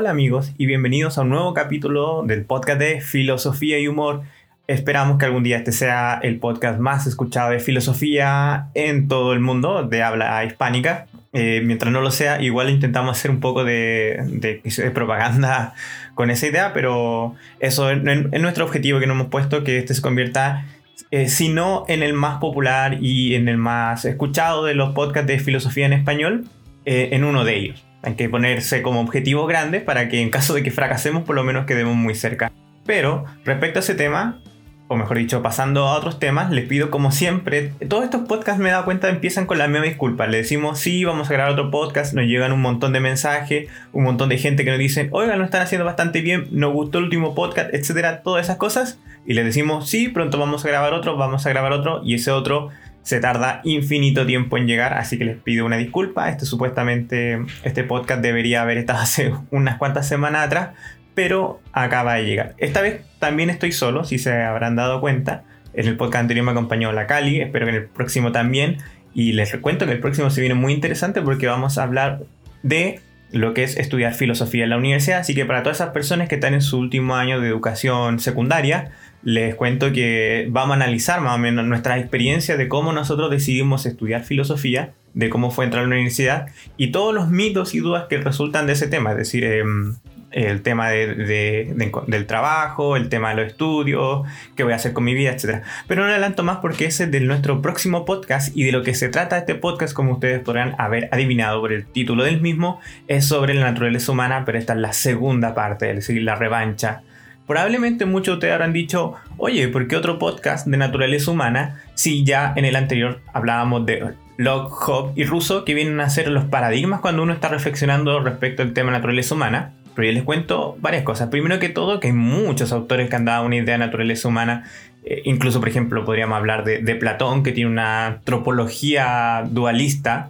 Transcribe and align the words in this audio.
Hola 0.00 0.10
amigos 0.10 0.52
y 0.56 0.66
bienvenidos 0.66 1.18
a 1.18 1.22
un 1.22 1.30
nuevo 1.30 1.52
capítulo 1.54 2.22
del 2.24 2.44
podcast 2.44 2.78
de 2.78 3.00
Filosofía 3.00 3.80
y 3.80 3.88
Humor. 3.88 4.22
Esperamos 4.68 5.18
que 5.18 5.24
algún 5.24 5.42
día 5.42 5.56
este 5.56 5.72
sea 5.72 6.20
el 6.22 6.38
podcast 6.38 6.78
más 6.78 7.08
escuchado 7.08 7.50
de 7.50 7.58
filosofía 7.58 8.68
en 8.74 9.08
todo 9.08 9.32
el 9.32 9.40
mundo 9.40 9.82
de 9.82 10.04
habla 10.04 10.44
hispánica. 10.44 11.08
Eh, 11.32 11.62
mientras 11.64 11.92
no 11.92 12.00
lo 12.00 12.12
sea, 12.12 12.40
igual 12.40 12.70
intentamos 12.70 13.18
hacer 13.18 13.32
un 13.32 13.40
poco 13.40 13.64
de, 13.64 14.62
propaganda 14.94 15.74
con 16.14 16.30
esa 16.30 16.46
idea, 16.46 16.72
pero 16.72 17.34
eso 17.58 17.90
es, 17.90 18.00
nuestro 18.00 18.66
objetivo 18.66 19.00
que 19.00 19.08
nos 19.08 19.16
hemos 19.16 19.30
puesto, 19.32 19.64
que 19.64 19.78
este 19.78 19.94
se 19.94 20.00
convierta, 20.00 20.64
eh, 21.10 21.28
si 21.28 21.48
no 21.48 21.84
en 21.88 22.04
el 22.04 22.12
más 22.12 22.38
popular 22.38 22.98
y 23.00 23.34
en 23.34 23.48
el 23.48 23.56
más 23.56 24.04
escuchado 24.04 24.64
de 24.64 24.74
los 24.74 24.94
podcasts 24.94 25.26
de 25.26 25.40
filosofía 25.40 25.86
en 25.86 25.92
español, 25.92 26.44
eh, 26.84 27.08
en 27.10 27.24
uno 27.24 27.44
de 27.44 27.56
ellos. 27.56 27.87
Hay 28.02 28.14
que 28.14 28.28
ponerse 28.28 28.82
como 28.82 29.00
objetivo 29.00 29.46
grande 29.46 29.80
para 29.80 30.08
que 30.08 30.20
en 30.20 30.30
caso 30.30 30.54
de 30.54 30.62
que 30.62 30.70
fracasemos, 30.70 31.24
por 31.24 31.36
lo 31.36 31.44
menos 31.44 31.66
quedemos 31.66 31.96
muy 31.96 32.14
cerca. 32.14 32.52
Pero 32.86 33.24
respecto 33.44 33.80
a 33.80 33.82
ese 33.82 33.94
tema, 33.94 34.40
o 34.88 34.96
mejor 34.96 35.18
dicho, 35.18 35.42
pasando 35.42 35.86
a 35.86 35.94
otros 35.94 36.18
temas, 36.18 36.50
les 36.50 36.66
pido 36.66 36.90
como 36.90 37.12
siempre, 37.12 37.72
todos 37.88 38.04
estos 38.04 38.26
podcasts 38.26 38.58
me 38.58 38.70
he 38.70 38.72
dado 38.72 38.86
cuenta 38.86 39.10
empiezan 39.10 39.44
con 39.44 39.58
la 39.58 39.68
misma 39.68 39.84
disculpa. 39.84 40.26
Le 40.26 40.38
decimos, 40.38 40.78
sí, 40.78 41.04
vamos 41.04 41.28
a 41.28 41.34
grabar 41.34 41.52
otro 41.52 41.70
podcast, 41.70 42.14
nos 42.14 42.24
llegan 42.24 42.52
un 42.52 42.62
montón 42.62 42.94
de 42.94 43.00
mensajes, 43.00 43.68
un 43.92 44.04
montón 44.04 44.30
de 44.30 44.38
gente 44.38 44.64
que 44.64 44.70
nos 44.70 44.78
dicen, 44.78 45.08
oiga, 45.12 45.36
lo 45.36 45.44
están 45.44 45.60
haciendo 45.60 45.84
bastante 45.84 46.22
bien, 46.22 46.48
nos 46.50 46.72
gustó 46.72 46.98
el 46.98 47.04
último 47.04 47.34
podcast, 47.34 47.74
etcétera, 47.74 48.22
todas 48.22 48.46
esas 48.46 48.56
cosas. 48.56 48.98
Y 49.26 49.34
les 49.34 49.44
decimos, 49.44 49.90
sí, 49.90 50.08
pronto 50.08 50.38
vamos 50.38 50.64
a 50.64 50.68
grabar 50.68 50.94
otro, 50.94 51.18
vamos 51.18 51.44
a 51.44 51.50
grabar 51.50 51.72
otro, 51.72 52.00
y 52.02 52.14
ese 52.14 52.30
otro 52.30 52.70
se 53.08 53.20
tarda 53.20 53.62
infinito 53.64 54.26
tiempo 54.26 54.58
en 54.58 54.66
llegar, 54.66 54.92
así 54.92 55.16
que 55.16 55.24
les 55.24 55.38
pido 55.38 55.64
una 55.64 55.78
disculpa. 55.78 56.28
Este 56.28 56.44
supuestamente, 56.44 57.38
este 57.62 57.82
podcast 57.82 58.20
debería 58.20 58.60
haber 58.60 58.76
estado 58.76 58.98
hace 59.02 59.32
unas 59.50 59.78
cuantas 59.78 60.06
semanas 60.06 60.44
atrás, 60.44 60.70
pero 61.14 61.62
acaba 61.72 62.16
de 62.16 62.26
llegar. 62.26 62.54
Esta 62.58 62.82
vez 62.82 63.00
también 63.18 63.48
estoy 63.48 63.72
solo, 63.72 64.04
si 64.04 64.18
se 64.18 64.42
habrán 64.42 64.76
dado 64.76 65.00
cuenta. 65.00 65.44
En 65.72 65.86
el 65.86 65.96
podcast 65.96 66.20
anterior 66.20 66.44
me 66.44 66.52
acompañó 66.52 66.92
la 66.92 67.06
Cali, 67.06 67.40
espero 67.40 67.64
que 67.64 67.70
en 67.70 67.76
el 67.76 67.86
próximo 67.86 68.30
también. 68.30 68.76
Y 69.14 69.32
les 69.32 69.56
cuento 69.56 69.86
que 69.86 69.92
el 69.92 70.00
próximo 70.00 70.28
se 70.28 70.42
viene 70.42 70.54
muy 70.54 70.74
interesante 70.74 71.22
porque 71.22 71.46
vamos 71.46 71.78
a 71.78 71.84
hablar 71.84 72.24
de 72.62 73.00
lo 73.32 73.54
que 73.54 73.62
es 73.62 73.78
estudiar 73.78 74.12
filosofía 74.12 74.64
en 74.64 74.70
la 74.70 74.76
universidad. 74.76 75.20
Así 75.20 75.34
que 75.34 75.46
para 75.46 75.62
todas 75.62 75.78
esas 75.78 75.94
personas 75.94 76.28
que 76.28 76.34
están 76.34 76.52
en 76.52 76.60
su 76.60 76.78
último 76.78 77.16
año 77.16 77.40
de 77.40 77.48
educación 77.48 78.20
secundaria, 78.20 78.90
les 79.22 79.54
cuento 79.54 79.92
que 79.92 80.46
vamos 80.50 80.72
a 80.72 80.76
analizar 80.76 81.20
más 81.20 81.34
o 81.34 81.38
menos 81.38 81.66
nuestras 81.66 81.98
experiencias 81.98 82.58
de 82.58 82.68
cómo 82.68 82.92
nosotros 82.92 83.30
decidimos 83.30 83.86
estudiar 83.86 84.24
filosofía, 84.24 84.94
de 85.14 85.30
cómo 85.30 85.50
fue 85.50 85.64
entrar 85.64 85.84
a 85.84 85.86
la 85.86 85.94
universidad 85.94 86.48
y 86.76 86.92
todos 86.92 87.14
los 87.14 87.28
mitos 87.28 87.74
y 87.74 87.80
dudas 87.80 88.06
que 88.08 88.18
resultan 88.18 88.66
de 88.66 88.74
ese 88.74 88.86
tema. 88.86 89.10
Es 89.12 89.16
decir, 89.16 89.44
em, 89.44 89.96
el 90.30 90.62
tema 90.62 90.90
del 90.90 92.26
trabajo, 92.26 92.96
el 92.96 93.08
tema 93.08 93.30
de 93.30 93.36
los 93.36 93.46
estudios, 93.46 94.26
qué 94.56 94.62
voy 94.62 94.72
a 94.72 94.76
hacer 94.76 94.92
con 94.92 95.04
mi 95.04 95.14
vida, 95.14 95.30
etc. 95.30 95.62
Pero 95.86 96.02
no 96.02 96.10
adelanto 96.10 96.44
más 96.44 96.58
porque 96.58 96.86
ese 96.86 97.04
es 97.04 97.10
de 97.10 97.20
nuestro 97.20 97.62
próximo 97.62 98.04
podcast 98.04 98.54
y 98.56 98.64
de 98.64 98.72
lo 98.72 98.82
que 98.82 98.94
se 98.94 99.08
trata 99.08 99.38
este 99.38 99.54
podcast, 99.54 99.94
como 99.94 100.12
ustedes 100.12 100.40
podrán 100.40 100.74
haber 100.78 101.08
adivinado 101.12 101.60
por 101.60 101.72
el 101.72 101.86
título 101.86 102.24
del 102.24 102.40
mismo, 102.40 102.80
es 103.06 103.26
sobre 103.26 103.54
la 103.54 103.70
naturaleza 103.70 104.12
humana, 104.12 104.44
pero 104.44 104.58
esta 104.58 104.74
es 104.74 104.80
la 104.80 104.92
segunda 104.92 105.54
parte, 105.54 105.88
es 105.90 105.96
decir, 105.96 106.22
la 106.22 106.34
revancha. 106.34 107.02
Probablemente 107.48 108.04
muchos 108.04 108.34
de 108.34 108.36
ustedes 108.36 108.54
habrán 108.54 108.74
dicho, 108.74 109.14
oye, 109.38 109.68
¿por 109.68 109.88
qué 109.88 109.96
otro 109.96 110.18
podcast 110.18 110.66
de 110.66 110.76
naturaleza 110.76 111.30
humana 111.30 111.82
si 111.94 112.22
ya 112.22 112.52
en 112.54 112.66
el 112.66 112.76
anterior 112.76 113.22
hablábamos 113.32 113.86
de 113.86 114.12
Locke, 114.36 114.70
Hobbes 114.70 115.16
y 115.16 115.24
Russo 115.24 115.64
que 115.64 115.72
vienen 115.72 115.98
a 116.00 116.10
ser 116.10 116.28
los 116.28 116.44
paradigmas 116.44 117.00
cuando 117.00 117.22
uno 117.22 117.32
está 117.32 117.48
reflexionando 117.48 118.20
respecto 118.20 118.62
al 118.62 118.74
tema 118.74 118.92
de 118.92 118.98
naturaleza 118.98 119.34
humana? 119.34 119.72
Pero 119.94 120.08
yo 120.08 120.12
les 120.12 120.24
cuento 120.24 120.76
varias 120.80 121.04
cosas. 121.04 121.30
Primero 121.30 121.58
que 121.58 121.70
todo, 121.70 122.00
que 122.00 122.08
hay 122.08 122.12
muchos 122.12 122.70
autores 122.70 123.08
que 123.08 123.16
han 123.16 123.24
dado 123.24 123.46
una 123.46 123.56
idea 123.56 123.78
de 123.78 123.78
naturaleza 123.78 124.28
humana. 124.28 124.70
Eh, 125.02 125.22
incluso, 125.24 125.58
por 125.58 125.70
ejemplo, 125.70 126.04
podríamos 126.04 126.36
hablar 126.36 126.64
de, 126.64 126.94
Platón, 126.96 127.42
que 127.42 127.52
tiene 127.52 127.70
una 127.70 128.06
antropología 128.08 129.42
dualista, 129.50 130.28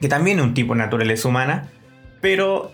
que 0.00 0.08
también 0.08 0.38
es 0.38 0.44
un 0.44 0.54
tipo 0.54 0.74
de 0.74 0.78
naturaleza 0.78 1.26
humana. 1.26 1.68
Pero 2.20 2.72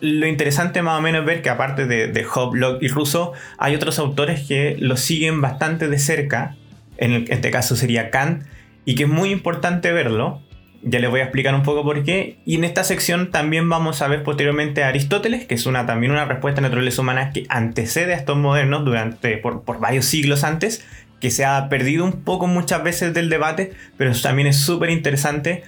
lo 0.00 0.26
interesante 0.26 0.82
más 0.82 0.98
o 0.98 1.02
menos 1.02 1.20
es 1.20 1.26
ver 1.26 1.42
que 1.42 1.50
aparte 1.50 1.86
de, 1.86 2.08
de 2.08 2.24
Hobbes, 2.24 2.60
Locke 2.60 2.82
y 2.82 2.88
Rousseau, 2.88 3.32
hay 3.58 3.74
otros 3.74 3.98
autores 3.98 4.46
que 4.46 4.76
lo 4.78 4.96
siguen 4.96 5.40
bastante 5.40 5.88
de 5.88 5.98
cerca. 5.98 6.56
En, 6.96 7.26
este 7.28 7.50
caso 7.50 7.76
sería 7.76 8.10
Kant. 8.10 8.44
Y 8.84 8.94
que 8.94 9.04
es 9.04 9.08
muy 9.08 9.30
importante 9.30 9.92
verlo 9.92 10.42
ya 10.86 10.98
les 10.98 11.08
voy 11.08 11.20
a 11.20 11.24
explicar 11.24 11.54
un 11.54 11.62
poco 11.62 11.82
por 11.82 12.04
qué. 12.04 12.36
Y 12.44 12.56
en 12.56 12.64
esta 12.64 12.84
sección 12.84 13.30
también 13.30 13.68
vamos 13.68 14.02
a 14.02 14.08
ver 14.08 14.22
posteriormente 14.22 14.84
a 14.84 14.88
Aristóteles, 14.88 15.46
que 15.46 15.54
es 15.54 15.66
una, 15.66 15.86
también 15.86 16.12
una 16.12 16.26
respuesta 16.26 16.60
a 16.60 16.62
naturaleza 16.62 17.00
humana 17.00 17.30
que 17.32 17.46
antecede 17.48 18.12
a 18.12 18.16
estos 18.18 18.36
modernos 18.36 18.84
durante, 18.84 19.38
por, 19.38 19.62
por 19.62 19.80
varios 19.80 20.04
siglos 20.04 20.44
antes, 20.44 20.84
que 21.20 21.30
se 21.30 21.46
ha 21.46 21.70
perdido 21.70 22.04
un 22.04 22.22
poco 22.22 22.46
muchas 22.46 22.82
veces 22.82 23.14
del 23.14 23.30
debate, 23.30 23.72
pero 23.96 24.12
también 24.20 24.46
es 24.46 24.58
súper 24.58 24.90
interesante 24.90 25.62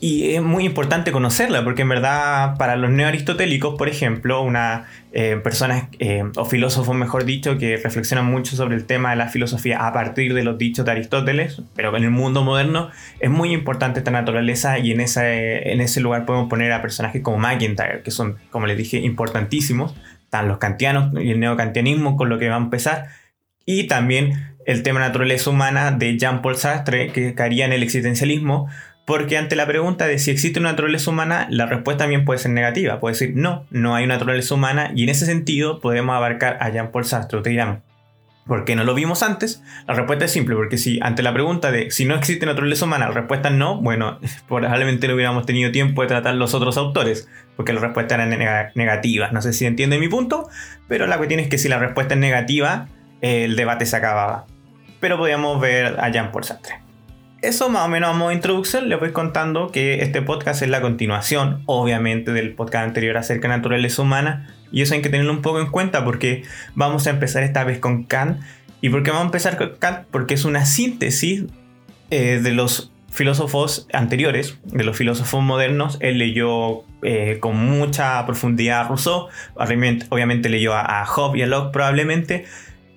y 0.00 0.34
es 0.34 0.42
muy 0.42 0.64
importante 0.64 1.12
conocerla, 1.12 1.64
porque 1.64 1.82
en 1.82 1.88
verdad 1.88 2.56
para 2.56 2.76
los 2.76 2.90
neoaristotélicos, 2.90 3.76
por 3.76 3.88
ejemplo, 3.88 4.42
una 4.42 4.86
eh, 5.12 5.40
persona 5.42 5.88
eh, 5.98 6.24
o 6.36 6.44
filósofo, 6.44 6.94
mejor 6.94 7.24
dicho, 7.24 7.58
que 7.58 7.76
reflexionan 7.76 8.26
mucho 8.26 8.56
sobre 8.56 8.76
el 8.76 8.84
tema 8.84 9.10
de 9.10 9.16
la 9.16 9.28
filosofía 9.28 9.86
a 9.86 9.92
partir 9.92 10.34
de 10.34 10.44
los 10.44 10.58
dichos 10.58 10.84
de 10.84 10.92
Aristóteles, 10.92 11.62
pero 11.74 11.96
en 11.96 12.04
el 12.04 12.10
mundo 12.10 12.44
moderno 12.44 12.90
es 13.20 13.30
muy 13.30 13.52
importante 13.52 14.00
esta 14.00 14.10
naturaleza 14.10 14.78
y 14.78 14.92
en 14.92 15.00
ese, 15.00 15.72
en 15.72 15.80
ese 15.80 16.00
lugar 16.00 16.26
podemos 16.26 16.48
poner 16.48 16.72
a 16.72 16.82
personajes 16.82 17.22
como 17.22 17.38
McIntyre, 17.38 18.02
que 18.02 18.10
son, 18.10 18.36
como 18.50 18.66
les 18.66 18.76
dije, 18.76 18.98
importantísimos. 18.98 19.94
Están 20.24 20.48
los 20.48 20.58
kantianos 20.58 21.12
y 21.22 21.30
el 21.30 21.40
neocantianismo 21.40 22.16
con 22.16 22.28
lo 22.28 22.38
que 22.38 22.48
va 22.48 22.56
a 22.56 22.58
empezar. 22.58 23.08
Y 23.64 23.84
también 23.84 24.56
el 24.68 24.82
tema 24.82 25.00
naturaleza 25.00 25.48
humana 25.48 25.92
de 25.92 26.18
Jean-Paul 26.18 26.56
Sartre, 26.56 27.10
que 27.10 27.34
caería 27.34 27.64
en 27.64 27.72
el 27.72 27.82
existencialismo, 27.82 28.68
porque 29.08 29.38
ante 29.38 29.56
la 29.56 29.66
pregunta 29.66 30.06
de 30.06 30.18
si 30.18 30.30
existe 30.30 30.60
una 30.60 30.72
naturaleza 30.72 31.10
humana, 31.10 31.46
la 31.48 31.64
respuesta 31.64 32.04
también 32.04 32.26
puede 32.26 32.40
ser 32.40 32.50
negativa. 32.50 33.00
Puede 33.00 33.14
decir, 33.14 33.32
no, 33.34 33.64
no 33.70 33.94
hay 33.94 34.04
una 34.04 34.16
naturaleza 34.16 34.54
humana 34.54 34.92
y 34.94 35.04
en 35.04 35.08
ese 35.08 35.24
sentido 35.24 35.80
podemos 35.80 36.14
abarcar 36.14 36.58
a 36.60 36.68
Jean-Paul 36.68 37.06
Sartre. 37.06 37.40
Te 37.40 37.48
dirán, 37.48 37.82
¿por 38.46 38.66
qué 38.66 38.76
no 38.76 38.84
lo 38.84 38.92
vimos 38.92 39.22
antes? 39.22 39.62
La 39.86 39.94
respuesta 39.94 40.26
es 40.26 40.30
simple, 40.30 40.56
porque 40.56 40.76
si 40.76 41.00
ante 41.00 41.22
la 41.22 41.32
pregunta 41.32 41.72
de 41.72 41.90
si 41.90 42.04
no 42.04 42.16
existe 42.16 42.44
naturaleza 42.44 42.84
humana, 42.84 43.08
la 43.08 43.14
respuesta 43.14 43.48
es 43.48 43.54
no, 43.54 43.80
bueno, 43.80 44.20
probablemente 44.46 45.08
no 45.08 45.14
hubiéramos 45.14 45.46
tenido 45.46 45.72
tiempo 45.72 46.02
de 46.02 46.08
tratar 46.08 46.34
los 46.34 46.52
otros 46.52 46.76
autores, 46.76 47.30
porque 47.56 47.72
la 47.72 47.80
respuesta 47.80 48.16
era 48.16 48.26
negativa. 48.74 49.30
No 49.32 49.40
sé 49.40 49.54
si 49.54 49.64
entiende 49.64 49.98
mi 49.98 50.08
punto, 50.08 50.50
pero 50.86 51.06
la 51.06 51.16
cuestión 51.16 51.40
es 51.40 51.48
que 51.48 51.56
si 51.56 51.70
la 51.70 51.78
respuesta 51.78 52.12
es 52.12 52.20
negativa, 52.20 52.88
el 53.22 53.56
debate 53.56 53.86
se 53.86 53.96
acababa. 53.96 54.44
Pero 55.00 55.16
podíamos 55.16 55.58
ver 55.62 55.98
a 55.98 56.10
Jean-Paul 56.10 56.44
Sartre 56.44 56.87
eso 57.42 57.68
más 57.68 57.84
o 57.84 57.88
menos 57.88 58.10
a 58.10 58.12
modo 58.12 58.30
de 58.30 58.34
introducción 58.34 58.88
les 58.88 58.98
voy 58.98 59.12
contando 59.12 59.70
que 59.70 60.02
este 60.02 60.22
podcast 60.22 60.62
es 60.62 60.68
la 60.68 60.80
continuación, 60.80 61.62
obviamente, 61.66 62.32
del 62.32 62.54
podcast 62.54 62.86
anterior 62.86 63.16
acerca 63.16 63.48
de 63.48 63.56
naturaleza 63.56 64.02
humana. 64.02 64.54
Y 64.72 64.82
eso 64.82 64.94
hay 64.94 65.02
que 65.02 65.08
tenerlo 65.08 65.32
un 65.32 65.42
poco 65.42 65.60
en 65.60 65.70
cuenta 65.70 66.04
porque 66.04 66.42
vamos 66.74 67.06
a 67.06 67.10
empezar 67.10 67.42
esta 67.42 67.64
vez 67.64 67.78
con 67.78 68.04
Kant. 68.04 68.40
¿Y 68.80 68.90
por 68.90 69.02
qué 69.02 69.10
vamos 69.10 69.24
a 69.24 69.26
empezar 69.26 69.56
con 69.56 69.76
Kant? 69.78 70.06
Porque 70.10 70.34
es 70.34 70.44
una 70.44 70.66
síntesis 70.66 71.44
eh, 72.10 72.40
de 72.42 72.52
los 72.52 72.92
filósofos 73.10 73.86
anteriores, 73.92 74.58
de 74.64 74.84
los 74.84 74.96
filósofos 74.96 75.42
modernos. 75.42 75.96
Él 76.00 76.18
leyó 76.18 76.82
eh, 77.02 77.38
con 77.40 77.56
mucha 77.56 78.24
profundidad 78.26 78.80
a 78.80 78.88
Rousseau, 78.88 79.28
obviamente 79.54 80.48
leyó 80.48 80.74
a, 80.74 81.02
a 81.02 81.06
Hobbes 81.06 81.38
y 81.38 81.42
a 81.42 81.46
Locke 81.46 81.72
probablemente. 81.72 82.46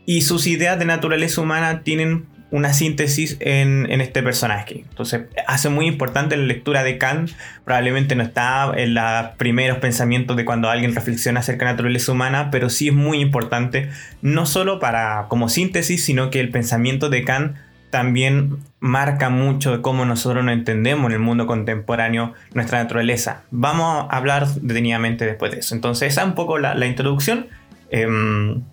Y 0.06 0.22
sus 0.22 0.48
ideas 0.48 0.80
de 0.80 0.86
naturaleza 0.86 1.42
humana 1.42 1.84
tienen 1.84 2.26
una 2.52 2.74
síntesis 2.74 3.38
en, 3.40 3.90
este 4.02 4.22
personaje. 4.22 4.84
Entonces, 4.90 5.22
hace 5.48 5.70
muy 5.70 5.88
importante 5.88 6.36
la 6.36 6.44
lectura 6.44 6.84
de 6.84 6.98
Kant. 6.98 7.32
Probablemente 7.64 8.16
no 8.16 8.24
está 8.24 8.72
en 8.76 8.94
los 8.94 9.04
primeros 9.38 9.78
pensamientos 9.80 10.36
de 10.36 10.46
cuando 10.46 10.70
alguien 10.70 10.94
reflexiona 10.94 11.40
acerca 11.40 11.66
de 11.66 11.66
la 11.66 11.72
naturaleza 11.74 12.12
humana, 12.12 12.52
pero 12.52 12.70
sí 12.70 12.90
es 12.90 12.94
muy 12.94 13.22
importante, 13.22 13.90
no 14.22 14.46
solo 14.46 14.80
para 14.80 15.28
como 15.30 15.50
síntesis, 15.50 16.04
sino 16.04 16.30
que 16.30 16.42
el 16.42 16.50
pensamiento 16.50 17.10
de 17.10 17.24
Kant 17.24 17.56
también 17.90 18.58
marca 18.80 19.30
mucho 19.30 19.72
de 19.72 19.82
cómo 19.82 20.06
nosotros 20.06 20.44
no 20.44 20.52
entendemos 20.52 21.08
en 21.08 21.14
el 21.14 21.20
mundo 21.20 21.46
contemporáneo 21.46 22.34
nuestra 22.54 22.82
naturaleza. 22.82 23.44
Vamos 23.52 24.08
a 24.10 24.18
hablar 24.18 24.48
detenidamente 24.48 25.26
después 25.26 25.52
de 25.52 25.60
eso. 25.60 25.76
Entonces, 25.76 26.12
esa 26.12 26.22
es 26.22 26.28
un 26.28 26.36
poco 26.36 26.58
la, 26.58 26.86
introducción. 26.86 27.48
Em, 27.92 28.64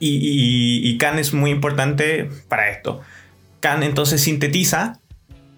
y, 0.00 0.96
Kant 0.98 1.18
es 1.18 1.34
muy 1.34 1.50
importante 1.50 2.28
para 2.48 2.70
esto. 2.70 3.00
Kant 3.60 3.82
entonces 3.82 4.22
sintetiza 4.22 5.00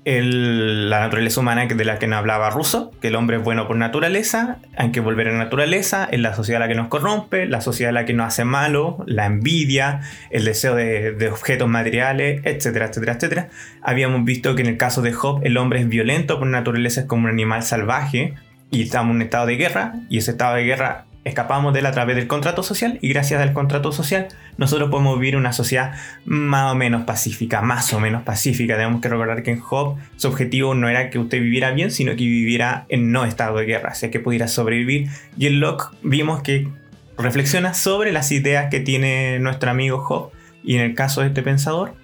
la 0.05 0.99
naturaleza 0.99 1.39
humana 1.39 1.67
de 1.67 1.85
la 1.85 2.01
que 2.01 2.09
nos 2.09 2.19
hablaba 2.19 2.51
Russo, 2.51 2.91
que 3.01 3.09
el 3.09 3.15
hombre 3.15 3.37
es 3.37 3.45
bueno 3.45 3.69
por 3.69 3.77
naturaleza, 3.77 4.59
hay 4.77 4.91
que 4.91 4.99
volver 4.99 5.29
a 5.29 5.33
la 5.33 5.39
naturaleza, 5.39 6.09
es 6.11 6.19
la 6.19 6.35
sociedad 6.35 6.59
la 6.59 6.67
que 6.67 6.75
nos 6.75 6.89
corrompe, 6.89 7.47
la 7.47 7.61
sociedad 7.61 7.93
la 7.93 8.05
que 8.05 8.13
nos 8.13 8.27
hace 8.27 8.45
malo, 8.45 9.05
la 9.07 9.27
envidia, 9.27 10.01
el 10.31 10.45
deseo 10.45 10.75
de, 10.75 11.29
objetos 11.31 11.69
materiales, 11.69 12.41
etcétera, 12.45 12.87
etcétera, 12.87 13.13
etcétera. 13.13 13.49
Habíamos 13.81 14.25
visto 14.25 14.57
que 14.57 14.63
en 14.63 14.69
el 14.69 14.77
caso 14.77 15.03
de 15.03 15.13
Job 15.13 15.41
el 15.45 15.57
hombre 15.57 15.81
es 15.81 15.89
violento 15.89 16.41
por 16.41 16.49
naturaleza, 16.49 17.03
es 17.03 17.07
como 17.07 17.25
un 17.25 17.31
animal 17.31 17.63
salvaje, 17.63 18.35
y 18.73 18.83
estamos 18.83 19.11
en 19.11 19.17
un 19.17 19.23
estado 19.23 19.47
de 19.47 19.57
guerra 19.57 19.93
y 20.09 20.19
ese 20.19 20.33
estado 20.33 20.57
de 20.57 20.65
guerra 20.65 21.05
escapamos 21.25 21.73
de 21.73 21.81
él 21.81 21.87
a 21.87 21.93
través 21.93 22.17
del 22.17 22.27
contrato 22.27 22.63
social 22.63 22.99
y 23.01 23.09
gracias 23.09 23.41
al 23.41 23.53
contrato 23.53 23.93
social 23.93 24.29
nosotros 24.57 24.91
podemos 24.91 25.19
vivir 25.19 25.37
una 25.37 25.53
sociedad 25.53 25.95
más 26.25 26.73
o 26.73 26.75
menos 26.75 27.05
pacífica, 27.05 27.63
más 27.63 27.93
o 27.93 28.01
menos 28.01 28.23
pacífica. 28.23 28.75
Tenemos 28.77 29.01
que 29.01 29.09
recordar 29.09 29.43
que 29.43 29.53
en 29.53 29.61
Job 29.61 29.97
su 30.17 30.29
objetivo 30.29 30.75
no 30.75 30.89
era 30.89 31.11
que 31.11 31.19
usted 31.19 31.41
viviera 31.41 31.71
bien, 31.71 31.91
sino 31.91 32.13
que 32.13 32.25
viviera 32.25 32.87
en 32.89 33.13
no 33.13 33.25
estado 33.25 33.59
de 33.59 33.67
guerra, 33.67 33.91
o 33.93 33.95
sea 33.95 34.11
que 34.11 34.21
pudiera 34.21 34.49
sobrevivir. 34.49 35.09
Y 35.39 35.47
en 35.47 35.61
Locke 35.61 35.97
vimos 36.03 36.43
que 36.43 36.69
reflexiona 37.17 37.75
sobre 37.75 38.13
las 38.13 38.33
ideas 38.33 38.69
que 38.71 38.81
tiene 38.81 39.39
nuestro 39.39 39.71
amigo 39.71 39.99
Job 39.99 40.33
y 40.65 40.77
en 40.77 40.83
el 40.83 40.95
caso 40.95 41.21
de 41.21 41.29
este 41.29 41.43
pensador, 41.43 41.95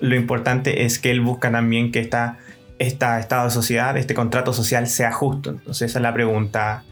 lo 0.00 0.14
importante 0.14 0.84
es 0.84 0.98
que 0.98 1.10
él 1.10 1.20
busca 1.20 1.50
también 1.50 1.90
que 1.90 2.00
esta, 2.00 2.38
esta 2.78 3.18
estado 3.18 3.46
de 3.46 3.50
sociedad, 3.50 3.96
este 3.96 4.14
contrato 4.14 4.52
social 4.52 4.86
sea 4.86 5.12
justo. 5.12 5.50
Entonces 5.50 5.90
esa 5.90 5.98
es 5.98 6.02
la 6.02 6.14
pregunta 6.14 6.84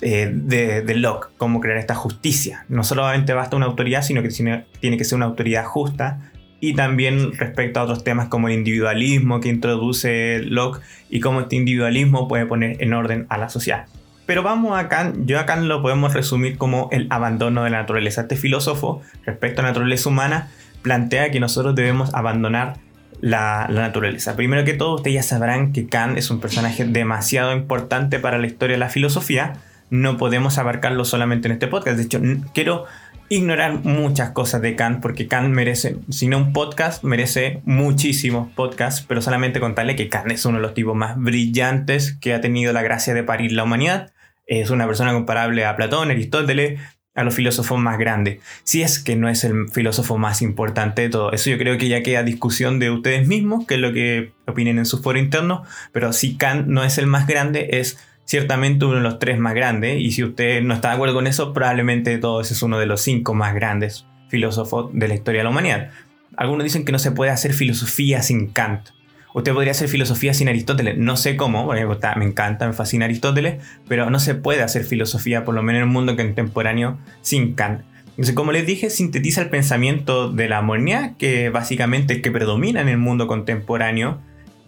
eh, 0.00 0.30
de, 0.32 0.94
Locke, 0.96 1.28
cómo 1.38 1.60
crear 1.60 1.78
esta 1.78 1.94
justicia. 1.94 2.64
No 2.68 2.84
solamente 2.84 3.32
basta 3.32 3.56
una 3.56 3.66
autoridad, 3.66 4.02
sino 4.02 4.22
que 4.22 4.28
tiene 4.28 4.98
que 4.98 5.04
ser 5.04 5.16
una 5.16 5.26
autoridad 5.26 5.64
justa. 5.64 6.30
Y 6.60 6.74
también 6.74 7.32
respecto 7.32 7.80
a 7.80 7.84
otros 7.84 8.04
temas 8.04 8.28
como 8.28 8.48
el 8.48 8.54
individualismo 8.54 9.40
que 9.40 9.48
introduce 9.48 10.40
Locke 10.44 10.80
y 11.10 11.20
cómo 11.20 11.40
este 11.40 11.56
individualismo 11.56 12.26
puede 12.26 12.46
poner 12.46 12.82
en 12.82 12.94
orden 12.94 13.26
a 13.28 13.38
la 13.38 13.48
sociedad. 13.48 13.86
Pero 14.26 14.42
vamos 14.42 14.78
a 14.78 14.88
Kant, 14.88 15.26
yo 15.26 15.38
a 15.38 15.44
Kant 15.44 15.64
lo 15.64 15.82
podemos 15.82 16.14
resumir 16.14 16.56
como 16.56 16.88
el 16.90 17.06
abandono 17.10 17.64
de 17.64 17.70
la 17.70 17.78
naturaleza. 17.78 18.22
Este 18.22 18.36
filósofo, 18.36 19.02
respecto 19.26 19.60
a 19.60 19.64
la 19.64 19.70
naturaleza 19.70 20.08
humana, 20.08 20.48
plantea 20.80 21.30
que 21.30 21.40
nosotros 21.40 21.74
debemos 21.74 22.14
abandonar 22.14 22.78
la, 23.20 23.66
la, 23.70 23.82
naturaleza. 23.82 24.34
Primero 24.36 24.64
que 24.64 24.72
todo, 24.72 24.96
ustedes 24.96 25.14
ya 25.14 25.22
sabrán 25.22 25.72
que 25.72 25.86
Kant 25.86 26.16
es 26.16 26.30
un 26.30 26.40
personaje 26.40 26.86
demasiado 26.86 27.52
importante 27.52 28.18
para 28.18 28.38
la 28.38 28.46
historia 28.46 28.76
de 28.76 28.80
la 28.80 28.88
filosofía 28.88 29.54
no 29.90 30.16
podemos 30.16 30.58
abarcarlo 30.58 31.04
solamente 31.04 31.48
en 31.48 31.52
este 31.52 31.66
podcast. 31.66 31.96
De 31.96 32.04
hecho, 32.04 32.20
quiero 32.52 32.84
ignorar 33.28 33.84
muchas 33.84 34.30
cosas 34.30 34.60
de 34.62 34.76
Kant 34.76 35.00
porque 35.00 35.28
Kant 35.28 35.48
merece, 35.48 35.96
si 36.10 36.28
no 36.28 36.38
un 36.38 36.52
podcast, 36.52 37.02
merece 37.04 37.60
muchísimos 37.64 38.52
podcasts, 38.52 39.04
pero 39.06 39.22
solamente 39.22 39.60
contarle 39.60 39.96
que 39.96 40.08
Kant 40.08 40.30
es 40.30 40.44
uno 40.44 40.58
de 40.58 40.62
los 40.62 40.74
tipos 40.74 40.94
más 40.94 41.16
brillantes 41.16 42.16
que 42.20 42.34
ha 42.34 42.40
tenido 42.40 42.72
la 42.72 42.82
gracia 42.82 43.14
de 43.14 43.22
parir 43.22 43.52
la 43.52 43.64
humanidad. 43.64 44.12
Es 44.46 44.70
una 44.70 44.86
persona 44.86 45.12
comparable 45.12 45.64
a 45.64 45.76
Platón, 45.76 46.10
Aristóteles, 46.10 46.80
a 47.14 47.22
los 47.22 47.34
filósofos 47.34 47.78
más 47.78 47.98
grandes. 47.98 48.40
Si 48.64 48.82
es 48.82 48.98
que 48.98 49.16
no 49.16 49.28
es 49.28 49.44
el 49.44 49.68
filósofo 49.70 50.18
más 50.18 50.42
importante 50.42 51.02
de 51.02 51.08
todo. 51.08 51.32
Eso 51.32 51.50
yo 51.50 51.58
creo 51.58 51.78
que 51.78 51.88
ya 51.88 52.02
queda 52.02 52.22
discusión 52.24 52.78
de 52.78 52.90
ustedes 52.90 53.26
mismos, 53.26 53.66
que 53.66 53.74
es 53.74 53.80
lo 53.80 53.92
que 53.92 54.32
opinen 54.46 54.78
en 54.78 54.86
su 54.86 55.00
foro 55.00 55.18
interno, 55.18 55.64
pero 55.92 56.12
si 56.12 56.36
Kant 56.36 56.66
no 56.66 56.84
es 56.84 56.98
el 56.98 57.06
más 57.06 57.26
grande, 57.26 57.68
es 57.72 57.98
ciertamente 58.24 58.84
uno 58.84 58.96
de 58.96 59.02
los 59.02 59.18
tres 59.18 59.38
más 59.38 59.54
grandes, 59.54 60.00
y 60.00 60.10
si 60.10 60.24
usted 60.24 60.62
no 60.62 60.74
está 60.74 60.88
de 60.88 60.94
acuerdo 60.94 61.14
con 61.14 61.26
eso, 61.26 61.52
probablemente 61.52 62.18
todo 62.18 62.40
es 62.40 62.62
uno 62.62 62.78
de 62.78 62.86
los 62.86 63.00
cinco 63.00 63.34
más 63.34 63.54
grandes 63.54 64.06
filósofos 64.28 64.90
de 64.92 65.08
la 65.08 65.14
historia 65.14 65.40
de 65.40 65.44
la 65.44 65.50
humanidad. 65.50 65.90
Algunos 66.36 66.64
dicen 66.64 66.84
que 66.84 66.92
no 66.92 66.98
se 66.98 67.12
puede 67.12 67.30
hacer 67.30 67.52
filosofía 67.52 68.22
sin 68.22 68.48
Kant. 68.48 68.88
Usted 69.34 69.52
podría 69.52 69.72
hacer 69.72 69.88
filosofía 69.88 70.32
sin 70.32 70.48
Aristóteles. 70.48 70.96
No 70.96 71.16
sé 71.16 71.36
cómo, 71.36 71.66
me 71.66 72.24
encanta, 72.24 72.66
me 72.66 72.72
fascina 72.72 73.04
Aristóteles, 73.04 73.62
pero 73.88 74.08
no 74.08 74.18
se 74.20 74.34
puede 74.34 74.62
hacer 74.62 74.84
filosofía, 74.84 75.44
por 75.44 75.54
lo 75.54 75.62
menos 75.62 75.80
en 75.82 75.88
el 75.88 75.92
mundo 75.92 76.16
contemporáneo, 76.16 76.98
sin 77.20 77.54
Kant. 77.54 77.82
Entonces, 78.10 78.36
como 78.36 78.52
les 78.52 78.64
dije, 78.64 78.90
sintetiza 78.90 79.42
el 79.42 79.50
pensamiento 79.50 80.30
de 80.30 80.48
la 80.48 80.62
modernidad, 80.62 81.16
que 81.16 81.50
básicamente 81.50 82.14
es 82.14 82.22
que 82.22 82.30
predomina 82.30 82.80
en 82.80 82.88
el 82.88 82.98
mundo 82.98 83.26
contemporáneo, 83.26 84.20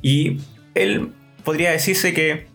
y 0.02 0.38
él 0.74 1.12
podría 1.44 1.70
decirse 1.70 2.12
que 2.12 2.48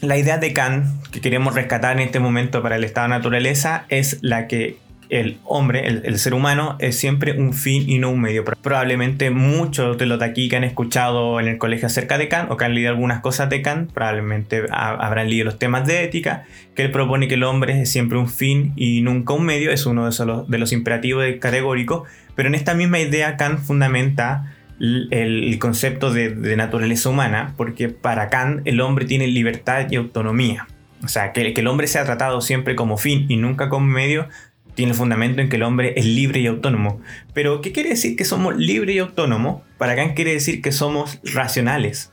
la 0.00 0.16
idea 0.16 0.38
de 0.38 0.52
Kant 0.52 0.86
que 1.10 1.20
queremos 1.20 1.54
rescatar 1.54 1.96
en 1.96 2.02
este 2.02 2.20
momento 2.20 2.62
para 2.62 2.76
el 2.76 2.84
estado 2.84 3.08
de 3.08 3.14
naturaleza 3.14 3.86
es 3.88 4.18
la 4.22 4.46
que 4.46 4.76
el 5.08 5.38
hombre, 5.44 5.86
el, 5.86 6.18
ser 6.18 6.34
humano, 6.34 6.76
es 6.80 6.98
siempre 6.98 7.38
un 7.38 7.54
fin 7.54 7.88
y 7.88 7.98
no 7.98 8.10
un 8.10 8.20
medio. 8.20 8.44
Probablemente 8.44 9.30
muchos 9.30 9.96
de 9.98 10.06
los 10.06 10.18
de 10.18 10.24
aquí 10.24 10.48
que 10.48 10.56
han 10.56 10.64
escuchado 10.64 11.38
en 11.38 11.46
el 11.46 11.58
colegio 11.58 11.86
acerca 11.86 12.18
de 12.18 12.28
Kant 12.28 12.50
o 12.50 12.56
que 12.56 12.64
han 12.64 12.74
leído 12.74 12.90
algunas 12.90 13.20
cosas 13.20 13.48
de 13.48 13.62
Kant, 13.62 13.92
probablemente 13.92 14.64
habrán 14.70 15.30
leído 15.30 15.44
los 15.44 15.58
temas 15.58 15.86
de 15.86 16.02
ética, 16.02 16.44
que 16.74 16.82
él 16.82 16.90
propone 16.90 17.28
que 17.28 17.34
el 17.34 17.44
hombre 17.44 17.82
es 17.82 17.90
siempre 17.90 18.18
un 18.18 18.28
fin 18.28 18.72
y 18.74 19.00
nunca 19.00 19.32
un 19.32 19.44
medio, 19.44 19.70
es 19.70 19.86
uno 19.86 20.04
de, 20.04 20.10
esos, 20.10 20.48
de 20.48 20.58
los 20.58 20.72
imperativos 20.72 21.24
categóricos, 21.40 22.08
pero 22.34 22.48
en 22.48 22.56
esta 22.56 22.74
misma 22.74 22.98
idea 22.98 23.36
Kant 23.36 23.60
fundamenta 23.60 24.55
el, 24.80 25.56
concepto 25.58 26.12
de, 26.12 26.56
naturaleza 26.56 27.08
humana, 27.08 27.54
porque 27.56 27.88
para 27.88 28.28
Kant 28.28 28.66
el 28.66 28.80
hombre 28.80 29.04
tiene 29.04 29.26
libertad 29.26 29.86
y 29.90 29.96
autonomía. 29.96 30.66
O 31.02 31.08
sea, 31.08 31.32
que, 31.32 31.52
que 31.52 31.60
el 31.60 31.66
hombre 31.66 31.86
sea 31.86 32.04
tratado 32.04 32.40
siempre 32.40 32.74
como 32.74 32.96
fin 32.96 33.26
y 33.28 33.36
nunca 33.36 33.68
como 33.68 33.86
medio, 33.86 34.28
tiene 34.74 34.92
el 34.92 34.98
fundamento 34.98 35.40
en 35.40 35.48
que 35.48 35.56
el 35.56 35.62
hombre 35.62 35.94
es 35.96 36.04
libre 36.04 36.40
y 36.40 36.46
autónomo. 36.46 37.00
Pero, 37.32 37.60
¿qué 37.62 37.72
quiere 37.72 37.90
decir 37.90 38.16
que 38.16 38.24
somos 38.24 38.56
libres 38.56 38.94
y 38.94 38.98
autónomos? 38.98 39.62
Para 39.78 39.96
Kant 39.96 40.14
quiere 40.14 40.32
decir 40.32 40.60
que 40.60 40.72
somos 40.72 41.18
racionales. 41.24 42.12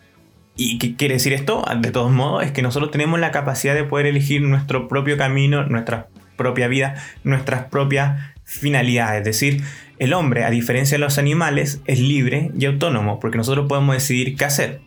¿Y 0.56 0.77
qué 0.77 0.95
quiere 0.95 1.16
decir 1.16 1.33
esto? 1.33 1.66
De 1.80 1.92
todos 1.92 2.12
modos, 2.12 2.44
es 2.44 2.51
que 2.51 2.62
nosotros 2.62 2.92
tenemos 2.92 3.19
la 3.19 3.31
capacidad 3.31 3.74
de 3.74 3.83
poder 3.83 4.06
elegir 4.06 4.42
nuestro 4.42 4.88
propio 4.88 5.18
camino, 5.18 5.66
nuestra 5.66 6.07
propia 6.38 6.68
vida, 6.68 6.95
nuestras 7.24 7.66
propias 7.66 8.33
finalidades. 8.45 9.19
Es 9.19 9.25
decir, 9.25 9.63
el 10.04 10.14
hombre, 10.14 10.44
a 10.44 10.50
diferencia 10.50 10.98
de 10.98 11.04
los 11.04 11.18
animales, 11.18 11.82
es 11.86 12.00
libre 12.00 12.52
y 12.58 12.66
autónomo, 12.66 13.20
porque 13.20 13.38
nosotros 13.38 13.68
podemos 13.68 13.96
decidir 13.96 14.36
qué 14.36 14.46
hacer. 14.46 14.82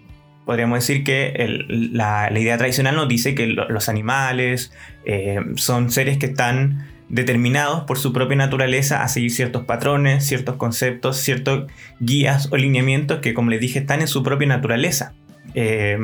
Podríamos 0.44 0.78
decir 0.78 1.02
que 1.02 1.34
la, 1.68 2.30
idea 2.32 2.56
tradicional 2.56 2.94
nos 2.94 3.08
dice 3.08 3.34
que 3.34 3.46
los 3.46 3.88
animales 3.88 4.72
eh, 5.04 5.40
son 5.56 5.90
seres 5.90 6.18
que 6.18 6.26
están 6.26 6.86
determinados 7.08 7.84
por 7.84 7.98
su 7.98 8.12
propia 8.12 8.36
naturaleza 8.36 9.02
a 9.02 9.08
seguir 9.08 9.30
ciertos 9.30 9.64
patrones, 9.64 10.24
ciertos 10.26 10.56
conceptos, 10.56 11.16
ciertos 11.16 11.70
guías 11.98 12.48
o 12.52 12.56
lineamientos 12.56 13.20
que, 13.20 13.34
como 13.34 13.50
les 13.50 13.60
dije, 13.60 13.80
están 13.80 14.00
en 14.00 14.08
su 14.08 14.22
propia 14.22 14.48
naturaleza. 14.48 15.14
Eh, 15.54 15.98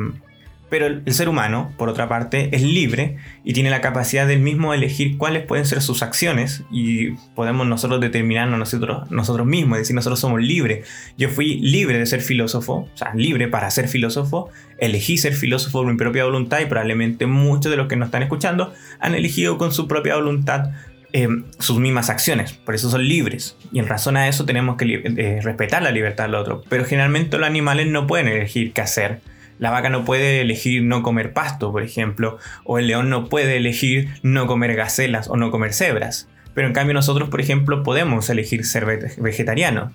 pero 0.73 0.87
el, 0.87 1.13
ser 1.13 1.29
humano, 1.29 1.71
por 1.77 1.87
otra 1.87 2.09
parte, 2.09 2.49
es 2.51 2.63
libre 2.63 3.17
y 3.43 3.53
tiene 3.53 3.69
la 3.69 3.79
capacidad 3.79 4.25
del 4.25 4.39
mismo 4.39 4.73
elegir 4.73 5.19
cuáles 5.19 5.45
pueden 5.45 5.67
ser 5.67 5.83
sus 5.83 6.01
acciones 6.01 6.63
y 6.71 7.11
podemos 7.35 7.67
nosotros 7.67 8.01
determinarnos 8.01 8.57
nosotros, 8.57 9.11
nosotros 9.11 9.45
mismos, 9.45 9.77
es 9.77 9.81
decir, 9.83 9.95
nosotros 9.95 10.19
somos 10.19 10.41
libres. 10.41 10.87
Yo 11.15 11.29
fui 11.29 11.59
libre 11.59 11.99
de 11.99 12.07
ser 12.07 12.21
filósofo, 12.21 12.89
o 12.91 12.97
sea, 12.97 13.13
libre 13.13 13.47
para 13.49 13.69
ser 13.69 13.87
filósofo, 13.87 14.49
elegí 14.79 15.19
ser 15.19 15.35
filósofo 15.35 15.83
por 15.83 15.91
mi 15.91 15.95
propia 15.95 16.23
voluntad 16.23 16.59
y 16.59 16.65
probablemente 16.65 17.27
muchos 17.27 17.69
de 17.69 17.77
los 17.77 17.87
que 17.87 17.95
nos 17.95 18.07
están 18.07 18.23
escuchando 18.23 18.73
han 18.99 19.13
elegido 19.13 19.59
con 19.59 19.71
su 19.71 19.87
propia 19.87 20.15
voluntad 20.15 20.71
eh, 21.15 21.27
sus 21.59 21.77
mismas 21.77 22.09
acciones, 22.09 22.53
por 22.53 22.73
eso 22.73 22.89
son 22.89 23.07
libres. 23.07 23.57
Y 23.71 23.77
en 23.77 23.87
razón 23.87 24.17
a 24.17 24.27
eso 24.27 24.43
tenemos 24.43 24.77
que 24.77 25.03
eh, 25.05 25.39
respetar 25.43 25.83
la 25.83 25.91
libertad 25.91 26.23
del 26.23 26.33
otro. 26.33 26.63
Pero 26.67 26.83
generalmente 26.83 27.37
los 27.37 27.45
animales 27.45 27.85
no 27.85 28.07
pueden 28.07 28.27
elegir 28.27 28.73
qué 28.73 28.81
hacer 28.81 29.21
la 29.63 29.71
vaca 29.71 29.89
no 29.89 30.03
puede 30.03 30.41
elegir 30.41 30.83
no 30.83 31.03
comer 31.03 31.31
pasto, 31.31 31.71
por 31.71 31.83
ejemplo, 31.83 32.37
o 32.65 32.79
el 32.79 32.87
león 32.87 33.09
no 33.09 33.29
puede 33.29 33.55
elegir 33.55 34.09
no 34.21 34.45
comer 34.45 34.75
gacelas 34.75 35.29
o 35.29 35.37
no 35.37 35.51
comer 35.51 35.71
cebras. 35.71 36.27
Pero 36.53 36.67
en 36.67 36.73
cambio 36.73 36.93
nosotros, 36.93 37.29
por 37.29 37.39
ejemplo, 37.39 37.81
podemos 37.81 38.29
elegir 38.29 38.65
ser 38.65 38.85
vegetarianos. 39.17 39.93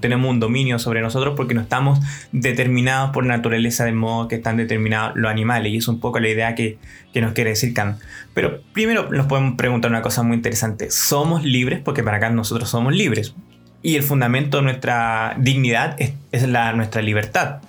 Tenemos 0.00 0.30
un 0.30 0.40
dominio 0.40 0.78
sobre 0.78 1.02
nosotros 1.02 1.34
porque 1.36 1.52
no 1.52 1.60
estamos 1.60 2.00
determinados 2.32 3.10
por 3.10 3.26
naturaleza 3.26 3.84
de 3.84 3.92
modo 3.92 4.26
que 4.26 4.36
están 4.36 4.56
determinados 4.56 5.12
los 5.16 5.30
animales. 5.30 5.70
Y 5.70 5.76
es 5.76 5.88
un 5.88 6.00
poco 6.00 6.18
la 6.18 6.30
idea 6.30 6.54
que, 6.54 6.78
nos 7.14 7.34
quiere 7.34 7.50
decir 7.50 7.74
Kant. 7.74 8.00
Pero 8.32 8.62
primero 8.72 9.10
nos 9.10 9.26
podemos 9.26 9.54
preguntar 9.56 9.90
una 9.90 10.00
cosa 10.00 10.22
muy 10.22 10.36
interesante. 10.36 10.90
¿Somos 10.90 11.44
libres? 11.44 11.80
Porque 11.84 12.02
para 12.02 12.20
Kant 12.20 12.36
nosotros 12.36 12.70
somos 12.70 12.94
libres. 12.94 13.34
Y 13.82 13.96
el 13.96 14.02
fundamento 14.02 14.56
de 14.56 14.62
nuestra 14.62 15.36
dignidad 15.38 15.94
es, 15.98 16.14
es 16.32 16.48
la, 16.48 16.72
nuestra 16.72 17.02
libertad 17.02 17.60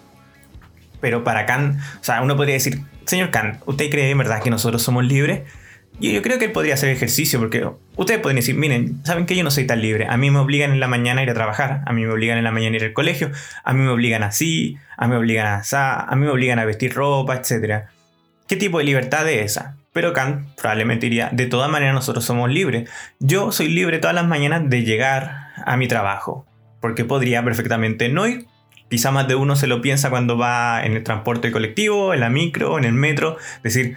pero 1.01 1.23
para 1.23 1.45
Kant, 1.45 1.79
o 1.99 2.03
sea, 2.03 2.21
uno 2.21 2.37
podría 2.37 2.53
decir, 2.53 2.81
señor 3.05 3.31
Kant, 3.31 3.61
¿usted 3.65 3.89
cree 3.89 4.09
en 4.09 4.17
verdad 4.17 4.41
que 4.41 4.49
nosotros 4.49 4.81
somos 4.81 5.03
libres? 5.03 5.41
Y 5.99 6.13
yo 6.13 6.21
creo 6.21 6.39
que 6.39 6.45
él 6.45 6.51
podría 6.51 6.73
hacer 6.73 6.89
ejercicio, 6.89 7.39
porque 7.39 7.67
ustedes 7.95 8.21
pueden 8.21 8.37
decir, 8.37 8.55
miren, 8.55 9.05
¿saben 9.05 9.25
que 9.25 9.35
yo 9.35 9.43
no 9.43 9.51
soy 9.51 9.67
tan 9.67 9.81
libre? 9.81 10.07
A 10.09 10.17
mí 10.17 10.31
me 10.31 10.39
obligan 10.39 10.71
en 10.71 10.79
la 10.79 10.87
mañana 10.87 11.21
a 11.21 11.23
ir 11.23 11.29
a 11.29 11.33
trabajar, 11.33 11.81
a 11.85 11.93
mí 11.93 12.03
me 12.03 12.11
obligan 12.11 12.37
en 12.37 12.43
la 12.43 12.51
mañana 12.51 12.73
a 12.73 12.77
ir 12.77 12.83
al 12.85 12.93
colegio, 12.93 13.31
a 13.63 13.73
mí 13.73 13.81
me 13.81 13.89
obligan 13.89 14.23
así, 14.23 14.77
a 14.97 15.07
mí 15.07 15.11
me 15.11 15.17
obligan 15.17 15.45
a 15.45 15.55
asá, 15.57 15.99
a 15.99 16.15
mí 16.15 16.25
me 16.25 16.31
obligan 16.31 16.57
a 16.57 16.65
vestir 16.65 16.93
ropa, 16.93 17.35
etc. 17.35 17.83
¿Qué 18.47 18.55
tipo 18.55 18.79
de 18.79 18.85
libertad 18.85 19.29
es 19.29 19.51
esa? 19.51 19.77
Pero 19.93 20.13
Kant 20.13 20.47
probablemente 20.55 21.05
diría, 21.05 21.29
de 21.31 21.45
todas 21.45 21.69
maneras 21.69 21.93
nosotros 21.93 22.23
somos 22.23 22.49
libres. 22.49 22.89
Yo 23.19 23.51
soy 23.51 23.67
libre 23.67 23.99
todas 23.99 24.15
las 24.15 24.25
mañanas 24.25 24.69
de 24.69 24.83
llegar 24.83 25.49
a 25.63 25.77
mi 25.77 25.87
trabajo, 25.87 26.47
porque 26.79 27.05
podría 27.05 27.43
perfectamente 27.43 28.09
no 28.09 28.25
ir, 28.25 28.47
Quizá 28.91 29.09
más 29.09 29.25
de 29.25 29.35
uno 29.35 29.55
se 29.55 29.67
lo 29.67 29.81
piensa 29.81 30.09
cuando 30.09 30.37
va 30.37 30.85
en 30.85 30.91
el 30.97 31.03
transporte 31.03 31.49
colectivo, 31.49 32.13
en 32.13 32.19
la 32.19 32.29
micro, 32.29 32.77
en 32.77 32.83
el 32.83 32.91
metro, 32.91 33.37
decir, 33.63 33.95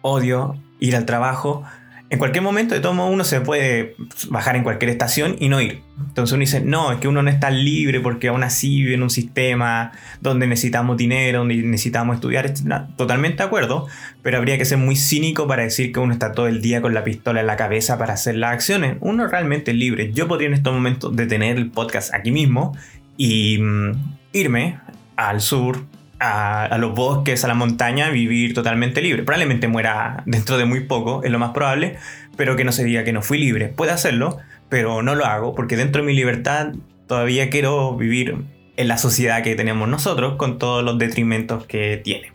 odio 0.00 0.54
ir 0.78 0.94
al 0.94 1.06
trabajo. 1.06 1.64
en 2.08 2.20
cualquier 2.20 2.44
momento 2.44 2.72
de 2.74 2.80
todo 2.80 2.92
uno 3.04 3.24
se 3.24 3.40
puede 3.40 3.96
bajar 4.30 4.54
en 4.54 4.62
cualquier 4.62 4.90
estación 4.90 5.34
y 5.40 5.48
no 5.48 5.60
ir. 5.60 5.82
Entonces 5.98 6.32
uno 6.32 6.40
dice, 6.40 6.60
no, 6.60 6.92
es 6.92 7.00
que 7.00 7.08
uno 7.08 7.20
no 7.20 7.30
está 7.30 7.50
libre 7.50 7.98
porque 7.98 8.28
aún 8.28 8.44
así 8.44 8.76
vive 8.82 8.94
en 8.94 9.02
un 9.02 9.10
sistema 9.10 9.90
donde 10.20 10.46
necesitamos 10.46 10.96
dinero, 10.96 11.40
donde 11.40 11.56
necesitamos 11.56 12.14
estudiar. 12.14 12.54
Totalmente 12.96 13.38
de 13.38 13.42
acuerdo, 13.42 13.88
pero 14.22 14.38
habría 14.38 14.56
que 14.56 14.64
ser 14.64 14.78
muy 14.78 14.94
cínico 14.94 15.48
para 15.48 15.64
decir 15.64 15.92
que 15.92 15.98
uno 15.98 16.12
está 16.12 16.30
todo 16.30 16.46
el 16.46 16.62
día 16.62 16.80
con 16.80 16.94
la 16.94 17.02
pistola 17.02 17.40
en 17.40 17.48
la 17.48 17.56
cabeza 17.56 17.98
para 17.98 18.14
hacer 18.14 18.36
las 18.36 18.52
acciones. 18.52 18.98
Uno 19.00 19.26
realmente 19.26 19.72
es 19.72 19.76
libre. 19.76 20.12
Yo 20.12 20.28
podría 20.28 20.46
en 20.46 20.54
estos 20.54 20.72
momentos 20.72 21.16
detener 21.16 21.56
el 21.56 21.72
podcast 21.72 22.14
aquí 22.14 22.30
mismo 22.30 22.76
y 23.16 23.58
mm, 23.58 24.17
irme 24.32 24.78
al 25.16 25.40
sur, 25.40 25.84
a, 26.20 26.76
los 26.78 26.94
bosques, 26.94 27.44
a 27.44 27.48
la 27.48 27.54
montaña, 27.54 28.10
vivir 28.10 28.54
totalmente 28.54 29.00
libre. 29.02 29.22
Probablemente 29.22 29.68
muera 29.68 30.22
dentro 30.26 30.58
de 30.58 30.64
muy 30.64 30.80
poco, 30.80 31.22
es 31.24 31.30
lo 31.30 31.38
más 31.38 31.50
probable, 31.50 31.96
pero 32.36 32.56
que 32.56 32.64
no 32.64 32.72
se 32.72 32.84
diga 32.84 33.04
que 33.04 33.12
no 33.12 33.22
fui 33.22 33.38
libre. 33.38 33.68
Puede 33.68 33.92
hacerlo, 33.92 34.38
pero 34.68 35.02
no 35.02 35.14
lo 35.14 35.24
hago 35.24 35.54
porque 35.54 35.76
dentro 35.76 36.02
de 36.02 36.06
mi 36.06 36.14
libertad 36.14 36.72
todavía 37.06 37.50
quiero 37.50 37.96
vivir 37.96 38.36
en 38.76 38.88
la 38.88 38.98
sociedad 38.98 39.42
que 39.42 39.54
tenemos 39.54 39.88
nosotros 39.88 40.36
con 40.36 40.58
todos 40.58 40.84
los 40.84 40.98
detrimentos 40.98 41.66
que 41.66 42.00
tiene. 42.02 42.32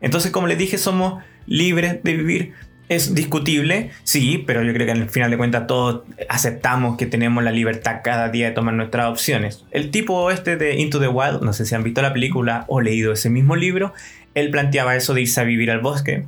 Entonces, 0.00 0.30
como 0.30 0.46
les 0.46 0.58
dije, 0.58 0.78
somos 0.78 1.22
libres 1.46 2.02
de 2.02 2.16
vivir 2.16 2.52
es 2.88 3.14
discutible, 3.14 3.90
sí, 4.04 4.42
pero 4.46 4.62
yo 4.62 4.72
creo 4.72 4.86
que 4.86 4.92
al 4.92 5.08
final 5.10 5.30
de 5.30 5.36
cuentas 5.36 5.66
todos 5.66 6.02
aceptamos 6.28 6.96
que 6.96 7.06
tenemos 7.06 7.42
la 7.42 7.50
libertad 7.50 8.00
cada 8.04 8.28
día 8.28 8.46
de 8.46 8.52
tomar 8.52 8.74
nuestras 8.74 9.06
opciones. 9.06 9.64
El 9.72 9.90
tipo 9.90 10.30
este 10.30 10.56
de 10.56 10.76
Into 10.76 11.00
the 11.00 11.08
Wild, 11.08 11.42
no 11.42 11.52
sé 11.52 11.66
si 11.66 11.74
han 11.74 11.82
visto 11.82 12.02
la 12.02 12.12
película 12.12 12.64
o 12.68 12.80
leído 12.80 13.12
ese 13.12 13.30
mismo 13.30 13.56
libro, 13.56 13.92
él 14.34 14.50
planteaba 14.50 14.94
eso 14.94 15.14
de 15.14 15.22
irse 15.22 15.40
a 15.40 15.44
vivir 15.44 15.70
al 15.70 15.80
bosque. 15.80 16.26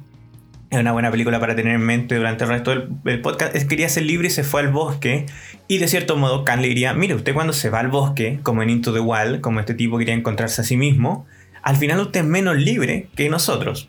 Es 0.71 0.79
una 0.79 0.93
buena 0.93 1.11
película 1.11 1.41
para 1.41 1.57
tener 1.57 1.75
en 1.75 1.81
mente 1.81 2.17
durante 2.17 2.45
el 2.45 2.51
resto 2.51 2.89
del, 3.05 3.21
podcast. 3.21 3.57
Quería 3.69 3.89
ser 3.89 4.03
libre 4.03 4.29
y 4.29 4.31
se 4.31 4.45
fue 4.45 4.61
al 4.61 4.69
bosque. 4.69 5.25
Y 5.67 5.79
de 5.79 5.89
cierto 5.89 6.17
modo, 6.17 6.45
Khan 6.45 6.61
le 6.61 6.69
diría: 6.69 6.93
Mire, 6.93 7.15
usted 7.15 7.33
cuando 7.33 7.55
se 7.55 7.71
va 7.71 7.81
al 7.81 7.89
bosque, 7.89 8.41
como 8.43 8.63
en 8.63 8.69
Into 8.69 8.93
the 8.93 9.01
Wild, 9.01 9.41
como 9.41 9.61
este 9.61 9.73
tipo 9.73 9.97
quería 9.97 10.13
encontrarse 10.13 10.61
a 10.61 10.65
sí 10.65 10.77
mismo, 10.77 11.27
al 11.63 11.77
final 11.77 12.01
usted 12.01 12.21
es 12.21 12.27
menos 12.27 12.57
libre 12.57 13.09
que 13.17 13.31
nosotros. 13.31 13.89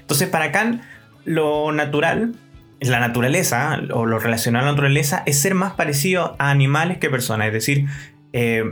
Entonces, 0.00 0.28
para 0.28 0.52
Khan, 0.52 0.82
lo 1.28 1.72
natural, 1.72 2.34
la 2.80 3.00
naturaleza 3.00 3.80
o 3.92 4.06
lo 4.06 4.18
relacionado 4.18 4.64
a 4.64 4.66
la 4.66 4.72
naturaleza 4.72 5.22
es 5.26 5.38
ser 5.40 5.54
más 5.54 5.72
parecido 5.74 6.36
a 6.38 6.50
animales 6.50 6.98
que 6.98 7.10
personas. 7.10 7.48
Es 7.48 7.52
decir, 7.52 7.86
eh, 8.32 8.64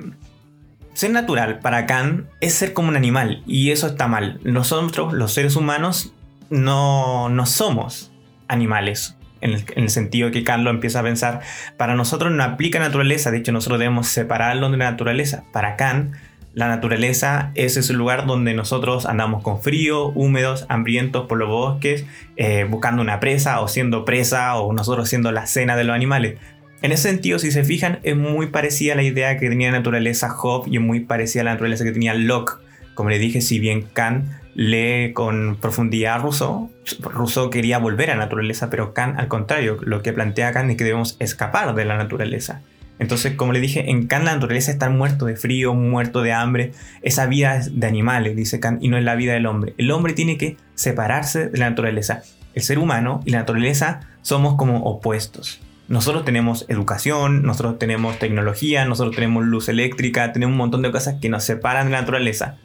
ser 0.95 1.11
natural 1.11 1.59
para 1.59 1.87
Kant 1.87 2.27
es 2.41 2.55
ser 2.55 2.73
como 2.73 2.89
un 2.89 2.97
animal 2.97 3.43
y 3.47 3.71
eso 3.71 3.87
está 3.87 4.09
mal. 4.09 4.41
Nosotros, 4.45 5.13
los 5.13 5.33
seres 5.33 5.57
humanos, 5.57 6.13
no, 6.51 7.29
somos 7.47 8.13
animales. 8.49 9.17
En 9.43 9.53
el, 9.53 9.65
en 9.77 9.85
el, 9.85 9.91
sentido 9.91 10.31
que 10.31 10.43
Kant 10.43 10.65
lo 10.65 10.71
empieza 10.71 11.01
a 11.01 11.03
pensar, 11.03 11.43
para 11.77 11.95
nosotros 11.95 12.33
no 12.33 12.43
aplica 12.43 12.79
naturaleza, 12.79 13.31
de 13.31 13.39
hecho 13.39 13.53
nosotros 13.53 13.79
debemos 13.79 14.09
separarlo 14.09 14.71
de 14.71 14.79
la 14.79 14.91
naturaleza. 14.91 15.45
Para 15.53 15.77
Kant, 15.77 16.15
la 16.57 16.69
naturaleza 16.69 17.51
es 17.55 17.77
ese 17.77 17.93
lugar 17.93 18.25
donde 18.25 18.55
nosotros 18.55 19.05
andamos 19.05 19.43
con 19.43 19.61
frío, 19.61 20.07
húmedos, 20.15 20.65
hambrientos 20.71 21.27
por 21.27 21.37
los 21.37 21.51
bosques, 21.51 22.07
eh, 22.37 22.65
buscando 22.65 23.03
una 23.03 23.21
presa 23.21 23.61
o 23.61 23.69
siendo 23.69 24.07
presa 24.07 24.57
o 24.57 24.73
nosotros 24.73 25.07
siendo 25.07 25.33
la 25.33 25.47
cena 25.47 25.77
de 25.77 25.85
los 25.85 25.95
animales. 25.95 26.39
En 26.81 26.93
ese 26.93 27.11
sentido, 27.11 27.39
si 27.39 27.51
se 27.51 27.63
fijan, 27.63 27.99
es 28.05 28.17
muy 28.17 28.47
parecida 28.47 28.95
a 28.95 28.97
la 28.97 29.03
idea 29.03 29.37
que 29.37 29.51
tenía 29.51 29.71
la 29.71 29.77
naturaleza 29.77 30.31
Job 30.31 30.67
y 30.67 30.77
es 30.77 30.83
muy 30.83 31.01
parecida 31.01 31.43
a 31.43 31.45
la 31.45 31.51
naturaleza 31.53 31.85
que 31.85 31.93
tenía 31.93 32.15
Locke. 32.15 32.55
Como 32.95 33.11
le 33.11 33.19
dije, 33.19 33.43
si 33.43 33.59
bien 33.59 33.83
Kant 33.93 34.25
lee 34.55 35.13
con 35.13 35.59
profundidad 35.61 36.15
a 36.15 36.19
Rousseau, 36.21 36.71
Rousseau 37.01 37.51
quería 37.51 37.77
volver 37.77 38.11
a 38.11 38.15
la 38.15 38.25
naturaleza, 38.25 38.71
pero 38.71 38.95
Kant, 38.95 39.19
al 39.19 39.29
contrario, 39.29 39.77
lo 39.83 40.01
que 40.01 40.15
plantea 40.15 40.53
Kant 40.53 40.71
es 40.71 40.79
que 40.79 40.85
debemos 40.85 41.17
escapar 41.19 41.75
de 41.75 41.85
la 41.85 41.99
naturaleza. 41.99 42.63
Entonces, 42.99 43.35
como 43.35 43.53
le 43.53 43.61
dije, 43.61 43.91
en 43.91 44.07
Kant 44.07 44.25
la 44.25 44.35
naturaleza 44.35 44.71
está 44.71 44.89
muerto 44.89 45.27
de 45.27 45.37
frío, 45.37 45.75
muerto 45.75 46.23
de 46.23 46.33
hambre. 46.33 46.73
Esa 47.03 47.27
vida 47.27 47.57
es 47.57 47.79
de 47.79 47.87
animales, 47.87 48.37
dice 48.37 48.59
Kant, 48.61 48.83
y 48.83 48.89
no 48.89 48.97
es 48.97 49.05
la 49.05 49.15
vida 49.15 49.35
del 49.35 49.47
hombre. 49.47 49.75
El 49.77 49.91
hombre 49.91 50.15
tiene 50.15 50.39
que 50.39 50.57
separarse 50.75 51.49
de 51.49 51.59
la 51.59 51.69
naturaleza. 51.69 52.23
El 52.55 52.63
ser 52.63 52.79
humano 52.79 53.21
y 53.27 53.31
la 53.31 53.41
naturaleza 53.41 54.01
somos 54.23 54.57
como 54.57 54.79
opuestos. 54.85 55.61
Nosotros 55.89 56.25
tenemos 56.25 56.65
educación, 56.69 57.43
nosotros 57.43 57.79
tenemos 57.79 58.19
tecnología, 58.19 58.85
nosotros 58.87 59.15
tenemos 59.15 59.45
luz 59.45 59.69
eléctrica, 59.69 60.33
tenemos 60.33 60.55
un 60.55 60.59
montón 60.59 60.83
de 60.83 60.91
cosas 60.91 61.17
que 61.21 61.29
nos 61.29 61.45
separan 61.45 61.87
de 61.87 61.93
la 61.93 62.01
naturaleza. 62.01 62.57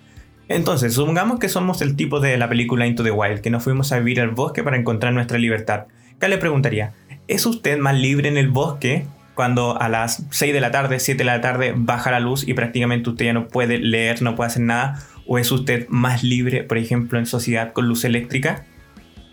Entonces, 0.47 0.93
supongamos 0.93 1.39
que 1.39 1.47
somos 1.47 1.81
el 1.81 1.95
tipo 1.95 2.19
de 2.19 2.37
la 2.37 2.49
película 2.49 2.87
Into 2.87 3.03
the 3.03 3.11
Wild, 3.11 3.41
que 3.41 3.49
nos 3.51 3.63
fuimos 3.63 3.91
a 3.91 3.99
vivir 3.99 4.21
al 4.21 4.29
bosque 4.29 4.63
para 4.63 4.77
encontrar 4.77 5.13
nuestra 5.13 5.37
libertad. 5.37 5.85
¿Qué 6.19 6.27
le 6.29 6.37
preguntaría? 6.37 6.93
¿Es 7.27 7.45
usted 7.45 7.77
más 7.77 7.95
libre 7.95 8.27
en 8.27 8.37
el 8.37 8.49
bosque 8.49 9.05
cuando 9.41 9.81
a 9.81 9.89
las 9.89 10.23
6 10.29 10.53
de 10.53 10.61
la 10.61 10.69
tarde, 10.69 10.99
7 10.99 11.17
de 11.17 11.23
la 11.23 11.41
tarde 11.41 11.73
baja 11.75 12.11
la 12.11 12.19
luz 12.19 12.47
y 12.47 12.53
prácticamente 12.53 13.09
usted 13.09 13.25
ya 13.25 13.33
no 13.33 13.47
puede 13.47 13.79
leer, 13.79 14.21
no 14.21 14.35
puede 14.35 14.49
hacer 14.49 14.61
nada? 14.61 15.01
¿O 15.25 15.39
es 15.39 15.51
usted 15.51 15.87
más 15.89 16.21
libre, 16.21 16.61
por 16.61 16.77
ejemplo, 16.77 17.17
en 17.17 17.25
sociedad 17.25 17.73
con 17.73 17.87
luz 17.87 18.03
eléctrica? 18.03 18.65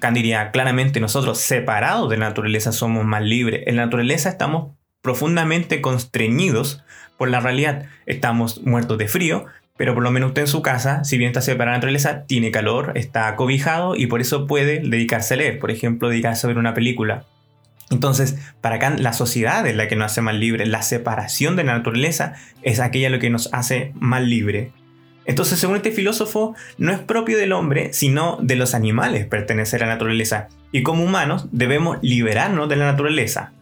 Kant 0.00 0.16
claramente 0.50 0.98
nosotros 0.98 1.36
separados 1.36 2.08
de 2.08 2.16
la 2.16 2.26
naturaleza 2.30 2.72
somos 2.72 3.04
más 3.04 3.20
libres. 3.20 3.64
En 3.66 3.76
la 3.76 3.84
naturaleza 3.84 4.30
estamos 4.30 4.78
profundamente 5.02 5.82
constreñidos 5.82 6.82
por 7.18 7.28
la 7.28 7.40
realidad. 7.40 7.84
Estamos 8.06 8.62
muertos 8.62 8.96
de 8.96 9.08
frío, 9.08 9.44
pero 9.76 9.92
por 9.92 10.02
lo 10.02 10.10
menos 10.10 10.28
usted 10.28 10.40
en 10.40 10.48
su 10.48 10.62
casa, 10.62 11.04
si 11.04 11.18
bien 11.18 11.28
está 11.28 11.42
separado 11.42 11.72
de 11.72 11.72
la 11.72 11.76
naturaleza, 11.80 12.24
tiene 12.24 12.50
calor, 12.50 12.92
está 12.94 13.28
acobijado 13.28 13.94
y 13.94 14.06
por 14.06 14.22
eso 14.22 14.46
puede 14.46 14.80
dedicarse 14.80 15.34
a 15.34 15.36
leer. 15.36 15.58
Por 15.58 15.70
ejemplo, 15.70 16.08
dedicarse 16.08 16.46
a 16.46 16.48
ver 16.48 16.56
una 16.56 16.72
película 16.72 17.26
entonces, 17.90 18.36
para 18.60 18.78
Kant, 18.78 19.00
la 19.00 19.12
sociedad 19.12 19.66
es 19.66 19.76
la 19.76 19.88
que 19.88 19.96
nos 19.96 20.12
hace 20.12 20.20
más 20.20 20.34
libres, 20.34 20.68
la 20.68 20.82
separación 20.82 21.56
de 21.56 21.64
la 21.64 21.76
naturaleza 21.76 22.34
es 22.62 22.80
aquella 22.80 23.08
lo 23.08 23.18
que 23.18 23.30
nos 23.30 23.48
hace 23.52 23.92
más 23.94 24.22
libre. 24.22 24.72
Entonces, 25.24 25.58
según 25.58 25.76
este 25.76 25.92
filósofo, 25.92 26.54
no 26.76 26.92
es 26.92 26.98
propio 26.98 27.38
del 27.38 27.52
hombre, 27.52 27.92
sino 27.92 28.38
de 28.42 28.56
los 28.56 28.74
animales 28.74 29.26
pertenecer 29.26 29.82
a 29.82 29.86
la 29.86 29.94
naturaleza, 29.94 30.48
y 30.70 30.82
como 30.82 31.04
humanos 31.04 31.46
debemos 31.50 31.98
liberarnos 32.02 32.68
de 32.68 32.76
la 32.76 32.86
naturaleza. 32.86 33.52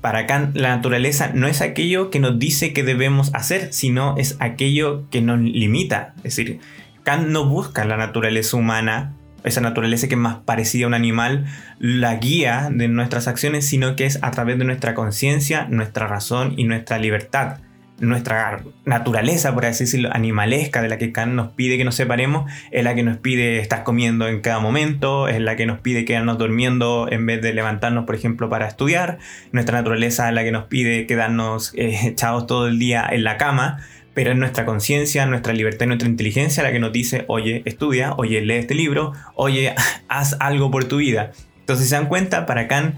Para 0.00 0.26
Kant, 0.26 0.56
la 0.56 0.74
naturaleza 0.74 1.30
no 1.34 1.46
es 1.46 1.60
aquello 1.60 2.10
que 2.10 2.20
nos 2.20 2.38
dice 2.38 2.72
que 2.72 2.84
debemos 2.84 3.34
hacer, 3.34 3.72
sino 3.72 4.16
es 4.16 4.36
aquello 4.40 5.08
que 5.10 5.20
nos 5.20 5.40
limita. 5.40 6.14
Es 6.18 6.36
decir, 6.36 6.60
Kant 7.02 7.28
no 7.28 7.46
busca 7.46 7.84
la 7.84 7.96
naturaleza 7.96 8.56
humana 8.56 9.14
esa 9.44 9.60
naturaleza 9.60 10.08
que 10.08 10.14
es 10.14 10.20
más 10.20 10.36
parecida 10.44 10.84
a 10.84 10.88
un 10.88 10.94
animal, 10.94 11.46
la 11.78 12.16
guía 12.16 12.68
de 12.70 12.88
nuestras 12.88 13.28
acciones, 13.28 13.66
sino 13.66 13.96
que 13.96 14.06
es 14.06 14.18
a 14.22 14.30
través 14.30 14.58
de 14.58 14.64
nuestra 14.64 14.94
conciencia, 14.94 15.66
nuestra 15.68 16.06
razón 16.06 16.54
y 16.56 16.64
nuestra 16.64 16.98
libertad. 16.98 17.58
Nuestra 18.00 18.62
naturaleza, 18.86 19.52
por 19.52 19.66
así 19.66 19.84
decirlo, 19.84 20.08
animalesca, 20.10 20.80
de 20.80 20.88
la 20.88 20.96
que 20.96 21.12
Kant 21.12 21.34
nos 21.34 21.52
pide 21.52 21.76
que 21.76 21.84
nos 21.84 21.94
separemos, 21.94 22.50
es 22.70 22.82
la 22.82 22.94
que 22.94 23.02
nos 23.02 23.18
pide 23.18 23.58
estar 23.58 23.82
comiendo 23.84 24.26
en 24.26 24.40
cada 24.40 24.58
momento, 24.58 25.28
es 25.28 25.38
la 25.38 25.54
que 25.54 25.66
nos 25.66 25.80
pide 25.80 26.06
quedarnos 26.06 26.38
durmiendo 26.38 27.08
en 27.10 27.26
vez 27.26 27.42
de 27.42 27.52
levantarnos, 27.52 28.06
por 28.06 28.14
ejemplo, 28.14 28.48
para 28.48 28.66
estudiar. 28.66 29.18
Nuestra 29.52 29.76
naturaleza 29.76 30.30
es 30.30 30.34
la 30.34 30.44
que 30.44 30.50
nos 30.50 30.64
pide 30.64 31.06
quedarnos 31.06 31.74
eh, 31.74 31.94
echados 32.04 32.46
todo 32.46 32.68
el 32.68 32.78
día 32.78 33.06
en 33.10 33.22
la 33.22 33.36
cama 33.36 33.80
pero 34.20 34.32
es 34.32 34.36
nuestra 34.36 34.66
conciencia, 34.66 35.24
nuestra 35.24 35.54
libertad 35.54 35.86
y 35.86 35.88
nuestra 35.88 36.06
inteligencia 36.06 36.62
la 36.62 36.72
que 36.72 36.78
nos 36.78 36.92
dice, 36.92 37.24
oye, 37.26 37.62
estudia, 37.64 38.12
oye, 38.18 38.42
lee 38.42 38.56
este 38.56 38.74
libro, 38.74 39.14
oye, 39.34 39.74
haz 40.08 40.36
algo 40.40 40.70
por 40.70 40.84
tu 40.84 40.98
vida. 40.98 41.32
Entonces, 41.60 41.88
se 41.88 41.94
dan 41.94 42.06
cuenta, 42.06 42.44
para 42.44 42.68
Kant, 42.68 42.96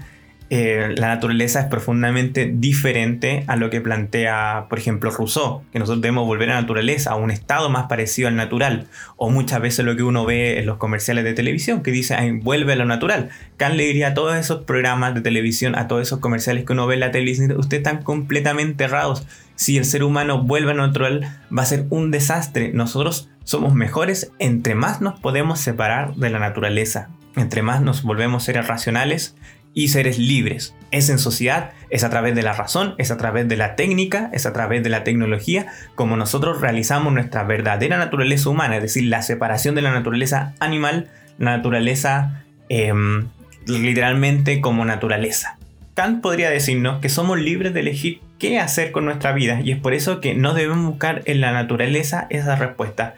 eh, 0.55 0.93
la 0.97 1.07
naturaleza 1.07 1.61
es 1.61 1.65
profundamente 1.65 2.45
diferente 2.53 3.43
a 3.47 3.55
lo 3.55 3.71
que 3.71 3.81
plantea, 3.81 4.67
por 4.69 4.77
ejemplo, 4.77 5.09
Rousseau, 5.09 5.63
que 5.71 5.79
nosotros 5.79 6.03
debemos 6.03 6.27
volver 6.27 6.51
a 6.51 6.53
la 6.53 6.61
naturaleza, 6.61 7.09
a 7.09 7.15
un 7.15 7.31
estado 7.31 7.71
más 7.71 7.87
parecido 7.87 8.27
al 8.27 8.35
natural, 8.35 8.85
o 9.17 9.31
muchas 9.31 9.59
veces 9.61 9.83
lo 9.83 9.95
que 9.95 10.03
uno 10.03 10.27
ve 10.27 10.59
en 10.59 10.67
los 10.67 10.77
comerciales 10.77 11.23
de 11.23 11.33
televisión, 11.33 11.81
que 11.81 11.89
dice, 11.89 12.15
vuelve 12.43 12.73
a 12.73 12.75
lo 12.75 12.85
natural. 12.85 13.29
Kant 13.57 13.73
le 13.73 13.85
diría 13.85 14.09
a 14.09 14.13
todos 14.13 14.35
esos 14.35 14.63
programas 14.65 15.15
de 15.15 15.21
televisión, 15.21 15.75
a 15.75 15.87
todos 15.87 16.03
esos 16.03 16.19
comerciales 16.19 16.65
que 16.65 16.73
uno 16.73 16.85
ve 16.85 16.93
en 16.93 16.99
la 16.99 17.09
televisión, 17.09 17.51
ustedes 17.53 17.79
están 17.79 18.03
completamente 18.03 18.83
errados. 18.83 19.25
Si 19.55 19.77
el 19.77 19.85
ser 19.85 20.03
humano 20.03 20.43
vuelve 20.43 20.69
a 20.69 20.75
lo 20.75 20.85
natural, 20.85 21.35
va 21.51 21.63
a 21.63 21.65
ser 21.65 21.87
un 21.89 22.11
desastre. 22.11 22.71
Nosotros 22.73 23.27
somos 23.43 23.73
mejores 23.73 24.31
entre 24.37 24.75
más 24.75 25.01
nos 25.01 25.19
podemos 25.19 25.59
separar 25.59 26.13
de 26.13 26.29
la 26.29 26.37
naturaleza, 26.37 27.09
entre 27.35 27.63
más 27.63 27.81
nos 27.81 28.03
volvemos 28.03 28.43
seres 28.43 28.67
racionales 28.67 29.35
y 29.73 29.89
seres 29.89 30.17
libres. 30.17 30.75
Es 30.91 31.09
en 31.09 31.19
sociedad, 31.19 31.71
es 31.89 32.03
a 32.03 32.09
través 32.09 32.35
de 32.35 32.43
la 32.43 32.53
razón, 32.53 32.95
es 32.97 33.11
a 33.11 33.17
través 33.17 33.47
de 33.47 33.57
la 33.57 33.75
técnica, 33.75 34.29
es 34.33 34.45
a 34.45 34.53
través 34.53 34.83
de 34.83 34.89
la 34.89 35.03
tecnología, 35.03 35.67
como 35.95 36.15
nosotros 36.15 36.61
realizamos 36.61 37.13
nuestra 37.13 37.43
verdadera 37.43 37.97
naturaleza 37.97 38.49
humana, 38.49 38.77
es 38.77 38.83
decir, 38.83 39.05
la 39.05 39.21
separación 39.21 39.75
de 39.75 39.81
la 39.81 39.91
naturaleza 39.91 40.53
animal, 40.59 41.09
naturaleza 41.37 42.43
em, 42.69 43.27
literalmente 43.65 44.61
como 44.61 44.85
naturaleza. 44.85 45.57
Kant 45.93 46.21
podría 46.21 46.49
decirnos 46.49 47.01
que 47.01 47.09
somos 47.09 47.39
libres 47.39 47.73
de 47.73 47.81
elegir 47.81 48.19
qué 48.39 48.59
hacer 48.59 48.91
con 48.91 49.05
nuestra 49.05 49.31
vida 49.31 49.61
y 49.63 49.71
es 49.71 49.79
por 49.79 49.93
eso 49.93 50.21
que 50.21 50.33
no 50.33 50.53
debemos 50.53 50.85
buscar 50.85 51.21
en 51.25 51.39
la 51.39 51.51
naturaleza 51.51 52.25
esa 52.29 52.55
respuesta. 52.55 53.15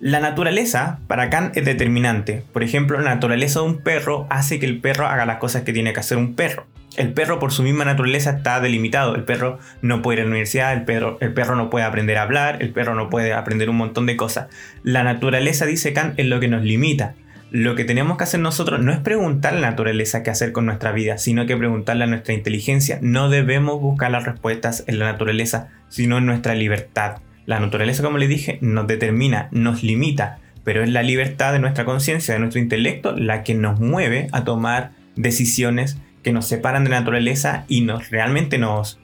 La 0.00 0.20
naturaleza 0.20 1.00
para 1.08 1.28
Kant 1.28 1.56
es 1.56 1.64
determinante. 1.64 2.44
Por 2.52 2.62
ejemplo, 2.62 3.00
la 3.00 3.14
naturaleza 3.14 3.58
de 3.58 3.66
un 3.66 3.78
perro 3.78 4.28
hace 4.30 4.60
que 4.60 4.66
el 4.66 4.78
perro 4.80 5.08
haga 5.08 5.26
las 5.26 5.38
cosas 5.38 5.62
que 5.62 5.72
tiene 5.72 5.92
que 5.92 5.98
hacer 5.98 6.18
un 6.18 6.34
perro. 6.36 6.66
El 6.96 7.12
perro 7.12 7.40
por 7.40 7.50
su 7.50 7.64
misma 7.64 7.84
naturaleza 7.84 8.30
está 8.30 8.60
delimitado. 8.60 9.16
El 9.16 9.24
perro 9.24 9.58
no 9.82 10.00
puede 10.00 10.18
ir 10.18 10.20
a 10.20 10.24
la 10.24 10.30
universidad, 10.30 10.72
el 10.72 10.84
perro, 10.84 11.18
el 11.20 11.34
perro 11.34 11.56
no 11.56 11.68
puede 11.68 11.84
aprender 11.84 12.16
a 12.16 12.22
hablar, 12.22 12.58
el 12.60 12.70
perro 12.70 12.94
no 12.94 13.10
puede 13.10 13.32
aprender 13.32 13.70
un 13.70 13.76
montón 13.76 14.06
de 14.06 14.16
cosas. 14.16 14.46
La 14.84 15.02
naturaleza, 15.02 15.66
dice 15.66 15.92
Kant, 15.92 16.16
es 16.16 16.26
lo 16.26 16.38
que 16.38 16.46
nos 16.46 16.62
limita. 16.62 17.14
Lo 17.50 17.74
que 17.74 17.84
tenemos 17.84 18.18
que 18.18 18.24
hacer 18.24 18.38
nosotros 18.38 18.80
no 18.80 18.92
es 18.92 18.98
preguntar 18.98 19.54
a 19.54 19.58
la 19.58 19.70
naturaleza 19.70 20.22
qué 20.22 20.30
hacer 20.30 20.52
con 20.52 20.66
nuestra 20.66 20.92
vida, 20.92 21.18
sino 21.18 21.44
que 21.46 21.56
preguntarle 21.56 22.04
a 22.04 22.08
nuestra 22.08 22.34
inteligencia. 22.34 23.00
No 23.02 23.30
debemos 23.30 23.80
buscar 23.80 24.12
las 24.12 24.26
respuestas 24.26 24.84
en 24.86 25.00
la 25.00 25.10
naturaleza, 25.10 25.70
sino 25.88 26.18
en 26.18 26.26
nuestra 26.26 26.54
libertad. 26.54 27.16
La 27.48 27.60
naturaleza, 27.60 28.02
como 28.02 28.18
le 28.18 28.28
dije, 28.28 28.58
nos 28.60 28.86
determina, 28.86 29.48
nos 29.52 29.82
limita, 29.82 30.38
pero 30.64 30.82
es 30.82 30.90
la 30.90 31.02
libertad 31.02 31.54
de 31.54 31.58
nuestra 31.58 31.86
conciencia, 31.86 32.34
de 32.34 32.40
nuestro 32.40 32.60
intelecto, 32.60 33.16
la 33.16 33.42
que 33.42 33.54
nos 33.54 33.80
mueve 33.80 34.28
a 34.32 34.44
tomar 34.44 34.90
decisiones 35.16 35.96
que 36.22 36.30
nos 36.34 36.44
separan 36.44 36.84
de 36.84 36.90
la 36.90 37.00
naturaleza 37.00 37.64
y 37.66 37.80
nos 37.80 38.10
realmente 38.10 38.58
nos, 38.58 39.00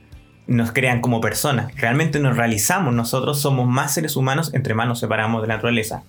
nos 0.46 0.72
crean 0.72 1.00
como 1.00 1.22
personas. 1.22 1.74
Realmente 1.76 2.20
nos 2.20 2.36
realizamos, 2.36 2.92
nosotros 2.92 3.40
somos 3.40 3.66
más 3.66 3.94
seres 3.94 4.14
humanos 4.14 4.52
entre 4.52 4.74
más 4.74 4.88
nos 4.88 5.00
separamos 5.00 5.40
de 5.40 5.48
la 5.48 5.54
naturaleza. 5.54 6.02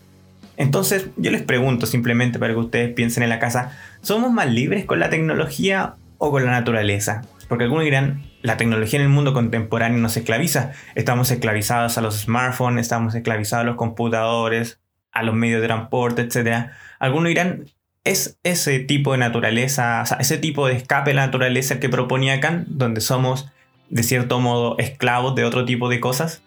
Entonces, 0.57 1.07
yo 1.15 1.31
les 1.31 1.41
pregunto 1.41 1.85
simplemente 1.85 2.37
para 2.37 2.51
que 2.51 2.59
ustedes 2.59 2.93
piensen 2.93 3.23
en 3.23 3.29
la 3.29 3.39
casa, 3.39 3.71
¿somos 4.01 4.33
más 4.33 4.51
libres 4.51 4.83
con 4.83 4.99
la 4.99 5.09
tecnología 5.09 5.93
o 6.17 6.31
con 6.31 6.43
la 6.43 6.51
naturaleza? 6.51 7.21
Porque 7.47 7.65
algunos 7.65 7.85
dirán, 7.85 8.23
la 8.41 8.57
tecnología 8.57 8.99
en 8.99 9.05
el 9.05 9.11
mundo 9.11 9.33
contemporáneo 9.33 9.99
nos 9.99 10.17
esclaviza. 10.17 10.73
Estamos 10.95 11.29
esclavizados 11.31 11.97
a 11.97 12.01
los 12.01 12.21
smartphones, 12.21 12.81
estamos 12.81 13.13
esclavizados 13.15 13.63
a 13.63 13.65
los 13.67 13.75
computadores, 13.75 14.79
a 15.11 15.23
los 15.23 15.35
medios 15.35 15.61
de 15.61 15.67
transporte, 15.67 16.23
etc. 16.23 16.71
Algunos 16.99 17.29
dirán, 17.29 17.65
es 18.03 18.39
ese 18.43 18.79
tipo 18.79 19.11
de 19.13 19.17
naturaleza, 19.17 20.03
ese 20.19 20.37
tipo 20.37 20.67
de 20.67 20.73
escape 20.73 21.11
de 21.11 21.15
la 21.15 21.25
naturaleza 21.25 21.79
que 21.79 21.89
proponía 21.89 22.39
Kant, 22.39 22.67
donde 22.67 23.01
somos 23.01 23.49
de 23.89 24.03
cierto 24.03 24.39
modo 24.39 24.77
esclavos 24.77 25.35
de 25.35 25.43
otro 25.43 25.65
tipo 25.65 25.89
de 25.89 25.99
cosas. 25.99 26.43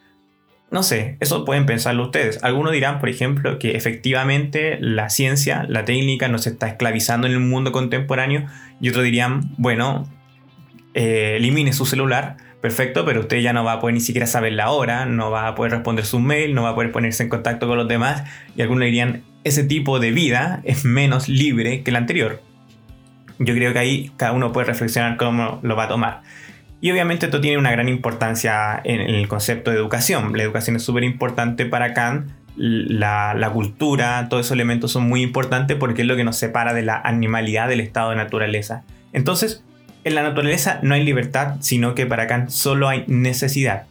No 0.71 0.83
sé, 0.83 1.17
eso 1.21 1.45
pueden 1.45 1.65
pensarlo 1.65 2.05
ustedes. 2.05 2.45
Algunos 2.45 2.73
dirán, 2.73 3.01
por 3.01 3.09
ejemplo, 3.09 3.59
que 3.59 3.77
efectivamente 3.77 4.77
la 4.81 5.09
ciencia, 5.09 5.65
la 5.67 5.85
técnica 5.85 6.29
nos 6.29 6.47
está 6.47 6.69
esclavizando 6.69 7.27
en 7.27 7.33
el 7.33 7.41
mundo 7.41 7.73
contemporáneo 7.73 8.47
y 8.81 8.91
otros 8.91 9.05
dirían, 9.05 9.55
bueno, 9.57 10.07
eh, 11.01 11.37
elimine 11.37 11.73
su 11.73 11.87
celular, 11.87 12.39
perfecto, 12.61 13.05
pero 13.05 13.21
usted 13.21 13.39
ya 13.39 13.53
no 13.53 13.63
va 13.63 13.75
a 13.75 13.81
poder 13.81 13.95
ni 13.95 14.01
siquiera 14.01 14.27
saber 14.27 14.55
la 14.55 14.71
hora, 14.71 15.07
no 15.07 15.31
va 15.31 15.47
a 15.47 15.55
poder 15.55 15.71
responder 15.71 16.05
su 16.05 16.19
mail, 16.19 16.57
no 16.57 16.65
va 16.65 16.71
a 16.71 16.75
poder 16.75 16.91
ponerse 16.91 17.23
en 17.23 17.29
contacto 17.29 17.69
con 17.69 17.79
los 17.79 17.87
demás 17.87 18.25
y 18.57 18.63
algunos 18.63 18.85
dirían, 18.87 19.23
ese 19.45 19.63
tipo 19.63 20.01
de 20.01 20.11
vida 20.11 20.61
es 20.65 20.85
menos 20.85 21.29
libre 21.29 21.85
que 21.85 21.93
la 21.93 21.99
anterior. 21.99 22.43
Yo 23.39 23.55
creo 23.55 23.73
que 23.73 23.79
ahí 23.79 24.11
cada 24.17 24.33
uno 24.33 24.51
puede 24.51 24.67
reflexionar 24.67 25.17
cómo 25.17 25.61
lo 25.63 25.77
va 25.77 25.85
a 25.85 25.89
tomar. 25.89 26.23
Y 26.81 26.91
obviamente 26.91 27.27
esto 27.27 27.41
tiene 27.41 27.59
una 27.59 27.71
gran 27.71 27.89
importancia 27.89 28.81
en, 28.83 29.01
el 29.01 29.29
concepto 29.29 29.71
de 29.71 29.77
educación. 29.77 30.37
La 30.37 30.43
educación 30.43 30.75
es 30.75 30.83
súper 30.83 31.05
importante 31.05 31.65
para 31.65 31.95
Kant. 31.95 32.29
La, 32.57 33.51
cultura, 33.53 34.27
todos 34.29 34.47
esos 34.47 34.57
elementos 34.57 34.91
son 34.91 35.09
muy 35.09 35.23
importantes 35.23 35.77
porque 35.77 36.03
es 36.03 36.09
lo 36.09 36.17
que 36.17 36.25
nos 36.25 36.37
separa 36.37 36.75
de 36.75 36.83
la 36.83 37.01
animalidad 37.01 37.69
del 37.69 37.79
estado 37.79 38.11
de 38.11 38.17
naturaleza. 38.17 38.83
Entonces, 39.13 39.63
en 40.05 40.15
la 40.15 40.23
naturaleza 40.23 40.81
no 40.83 40.95
hay 40.95 41.05
libertad, 41.05 41.57
sino 41.61 41.95
que 41.95 42.07
para 42.07 42.27
Kant 42.27 42.51
solo 42.51 42.89
hay 42.89 43.05
necesidad. 43.07 43.87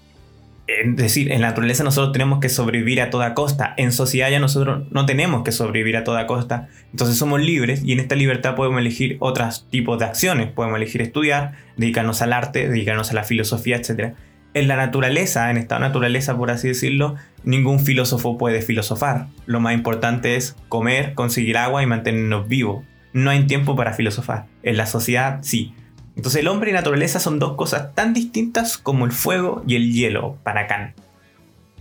Es 0.67 0.97
decir, 0.97 1.31
en 1.31 1.41
la 1.41 1.47
naturaleza 1.47 1.85
nosotros 1.85 2.11
tenemos 2.11 2.39
que 2.39 2.49
sobrevivir 2.49 3.01
a 3.01 3.09
toda 3.09 3.33
costa. 3.33 3.73
En 3.77 3.93
sociedad 3.93 4.29
ya 4.29 4.39
nosotros 4.39 4.83
no 4.91 5.05
tenemos 5.05 5.43
que 5.43 5.53
sobrevivir 5.53 5.95
a 5.95 6.03
toda 6.03 6.27
costa. 6.27 6.67
Entonces 6.91 7.17
somos 7.17 7.39
libres 7.39 7.83
y 7.85 7.93
en 7.93 8.01
esta 8.01 8.15
libertad 8.15 8.55
podemos 8.55 8.81
elegir 8.81 9.15
otros 9.21 9.65
tipos 9.69 9.97
de 9.97 10.05
acciones. 10.05 10.51
Podemos 10.51 10.75
elegir 10.75 11.01
estudiar, 11.01 11.53
dedicarnos 11.77 12.21
al 12.21 12.33
arte, 12.33 12.67
dedicarnos 12.67 13.11
a 13.11 13.13
la 13.13 13.23
filosofía, 13.23 13.77
etc. 13.77 14.15
En 14.53 14.67
la 14.67 14.75
naturaleza, 14.75 15.49
en 15.49 15.55
esta 15.55 15.79
naturaleza 15.79 16.35
por 16.35 16.51
así 16.51 16.67
decirlo, 16.67 17.15
ningún 17.45 17.79
filósofo 17.79 18.37
puede 18.37 18.61
filosofar. 18.61 19.27
Lo 19.45 19.61
más 19.61 19.73
importante 19.73 20.35
es 20.35 20.57
comer, 20.67 21.13
conseguir 21.13 21.57
agua 21.57 21.81
y 21.81 21.85
mantenernos 21.85 22.49
vivos. 22.49 22.83
No 23.13 23.29
hay 23.29 23.47
tiempo 23.47 23.77
para 23.77 23.93
filosofar. 23.93 24.47
En 24.63 24.75
la 24.75 24.85
sociedad 24.85 25.39
sí. 25.43 25.73
Entonces 26.17 26.41
el 26.41 26.47
hombre 26.47 26.71
y 26.71 26.73
naturaleza 26.73 27.19
son 27.19 27.37
dos 27.37 27.55
cosas 27.55 27.93
tan 27.93 28.13
distintas 28.13 28.79
como 28.79 29.05
el 29.05 29.11
fuego 29.11 29.63
y 29.67 29.75
el 29.75 29.93
hielo 29.93 30.35
para 30.43 30.65
Kant. 30.65 30.97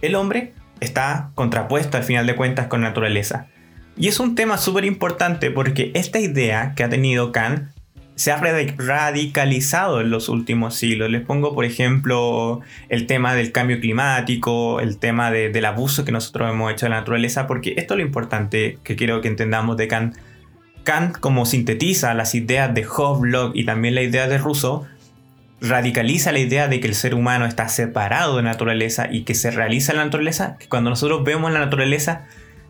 El 0.02 0.14
hombre 0.14 0.52
está 0.78 1.30
contrapuesto 1.34 1.96
al 1.96 2.04
final 2.04 2.26
de 2.26 2.36
cuentas 2.36 2.66
con 2.66 2.82
naturaleza. 2.82 3.48
Y 3.96 4.08
es 4.08 4.20
un 4.20 4.34
tema 4.34 4.58
súper 4.58 4.84
importante 4.84 5.50
porque 5.50 5.90
esta 5.94 6.20
idea 6.20 6.74
que 6.76 6.84
ha 6.84 6.90
tenido 6.90 7.32
Kant 7.32 7.70
se 8.14 8.30
ha 8.30 8.36
radicalizado 8.38 10.02
en 10.02 10.10
los 10.10 10.28
últimos 10.28 10.74
siglos. 10.74 11.10
Les 11.10 11.22
pongo, 11.22 11.54
por 11.54 11.64
ejemplo, 11.64 12.60
el 12.90 13.06
tema 13.06 13.34
del 13.34 13.52
cambio 13.52 13.80
climático, 13.80 14.80
el 14.80 14.98
tema 14.98 15.30
del 15.30 15.64
abuso 15.64 16.04
que 16.04 16.12
nosotros 16.12 16.50
hemos 16.50 16.72
hecho 16.72 16.86
de 16.86 16.90
la 16.90 16.96
naturaleza, 16.96 17.46
porque 17.46 17.74
esto 17.78 17.94
es 17.94 17.98
lo 17.98 18.06
importante 18.06 18.78
que 18.84 18.96
quiero 18.96 19.22
que 19.22 19.28
entendamos 19.28 19.78
de 19.78 19.88
Kant. 19.88 20.16
Kant, 20.86 21.18
como 21.18 21.44
sintetiza 21.46 22.14
las 22.14 22.34
ideas 22.36 22.72
de 22.72 22.86
Locke 23.22 23.58
y 23.58 23.66
también 23.66 23.96
la 23.96 24.02
idea 24.02 24.28
de 24.28 24.38
Rousseau, 24.38 24.86
radicaliza 25.60 26.30
la 26.30 26.38
idea 26.38 26.68
de 26.68 26.78
que 26.78 26.86
el 26.86 26.94
ser 26.94 27.14
humano 27.14 27.44
está 27.44 27.68
separado 27.68 28.36
de 28.36 28.44
la 28.44 28.52
naturaleza 28.52 29.08
y 29.10 29.24
que 29.24 29.34
se 29.34 29.50
realiza 29.50 29.92
la 29.94 30.04
naturaleza, 30.04 30.56
que 30.58 30.68
cuando 30.68 30.88
nosotros 30.88 31.24
vemos 31.24 31.52
la 31.52 31.58
naturaleza, 31.58 32.26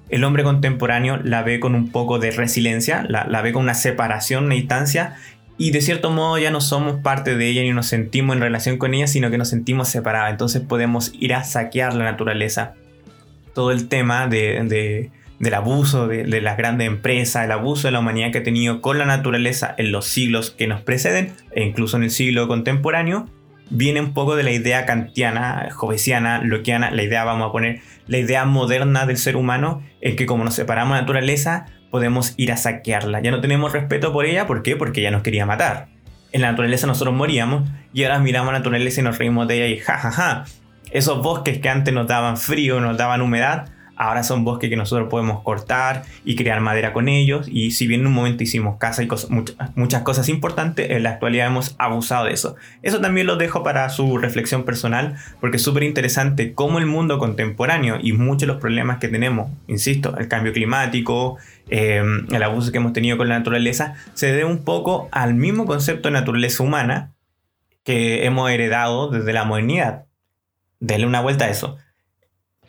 el 0.09 0.25
hombre 0.25 0.45
contemporáneo 0.45 1.19
la 1.23 1.43
ve 1.43 1.61
con 1.61 1.75
un 1.75 1.91
poco 1.91 2.19
de 2.19 2.31
resiliencia, 2.31 3.05
la, 3.07 3.27
la 3.27 3.43
ve 3.43 3.53
con 3.53 3.65
una 3.65 3.75
separación, 3.75 4.47
una 4.47 4.55
distancia, 4.55 5.17
y 5.59 5.71
de 5.73 5.83
cierto 5.83 6.11
modo 6.11 6.39
ya 6.39 6.51
no 6.51 6.63
somos 6.63 7.03
parte 7.03 7.37
de 7.37 7.49
ella 7.49 7.63
ni 7.63 7.73
nos 7.73 7.87
sentimos 7.87 8.35
en 8.35 8.41
relación 8.41 8.79
con 8.79 8.95
ella, 8.95 9.09
sino 9.09 9.31
que 9.31 9.37
nos 9.37 9.51
sentimos 9.51 9.89
separados. 9.89 10.31
Entonces 10.31 10.63
podemos 10.63 11.13
ir 11.21 11.35
a 11.35 11.45
saquear 11.45 11.95
la 11.95 12.05
naturaleza. 12.05 12.75
Todo 13.53 13.73
el 13.73 13.89
tema 13.89 14.27
de 14.27 15.11
del 15.39 15.55
abuso 15.55 16.09
de, 16.09 16.41
las 16.41 16.57
grandes 16.57 16.87
empresas, 16.87 17.45
el 17.45 17.53
abuso 17.53 17.89
de 17.89 17.93
la 17.93 18.01
humanidad 18.01 18.33
que 18.33 18.39
ha 18.39 18.43
tenido 18.43 18.81
con 18.81 18.99
la 18.99 19.05
naturaleza 19.05 19.75
en 19.77 19.93
los 19.93 20.07
siglos 20.07 20.51
que 20.51 20.67
nos 20.67 20.81
preceden, 20.81 21.33
e 21.53 21.65
incluso 21.65 21.97
en 21.97 22.05
el 22.05 22.11
siglo 22.11 22.49
contemporáneo, 22.49 23.29
viene 23.71 24.01
un 24.01 24.15
poco 24.15 24.37
de 24.37 24.45
la 24.45 24.53
idea 24.53 24.87
kantiana, 24.87 25.69
jovesiana, 25.73 26.41
loquiana, 26.43 26.91
la 26.91 27.03
idea, 27.03 27.25
vamos 27.25 27.49
a 27.49 27.53
poner, 27.53 27.81
la 28.07 28.19
idea 28.19 28.45
moderna 28.45 29.07
del 29.07 29.19
ser 29.19 29.37
humano, 29.37 29.83
en 30.01 30.17
que 30.17 30.27
como 30.27 30.45
nos 30.45 30.55
separamos 30.55 30.95
de 30.95 30.97
la 30.97 31.01
naturaleza, 31.03 31.67
podemos 31.91 32.35
ir 32.37 32.53
a 32.53 32.57
saquearla. 32.57 33.21
Ya 33.21 33.31
no 33.31 33.41
tenemos 33.41 33.73
respeto 33.73 34.13
por 34.13 34.27
ella, 34.27 34.47
¿por 34.47 34.63
qué? 34.63 34.77
Porque 34.77 35.01
ella 35.01 35.11
nos 35.11 35.23
quería 35.23 35.47
matar. 35.47 35.89
En 36.33 36.43
la 36.43 36.51
naturaleza 36.51 36.87
nosotros 36.87 37.15
moríamos 37.15 37.69
y 37.93 38.05
ahora 38.05 38.19
miramos 38.19 38.51
a 38.51 38.53
la 38.53 38.59
naturaleza 38.59 39.01
y 39.01 39.05
nos 39.05 39.19
reímos 39.19 39.49
de 39.49 39.57
ella 39.57 39.67
y 39.67 39.79
jajaja. 39.79 40.11
Ja, 40.11 40.45
ja. 40.45 40.45
Esos 40.91 41.23
bosques 41.23 41.59
que 41.59 41.69
antes 41.69 41.93
nos 41.93 42.07
daban 42.07 42.37
frío, 42.37 42.81
nos 42.81 42.97
daban 42.97 43.21
humedad, 43.21 43.69
Ahora 43.97 44.23
son 44.23 44.45
bosques 44.45 44.69
que 44.69 44.77
nosotros 44.77 45.09
podemos 45.09 45.43
cortar 45.43 46.05
y 46.25 46.37
crear 46.37 46.61
madera 46.61 46.93
con 46.93 47.09
ellos. 47.09 47.49
Y 47.51 47.71
si 47.71 47.87
bien 47.87 48.03
en 48.03 48.09
un 48.09 48.13
momento 48.13 48.43
hicimos 48.43 48.77
casa 48.77 49.03
y 49.03 49.09
muchas, 49.75 50.03
cosas 50.03 50.29
importantes, 50.29 50.91
en 50.91 51.03
la 51.03 51.11
actualidad 51.11 51.47
hemos 51.47 51.75
abusado 51.79 52.27
de 52.27 52.33
eso. 52.33 52.57
Eso 52.83 53.01
también 53.01 53.27
lo 53.27 53.37
dejo 53.37 53.63
para 53.63 53.89
su 53.89 54.19
reflexión 54.19 54.65
personal, 54.65 55.17
porque 55.41 55.57
es 55.57 55.63
súper 55.63 55.83
interesante 55.83 56.53
cómo 56.53 56.79
el 56.79 56.85
mundo 56.85 57.19
contemporáneo 57.19 57.99
y 58.01 58.13
muchos 58.13 58.41
de 58.43 58.47
los 58.49 58.59
problemas 58.59 58.99
que 58.99 59.09
tenemos, 59.09 59.51
insisto, 59.67 60.15
el 60.19 60.29
cambio 60.29 60.53
climático, 60.53 61.39
em, 61.71 62.27
el 62.33 62.43
abuso 62.43 62.71
que 62.73 62.79
hemos 62.79 62.93
tenido 62.93 63.17
con 63.17 63.31
la 63.31 63.39
naturaleza, 63.39 63.95
se 64.13 64.27
debe 64.27 64.45
un 64.45 64.63
poco 64.63 65.09
al 65.11 65.35
mismo 65.35 65.65
concepto 65.65 66.09
de 66.09 66.13
naturaleza 66.13 66.63
humana 66.63 67.13
que 67.83 68.27
hemos 68.27 68.51
heredado 68.51 69.09
desde 69.09 69.33
la 69.33 69.45
modernidad. 69.45 70.05
Denle 70.81 71.07
una 71.07 71.23
vuelta 71.23 71.47
a 71.47 71.49
eso 71.49 71.79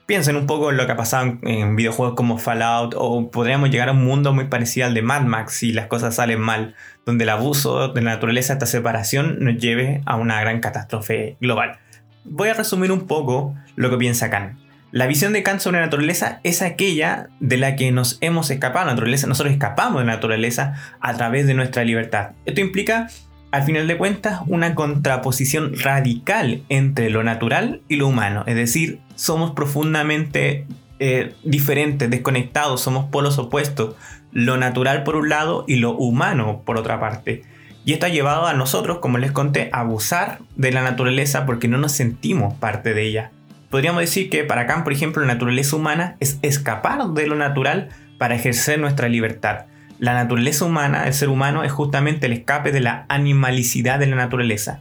piensen 0.08 0.38
un 0.38 0.48
poco 0.48 0.72
en 0.72 0.78
lo 0.78 0.86
que 0.86 0.94
ha 0.94 0.98
pasado 0.98 1.38
en, 1.44 1.76
videojuegos 1.76 2.16
como 2.16 2.40
Fallout 2.40 2.96
o 2.98 3.30
podríamos 3.30 3.70
llegar 3.70 3.90
a 3.90 3.92
un 3.92 4.04
mundo 4.04 4.34
muy 4.34 4.46
parecido 4.46 4.88
al 4.88 4.94
de 4.94 5.02
Mad 5.02 5.24
Max 5.24 5.54
si 5.54 5.74
las 5.74 5.88
cosas 5.88 6.16
salen 6.16 6.40
mal, 6.40 6.76
donde 7.06 7.26
el 7.26 7.30
abuso 7.30 7.90
de 7.90 8.02
la 8.02 8.12
naturaleza, 8.12 8.54
esta 8.54 8.66
separación 8.66 9.38
nos 9.42 9.58
lleve 9.58 10.02
a 10.06 10.16
una 10.16 10.40
gran 10.40 10.62
catástrofe 10.62 11.36
global. 11.42 11.78
Voy 12.24 12.50
a 12.50 12.54
resumir 12.54 12.92
un 12.92 13.06
poco 13.06 13.54
lo 13.76 13.90
que 13.90 13.98
piensa 13.98 14.30
Kant. 14.30 14.58
La 14.92 15.08
visión 15.08 15.34
de 15.34 15.44
Kant 15.44 15.60
sobre 15.60 15.80
la 15.80 15.86
naturaleza 15.86 16.40
es 16.44 16.62
aquella 16.62 17.28
de 17.42 17.58
la 17.58 17.76
que 17.76 17.92
nos 17.92 18.18
hemos 18.22 18.50
escapado 18.50 18.86
la 18.86 18.94
naturaleza. 18.94 19.28
Nosotros 19.28 19.52
escapamos 19.52 20.00
de 20.00 20.06
la 20.06 20.14
naturaleza 20.14 20.76
a 21.02 21.14
través 21.16 21.46
de 21.46 21.54
nuestra 21.54 21.84
libertad. 21.84 22.32
Esto 22.46 22.62
implica 22.62 23.08
al 23.52 23.64
final 23.64 23.88
de 23.88 23.98
cuentas, 23.98 24.42
una 24.48 24.76
contraposición 24.76 25.74
radical 25.78 26.64
entre 26.70 27.10
lo 27.10 27.24
natural 27.24 27.82
y 27.88 27.96
lo 27.96 28.08
humano. 28.08 28.44
Es 28.46 28.56
decir, 28.56 29.00
somos 29.18 29.52
profundamente 29.52 30.66
eh, 31.00 31.34
diferentes, 31.44 32.10
desconectados, 32.10 32.80
somos 32.80 33.10
polos 33.10 33.38
opuestos. 33.38 33.96
Lo 34.32 34.58
natural 34.58 35.04
por 35.04 35.16
un 35.16 35.28
lado 35.28 35.66
y 35.68 35.78
lo 35.78 35.92
humano 35.98 36.62
por 36.66 36.78
otra 36.78 37.00
parte. 37.00 37.42
Y 37.84 37.94
esto 37.94 38.06
ha 38.06 38.10
llevado 38.10 38.46
a 38.46 38.54
nosotros, 38.54 39.00
como 39.00 39.18
les 39.18 39.32
conté, 39.32 39.70
a 39.74 39.80
abusar 39.80 40.40
de 40.56 40.72
la 40.72 40.84
naturaleza 40.84 41.46
porque 41.46 41.68
no 41.68 41.78
nos 41.78 41.92
sentimos 41.92 42.54
parte 42.54 42.94
de 42.94 43.04
ella. 43.04 43.32
podríamos 43.70 44.02
decir 44.02 44.30
que 44.30 44.44
para 44.44 44.66
Kant, 44.66 44.84
por 44.84 44.94
ejemplo, 44.94 45.22
la 45.22 45.34
naturaleza 45.34 45.76
humana 45.76 46.16
es 46.20 46.40
escapar 46.42 47.06
de 47.10 47.28
lo 47.28 47.36
natural 47.36 47.90
para 48.18 48.36
ejercer 48.36 48.80
nuestra 48.80 49.10
libertad. 49.10 49.66
La 50.00 50.14
naturaleza 50.14 50.64
humana, 50.64 51.08
el 51.08 51.14
ser 51.14 51.30
humano, 51.30 51.64
es 51.64 51.72
justamente 51.72 52.28
el 52.28 52.34
escape 52.34 52.72
de 52.72 52.82
la 52.82 53.06
animalicidad 53.10 54.00
de 54.00 54.08
la 54.08 54.16
naturaleza. 54.16 54.80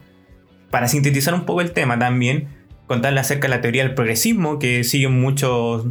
Para 0.69 0.87
sintetizar 0.87 1.33
un 1.33 1.45
poco 1.45 1.61
el 1.61 1.71
tema 1.71 1.97
también, 1.97 2.56
contarle 2.87 3.19
acerca 3.19 3.47
de 3.47 3.55
la 3.55 3.61
teoría 3.61 3.83
del 3.83 3.93
progresismo 3.93 4.59
que 4.59 4.83
siguen 4.83 5.19
muchos 5.19 5.85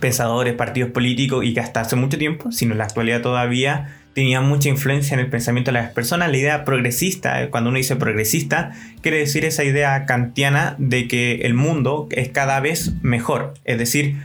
pensadores, 0.00 0.54
partidos 0.54 0.90
políticos 0.90 1.44
y 1.44 1.54
que 1.54 1.60
hasta 1.60 1.80
hace 1.80 1.96
mucho 1.96 2.18
tiempo, 2.18 2.52
sino 2.52 2.72
en 2.72 2.78
la 2.78 2.84
actualidad 2.84 3.22
todavía, 3.22 3.96
tenía 4.14 4.40
mucha 4.40 4.68
influencia 4.68 5.14
en 5.14 5.20
el 5.20 5.28
pensamiento 5.28 5.70
de 5.70 5.78
las 5.78 5.92
personas. 5.92 6.30
La 6.30 6.36
idea 6.36 6.64
progresista, 6.64 7.42
eh, 7.42 7.50
cuando 7.50 7.70
uno 7.70 7.78
dice 7.78 7.96
progresista, 7.96 8.72
quiere 9.00 9.18
decir 9.18 9.44
esa 9.44 9.64
idea 9.64 10.06
kantiana 10.06 10.74
de 10.78 11.08
que 11.08 11.42
el 11.42 11.54
mundo 11.54 12.08
es 12.10 12.28
cada 12.28 12.60
vez 12.60 12.92
mejor. 13.02 13.54
Es 13.64 13.78
decir, 13.78 14.16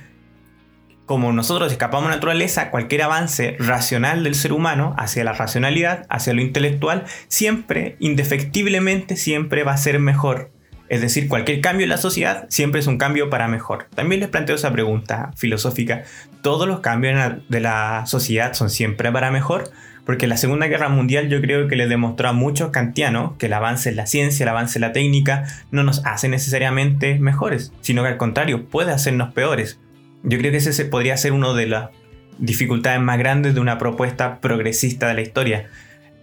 como 1.05 1.31
nosotros 1.33 1.71
escapamos 1.71 2.07
a 2.07 2.09
la 2.09 2.15
naturaleza, 2.17 2.69
cualquier 2.69 3.01
avance 3.01 3.55
racional 3.59 4.23
del 4.23 4.35
ser 4.35 4.53
humano 4.53 4.93
hacia 4.97 5.23
la 5.23 5.33
racionalidad, 5.33 6.05
hacia 6.09 6.33
lo 6.33 6.41
intelectual, 6.41 7.05
siempre, 7.27 7.95
indefectiblemente, 7.99 9.15
siempre 9.15 9.63
va 9.63 9.73
a 9.73 9.77
ser 9.77 9.99
mejor. 9.99 10.51
Es 10.89 11.01
decir, 11.01 11.27
cualquier 11.27 11.61
cambio 11.61 11.83
en 11.83 11.89
la 11.89 11.97
sociedad 11.97 12.47
siempre 12.49 12.79
es 12.79 12.87
un 12.87 12.97
cambio 12.97 13.29
para 13.29 13.47
mejor. 13.47 13.87
También 13.93 14.21
les 14.21 14.29
planteo 14.29 14.55
esa 14.55 14.71
pregunta 14.71 15.31
filosófica. 15.37 16.03
¿Todos 16.41 16.67
los 16.67 16.79
cambios 16.79 17.33
de 17.47 17.59
la 17.59 18.05
sociedad 18.07 18.53
son 18.53 18.71
siempre 18.71 19.11
para 19.11 19.29
mejor? 19.29 19.71
Porque 20.03 20.25
la 20.25 20.37
Segunda 20.37 20.65
Guerra 20.65 20.89
Mundial 20.89 21.29
yo 21.29 21.39
creo 21.41 21.67
que 21.67 21.75
le 21.75 21.87
demostró 21.87 22.29
a 22.29 22.33
muchos 22.33 22.71
kantianos 22.71 23.37
que 23.37 23.45
el 23.45 23.53
avance 23.53 23.89
en 23.89 23.97
la 23.97 24.07
ciencia, 24.07 24.43
el 24.43 24.49
avance 24.49 24.79
en 24.79 24.81
la 24.81 24.91
técnica 24.91 25.43
no 25.69 25.83
nos 25.83 26.03
hace 26.05 26.27
necesariamente 26.27 27.19
mejores, 27.19 27.71
sino 27.81 28.01
que 28.01 28.09
al 28.09 28.17
contrario 28.17 28.65
puede 28.65 28.91
hacernos 28.91 29.31
peores. 29.33 29.79
Yo 30.23 30.39
creo 30.39 30.51
que 30.51 30.57
ese 30.57 30.85
podría 30.85 31.15
ser 31.17 31.33
una 31.33 31.53
de 31.53 31.67
las 31.67 31.89
dificultades 32.39 32.99
más 32.99 33.19
grandes 33.19 33.53
de 33.53 33.59
una 33.59 33.77
propuesta 33.77 34.41
progresista 34.41 35.07
de 35.07 35.13
la 35.13 35.21
historia 35.21 35.69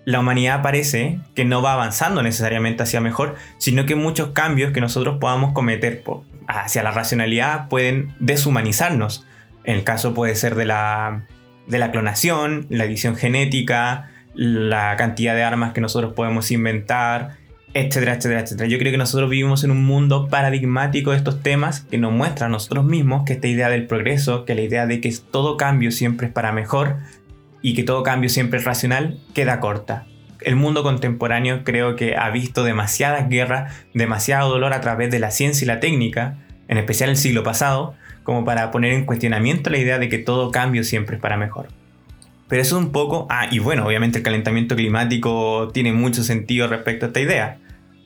la 0.07 0.21
humanidad 0.21 0.62
parece 0.62 1.19
que 1.35 1.45
no 1.45 1.62
va 1.62 1.73
avanzando 1.73 2.23
necesariamente 2.23 2.85
hacia 2.85 3.01
mejor, 3.01 3.35
sino 3.59 3.87
que 3.87 3.97
muchos 3.97 4.31
cambios 4.31 4.73
que 4.73 4.81
nosotros 4.81 5.19
podamos 5.19 5.53
cometer 5.53 6.05
hacia 6.47 6.85
la 6.85 6.92
racionalidad 6.92 7.69
pueden 7.69 8.14
deshumanizarnos. 8.21 9.27
El 9.64 9.83
caso 9.83 10.14
puede 10.14 10.37
ser 10.37 10.55
de 10.55 10.64
la, 10.64 11.25
de 11.66 11.81
la 11.81 11.90
clonación, 11.90 12.66
la 12.71 12.85
edición 12.85 13.16
genética, 13.16 14.12
la 14.33 14.95
cantidad 14.97 15.35
de 15.35 15.42
armas 15.42 15.73
que 15.73 15.81
nosotros 15.81 16.12
podemos 16.12 16.53
inventar, 16.53 17.38
etcétera, 17.75 18.14
etcétera, 18.14 18.40
etcétera. 18.42 18.69
Yo 18.69 18.79
creo 18.79 18.92
que 18.92 18.99
nosotros 18.99 19.29
vivimos 19.29 19.64
en 19.64 19.73
un 19.73 19.85
mundo 19.85 20.29
paradigmático 20.29 21.11
de 21.11 21.16
estos 21.16 21.42
temas 21.42 21.81
que 21.81 21.99
nos 21.99 22.12
muestra 22.12 22.47
a 22.47 22.49
nosotros 22.49 22.85
mismos 22.85 23.25
que 23.25 23.33
esta 23.33 23.49
idea 23.49 23.69
del 23.71 23.88
progreso, 23.88 24.45
que 24.45 24.55
la 24.55 24.62
idea 24.62 24.87
de 24.87 25.01
que 25.01 25.12
todo 25.33 25.57
cambio 25.57 25.90
siempre 25.90 26.29
es 26.29 26.33
para 26.33 26.53
mejor, 26.53 26.99
y 27.62 27.75
que 27.75 27.83
todo 27.83 28.03
cambio 28.03 28.29
siempre 28.29 28.59
es 28.59 28.64
racional, 28.64 29.19
queda 29.35 29.61
corta. 29.61 30.07
El 30.40 30.57
mundo 30.57 30.83
contemporáneo 30.83 31.64
creo 31.64 31.97
que 31.97 32.16
ha 32.16 32.31
visto 32.31 32.62
demasiadas 32.62 33.29
guerras, 33.29 33.73
demasiado 33.95 34.51
dolor 34.51 34.73
a 34.73 34.81
través 34.81 35.11
de 35.11 35.19
la 35.19 35.31
ciencia 35.31 35.64
y 35.64 35.69
la 35.69 35.81
técnica, 35.81 36.38
en 36.69 36.79
especial 36.79 37.11
el 37.11 37.16
siglo 37.16 37.42
pasado, 37.42 37.95
como 38.23 38.45
para 38.45 38.71
poner 38.71 38.92
en 38.92 39.07
cuestionamiento 39.07 39.71
la 39.71 39.79
idea 39.79 39.99
de 39.99 40.09
que 40.09 40.19
todo 40.19 40.51
cambio 40.51 40.85
siempre 40.85 41.16
es 41.16 41.23
para 41.23 41.37
mejor. 41.37 41.69
Pero 42.49 42.62
eso 42.62 42.79
es 42.79 42.85
un 42.85 42.92
poco... 42.92 43.27
Ah, 43.31 43.49
y 43.51 43.59
bueno, 43.59 43.87
obviamente 43.87 44.19
el 44.19 44.25
calentamiento 44.25 44.77
climático 44.77 45.71
tiene 45.73 45.92
mucho 45.92 46.23
sentido 46.23 46.69
respecto 46.69 47.07
a 47.07 47.09
esta 47.09 47.21
idea. 47.21 47.59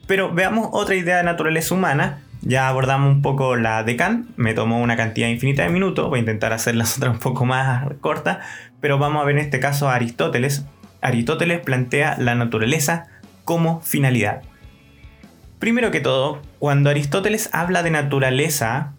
Pero 0.06 0.32
veamos 0.32 0.68
otra 0.72 0.94
idea 0.94 1.18
de 1.18 1.24
naturaleza 1.24 1.74
humana 1.74 2.22
ya 2.42 2.68
abordamos 2.68 3.14
un 3.14 3.22
poco 3.22 3.56
la 3.56 3.82
de 3.82 3.96
Kant, 3.96 4.28
me 4.36 4.54
tomó 4.54 4.80
una 4.80 4.96
cantidad 4.96 5.28
infinita 5.28 5.62
de 5.62 5.70
minutos, 5.70 6.08
voy 6.08 6.18
a 6.18 6.20
intentar 6.20 6.52
hacer 6.52 6.74
las 6.74 6.96
otras 6.96 7.14
un 7.14 7.20
poco 7.20 7.44
más 7.44 7.86
cortas, 8.00 8.38
pero 8.80 8.98
vamos 8.98 9.22
a 9.22 9.26
ver 9.26 9.36
en 9.36 9.44
este 9.44 9.60
caso 9.60 9.88
a 9.88 9.94
Aristóteles. 9.94 10.64
Aristóteles 11.02 11.60
plantea 11.60 12.16
la 12.18 12.34
naturaleza 12.34 13.06
como 13.44 13.80
finalidad. 13.80 14.42
Primero 15.58 15.90
que 15.90 16.00
todo, 16.00 16.40
cuando 16.58 16.88
Aristóteles 16.88 17.50
habla 17.52 17.82
de 17.82 17.90
naturaleza, 17.90 18.94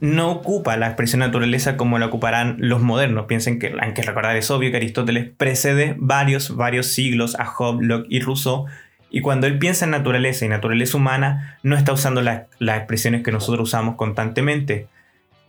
no 0.00 0.30
ocupa 0.30 0.76
la 0.76 0.86
expresión 0.86 1.20
naturaleza 1.20 1.76
como 1.76 1.98
la 1.98 2.06
ocuparán 2.06 2.56
los 2.58 2.80
modernos. 2.80 3.26
Piensen 3.26 3.58
que, 3.58 3.74
hay 3.80 3.92
que 3.92 4.02
recordar, 4.02 4.36
es 4.36 4.50
obvio 4.50 4.70
que 4.70 4.78
Aristóteles 4.78 5.30
precede 5.36 5.94
varios, 5.98 6.56
varios 6.56 6.86
siglos 6.86 7.38
a 7.38 7.44
Hobbes, 7.44 7.86
Locke 7.86 8.06
y 8.08 8.20
Rousseau, 8.20 8.66
y 9.10 9.20
cuando 9.22 9.46
él 9.46 9.58
piensa 9.58 9.84
en 9.84 9.90
naturaleza 9.90 10.44
y 10.44 10.48
naturaleza 10.48 10.96
humana, 10.96 11.58
no 11.62 11.76
está 11.76 11.92
usando 11.92 12.22
las 12.22 12.46
expresiones 12.60 13.22
que 13.22 13.32
nosotros 13.32 13.68
usamos 13.68 13.96
constantemente. 13.96 14.86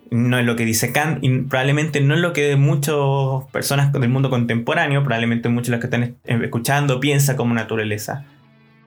No 0.10 0.38
es 0.39 0.45
lo 0.45 0.56
que 0.56 0.65
dice 0.65 0.91
Kant 0.91 1.24
y 1.24 1.30
probablemente 1.43 2.02
no 2.02 2.15
es 2.15 2.19
lo 2.19 2.34
que 2.34 2.56
muchas 2.58 2.95
personas 3.52 3.93
del 3.93 4.10
mundo 4.10 4.30
contemporáneo, 4.30 5.04
probablemente 5.04 5.47
muchos 5.47 5.67
de 5.67 5.71
los 5.71 5.80
que 5.80 5.88
están 5.88 6.15
escuchando, 6.43 7.00
piensa 7.00 7.38
como 7.38 7.54
naturaleza. 7.54 8.26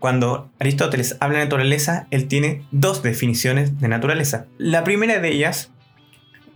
Cuando 0.01 0.51
Aristóteles 0.59 1.17
habla 1.21 1.39
de 1.39 1.45
naturaleza, 1.45 2.07
él 2.11 2.29
tiene 2.29 2.63
dos 2.73 3.03
definiciones 3.03 3.81
de 3.81 3.89
naturaleza. 3.89 4.45
La 4.59 4.85
primera 4.85 5.19
de 5.19 5.31
ellas 5.31 5.71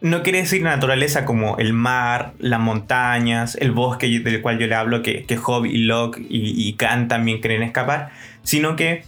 no 0.01 0.23
quiere 0.23 0.39
decir 0.39 0.63
naturaleza 0.63 1.25
como 1.25 1.57
el 1.59 1.73
mar, 1.73 2.33
las 2.39 2.61
montañas, 2.61 3.57
el 3.61 3.73
bosque 3.73 4.07
del 4.21 4.41
cual 4.41 4.59
yo 4.59 4.67
le 4.67 4.75
hablo, 4.75 5.03
que, 5.03 5.25
que 5.25 5.37
Hobbes 5.37 5.73
y 5.73 5.79
Locke 5.79 6.25
y, 6.29 6.73
Kant 6.75 7.09
también 7.09 7.41
quieren 7.41 7.63
escapar, 7.63 8.11
sino 8.43 8.77
que 8.77 9.05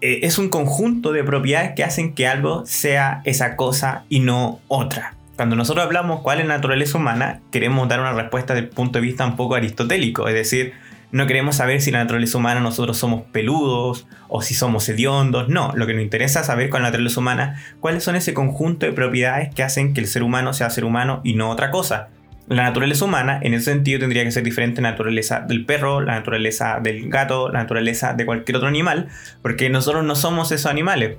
eh, 0.00 0.20
es 0.22 0.38
un 0.38 0.48
conjunto 0.48 1.12
de 1.12 1.22
propiedades 1.22 1.72
que 1.74 1.84
hacen 1.84 2.14
que 2.14 2.26
algo 2.26 2.66
sea 2.66 3.20
esa 3.24 3.56
cosa 3.56 4.04
y 4.08 4.20
no 4.20 4.60
otra. 4.68 5.14
Cuando 5.36 5.54
nosotros 5.54 5.84
hablamos 5.84 6.22
cuál 6.22 6.40
es 6.40 6.46
la 6.46 6.56
naturaleza 6.56 6.98
humana, 6.98 7.40
queremos 7.52 7.88
dar 7.88 8.00
una 8.00 8.12
respuesta 8.12 8.54
desde 8.54 8.68
el 8.68 8.74
punto 8.74 8.98
de 8.98 9.02
vista 9.02 9.26
un 9.26 9.36
poco 9.36 9.54
aristotélico, 9.54 10.28
es 10.28 10.34
decir, 10.34 10.72
no 11.16 11.26
queremos 11.26 11.56
saber 11.56 11.80
si 11.80 11.90
la 11.90 12.00
naturaleza 12.00 12.36
humana 12.36 12.60
nosotros 12.60 12.98
somos 12.98 13.22
peludos 13.32 14.06
o 14.28 14.42
si 14.42 14.52
somos 14.52 14.86
hediondos. 14.86 15.48
No, 15.48 15.72
lo 15.74 15.86
que 15.86 15.94
nos 15.94 16.02
interesa 16.02 16.40
es 16.40 16.46
saber 16.46 16.68
con 16.68 16.82
la 16.82 16.88
naturaleza 16.88 17.18
humana 17.18 17.58
cuáles 17.80 18.04
son 18.04 18.16
ese 18.16 18.34
conjunto 18.34 18.84
de 18.84 18.92
propiedades 18.92 19.54
que 19.54 19.62
hacen 19.62 19.94
que 19.94 20.02
el 20.02 20.08
ser 20.08 20.22
humano 20.22 20.52
sea 20.52 20.68
ser 20.68 20.84
humano 20.84 21.22
y 21.24 21.32
no 21.32 21.48
otra 21.48 21.70
cosa. 21.70 22.10
La 22.48 22.64
naturaleza 22.64 23.06
humana, 23.06 23.40
en 23.42 23.54
ese 23.54 23.72
sentido, 23.72 23.98
tendría 23.98 24.24
que 24.24 24.30
ser 24.30 24.42
diferente 24.42 24.80
a 24.80 24.82
la 24.82 24.90
naturaleza 24.90 25.40
del 25.40 25.64
perro, 25.64 26.02
la 26.02 26.16
naturaleza 26.16 26.80
del 26.82 27.08
gato, 27.08 27.48
la 27.48 27.60
naturaleza 27.60 28.12
de 28.12 28.26
cualquier 28.26 28.56
otro 28.56 28.68
animal, 28.68 29.08
porque 29.40 29.70
nosotros 29.70 30.04
no 30.04 30.16
somos 30.16 30.52
esos 30.52 30.70
animales. 30.70 31.16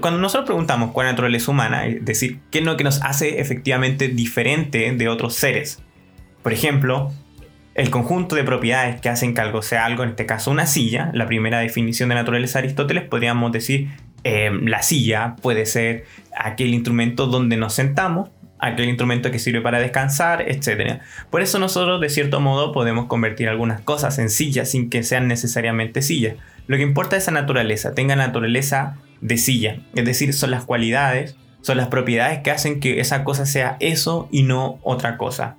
Cuando 0.00 0.20
nosotros 0.20 0.46
preguntamos 0.46 0.92
cuál 0.92 1.06
es 1.06 1.08
la 1.08 1.12
naturaleza 1.14 1.50
humana, 1.50 1.86
es 1.86 2.04
decir, 2.04 2.38
qué 2.52 2.60
es 2.60 2.64
lo 2.64 2.76
que 2.76 2.84
nos 2.84 3.02
hace 3.02 3.40
efectivamente 3.40 4.06
diferente 4.06 4.92
de 4.92 5.08
otros 5.08 5.34
seres. 5.34 5.82
Por 6.44 6.52
ejemplo, 6.52 7.12
el 7.74 7.90
conjunto 7.90 8.36
de 8.36 8.44
propiedades 8.44 9.00
que 9.00 9.08
hacen 9.08 9.34
que 9.34 9.40
algo 9.40 9.62
sea 9.62 9.86
algo, 9.86 10.02
en 10.02 10.10
este 10.10 10.26
caso 10.26 10.50
una 10.50 10.66
silla, 10.66 11.10
la 11.14 11.26
primera 11.26 11.60
definición 11.60 12.10
de 12.10 12.16
naturaleza 12.16 12.58
de 12.58 12.66
Aristóteles, 12.66 13.04
podríamos 13.04 13.50
decir 13.52 13.88
em, 14.24 14.66
la 14.66 14.82
silla 14.82 15.36
puede 15.40 15.66
ser 15.66 16.04
aquel 16.36 16.74
instrumento 16.74 17.26
donde 17.26 17.56
nos 17.56 17.72
sentamos, 17.72 18.30
aquel 18.58 18.88
instrumento 18.88 19.30
que 19.30 19.38
sirve 19.38 19.60
para 19.60 19.80
descansar, 19.80 20.42
etc. 20.42 21.00
Por 21.30 21.40
eso 21.40 21.58
nosotros 21.58 22.00
de 22.00 22.10
cierto 22.10 22.40
modo 22.40 22.72
podemos 22.72 23.06
convertir 23.06 23.48
algunas 23.48 23.80
cosas 23.80 24.18
en 24.18 24.28
sillas 24.28 24.70
sin 24.70 24.90
que 24.90 25.02
sean 25.02 25.26
necesariamente 25.26 26.02
sillas. 26.02 26.36
Lo 26.66 26.76
que 26.76 26.82
importa 26.82 27.16
es 27.16 27.24
esa 27.24 27.32
naturaleza, 27.32 27.94
tenga 27.94 28.16
naturaleza 28.16 28.96
de 29.20 29.38
silla, 29.38 29.78
es 29.94 30.04
decir, 30.04 30.34
son 30.34 30.50
las 30.50 30.64
cualidades, 30.64 31.36
son 31.62 31.76
las 31.76 31.88
propiedades 31.88 32.40
que 32.40 32.50
hacen 32.50 32.80
que 32.80 33.00
esa 33.00 33.24
cosa 33.24 33.46
sea 33.46 33.76
eso 33.80 34.28
y 34.30 34.42
no 34.42 34.78
otra 34.82 35.16
cosa. 35.16 35.56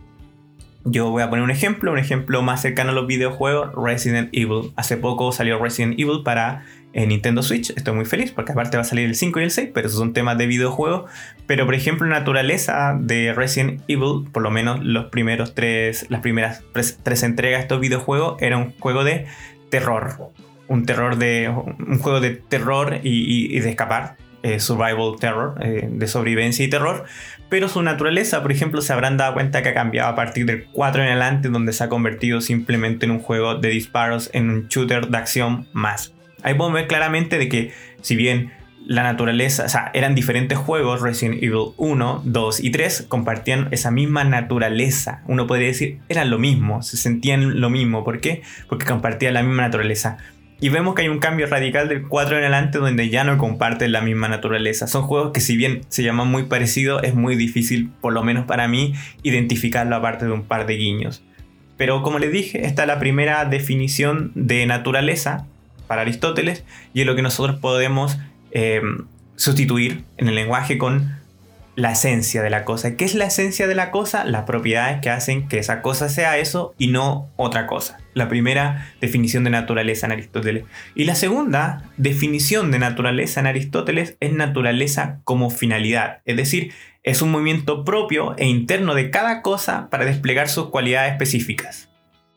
Yo 0.86 1.10
voy 1.10 1.24
a 1.24 1.30
poner 1.30 1.44
un 1.44 1.52
ejemplo, 1.52 1.94
un 1.94 1.98
ejemplo 1.98 2.42
más 2.42 2.62
cercano 2.62 2.90
a 2.90 2.94
los 2.94 3.08
videojuegos, 3.08 3.72
Resident 3.76 4.30
Evil. 4.34 4.72
Hace 4.76 4.98
poco 4.98 5.32
salió 5.32 5.58
Resident 5.58 5.98
Evil 5.98 6.24
para 6.26 6.66
eh, 6.92 7.08
Nintendo 7.08 7.42
Switch. 7.42 7.70
Estoy 7.78 7.94
muy 7.94 8.04
feliz 8.04 8.32
porque 8.32 8.52
aparte 8.52 8.76
va 8.76 8.82
a 8.82 8.86
salir 8.86 9.06
el 9.06 9.16
5 9.16 9.40
y 9.40 9.44
el 9.44 9.52
6, 9.52 9.70
pero 9.74 9.88
esos 9.88 9.98
son 9.98 10.12
temas 10.12 10.38
de 10.38 10.46
videojuegos. 10.46 11.10
Pero 11.48 11.66
por 11.66 11.74
ejemplo, 11.74 12.06
naturaleza 12.08 12.98
de 13.00 13.34
Resident 13.34 13.82
Evil, 13.88 14.28
por 14.32 14.44
lo 14.44 14.52
menos 14.52 14.84
los 14.84 15.06
primeros 15.06 15.56
tres, 15.56 16.06
las 16.10 16.20
primeras 16.20 16.64
tres 17.02 17.24
entregas 17.24 17.60
de 17.60 17.64
estos 17.64 17.80
videojuegos, 17.80 18.42
era 18.42 18.58
un 18.58 18.74
juego 18.78 19.06
de 19.06 19.26
terror. 19.70 20.32
Un 20.68 20.86
terror 20.86 21.18
de. 21.18 21.50
un 21.50 22.00
juego 22.00 22.20
de 22.20 22.32
terror 22.32 23.00
y, 23.04 23.58
de 23.58 23.70
escapar. 23.70 24.18
Eh, 24.44 24.60
survival 24.60 25.16
terror, 25.22 25.56
eh, 25.62 25.88
de 25.90 26.06
sobrevivencia 26.06 26.66
y 26.66 26.70
terror 26.70 27.06
pero 27.54 27.70
su 27.70 27.84
naturaleza, 27.84 28.42
por 28.42 28.52
ejemplo, 28.52 28.82
se 28.82 28.94
habrán 28.94 29.16
dado 29.16 29.36
cuenta 29.36 29.62
que 29.62 29.70
ha 29.70 29.74
cambiado 29.76 30.10
a 30.10 30.16
partir 30.16 30.48
del 30.48 30.64
4 30.72 31.04
en 31.04 31.10
adelante, 31.10 31.50
donde 31.50 31.72
se 31.72 31.84
ha 31.84 31.88
convertido 31.88 32.42
simplemente 32.42 33.06
en 33.06 33.12
un 33.12 33.20
juego 33.20 33.54
de 33.54 33.70
disparos, 33.70 34.32
en 34.34 34.50
un 34.50 34.68
shooter 34.70 35.10
de 35.10 35.18
acción 35.20 35.68
más. 35.72 36.16
Ahí 36.42 36.56
podemos 36.56 36.80
ver 36.80 36.88
claramente 36.88 37.38
de 37.38 37.50
que, 37.50 37.72
si 38.02 38.16
bien 38.16 38.54
la 38.88 39.04
naturaleza, 39.04 39.66
o 39.66 39.70
sea, 39.70 39.92
eran 39.94 40.16
diferentes 40.16 40.58
juegos, 40.58 41.02
Resident 41.02 41.44
Evil 41.44 41.74
1, 41.78 42.24
2 42.26 42.60
y 42.60 42.72
3 42.72 43.06
compartían 43.08 43.68
esa 43.70 43.92
misma 43.92 44.24
naturaleza. 44.24 45.22
Uno 45.28 45.46
podría 45.46 45.68
decir, 45.68 46.00
eran 46.10 46.32
lo 46.32 46.40
mismo, 46.40 46.82
se 46.82 46.98
sentían 46.98 47.62
lo 47.62 47.70
mismo. 47.70 48.04
¿Por 48.04 48.20
qué? 48.20 48.42
Porque 48.68 48.88
compartían 48.88 49.36
la 49.36 49.44
misma 49.44 49.62
naturaleza. 49.62 50.18
Y 50.64 50.70
vemos 50.70 50.96
que 50.96 51.02
hay 51.02 51.10
un 51.10 51.20
cambio 51.20 51.46
radical 51.48 51.90
del 51.90 52.08
4 52.08 52.38
en 52.38 52.44
adelante 52.44 52.78
donde 52.78 53.10
ya 53.10 53.26
no 53.26 53.38
comparten 53.38 53.92
la 53.92 54.00
misma 54.00 54.30
naturaleza. 54.30 54.88
Son 54.88 55.04
juegos 55.04 55.34
que 55.34 55.42
si 55.42 55.58
bien 55.58 55.82
se 55.90 56.04
llaman 56.04 56.30
muy 56.30 56.44
parecidos, 56.44 57.04
es 57.04 57.16
muy 57.16 57.36
difícil, 57.36 57.92
por 58.00 58.14
lo 58.14 58.24
menos 58.24 58.46
para 58.46 58.70
mí, 58.70 58.94
identificarlo 59.24 59.94
aparte 59.94 60.24
de 60.24 60.32
un 60.32 60.44
par 60.44 60.66
de 60.66 60.78
guiños. 60.78 61.22
Pero 61.76 62.02
como 62.02 62.18
les 62.18 62.32
dije, 62.32 62.66
esta 62.66 62.84
es 62.84 62.88
la 62.88 62.98
primera 62.98 63.44
definición 63.44 64.32
de 64.36 64.66
naturaleza 64.66 65.46
para 65.88 66.04
Aristóteles 66.04 66.64
y 66.94 67.02
es 67.02 67.08
lo 67.08 67.18
que 67.18 67.24
nosotros 67.24 67.60
podemos 67.60 68.18
eh, 68.52 68.82
sustituir 69.36 70.06
en 70.16 70.30
el 70.30 70.36
lenguaje 70.36 70.78
con 70.78 71.12
la 71.76 71.92
esencia 71.92 72.44
de 72.44 72.50
la 72.50 72.66
cosa. 72.66 72.96
¿Qué 72.96 73.06
es 73.06 73.16
la 73.16 73.26
esencia 73.26 73.68
de 73.68 73.76
la 73.76 73.92
cosa? 73.92 74.26
Las 74.26 74.44
propiedades 74.44 75.02
que 75.02 75.10
hacen 75.10 75.48
que 75.48 75.58
esa 75.58 75.82
cosa 75.82 76.10
sea 76.10 76.38
eso 76.38 76.74
y 76.78 76.88
no 76.88 77.30
otra 77.36 77.66
cosa. 77.68 77.98
La 78.14 78.30
primera 78.30 78.94
definición 79.02 79.44
de 79.44 79.50
naturaleza 79.50 80.06
en 80.06 80.12
Aristóteles. 80.12 80.66
Y 80.96 81.06
la 81.06 81.16
segunda 81.16 81.90
definición 81.98 82.72
de 82.72 82.80
naturaleza 82.80 83.40
en 83.40 83.48
Aristóteles 83.48 84.18
es 84.20 84.34
naturaleza 84.34 85.20
como 85.24 85.50
finalidad. 85.50 86.22
Es 86.26 86.38
decir, 86.38 86.72
es 87.02 87.22
un 87.22 87.32
movimiento 87.32 87.84
propio 87.84 88.36
e 88.38 88.46
interno 88.46 88.94
de 88.94 89.10
cada 89.10 89.42
cosa 89.42 89.90
para 89.90 90.06
desplegar 90.06 90.50
sus 90.50 90.70
cualidades 90.70 91.14
específicas. 91.14 91.90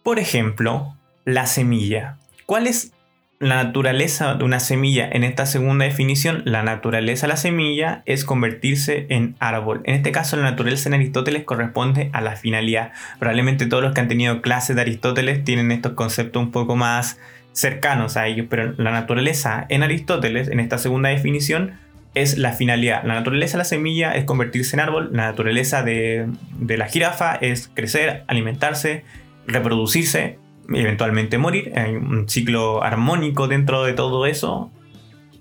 Por 0.02 0.18
ejemplo, 0.18 0.96
la 1.24 1.46
semilla. 1.46 2.18
¿Cuál 2.46 2.66
es 2.66 2.92
la 3.38 3.62
naturaleza 3.62 4.34
de 4.34 4.44
una 4.44 4.60
semilla, 4.60 5.08
en 5.12 5.22
esta 5.22 5.44
segunda 5.44 5.84
definición, 5.84 6.42
la 6.46 6.62
naturaleza 6.62 7.26
de 7.26 7.32
la 7.32 7.36
semilla 7.36 8.02
es 8.06 8.24
convertirse 8.24 9.06
en 9.10 9.36
árbol. 9.40 9.82
En 9.84 9.94
este 9.94 10.10
caso, 10.10 10.36
la 10.36 10.44
naturaleza 10.44 10.88
en 10.88 10.94
Aristóteles 10.94 11.44
corresponde 11.44 12.08
a 12.14 12.22
la 12.22 12.36
finalidad. 12.36 12.92
Probablemente 13.18 13.66
todos 13.66 13.82
los 13.82 13.92
que 13.92 14.00
han 14.00 14.08
tenido 14.08 14.40
clases 14.40 14.74
de 14.74 14.82
Aristóteles 14.82 15.44
tienen 15.44 15.70
estos 15.70 15.92
conceptos 15.92 16.42
un 16.42 16.50
poco 16.50 16.76
más 16.76 17.18
cercanos 17.52 18.16
a 18.16 18.26
ellos, 18.26 18.46
pero 18.48 18.72
la 18.78 18.90
naturaleza 18.90 19.66
en 19.68 19.82
Aristóteles, 19.82 20.48
en 20.48 20.60
esta 20.60 20.78
segunda 20.78 21.10
definición, 21.10 21.72
es 22.14 22.38
la 22.38 22.52
finalidad. 22.52 23.04
La 23.04 23.14
naturaleza 23.14 23.52
de 23.52 23.58
la 23.58 23.64
semilla 23.64 24.12
es 24.12 24.24
convertirse 24.24 24.76
en 24.76 24.80
árbol, 24.80 25.10
la 25.12 25.26
naturaleza 25.26 25.82
de, 25.82 26.26
de 26.58 26.78
la 26.78 26.86
jirafa 26.86 27.34
es 27.34 27.70
crecer, 27.74 28.24
alimentarse, 28.28 29.04
reproducirse, 29.46 30.38
eventualmente 30.72 31.38
morir. 31.38 31.72
Hay 31.76 31.96
un 31.96 32.28
ciclo 32.28 32.82
armónico 32.82 33.48
dentro 33.48 33.84
de 33.84 33.92
todo 33.92 34.26
eso. 34.26 34.70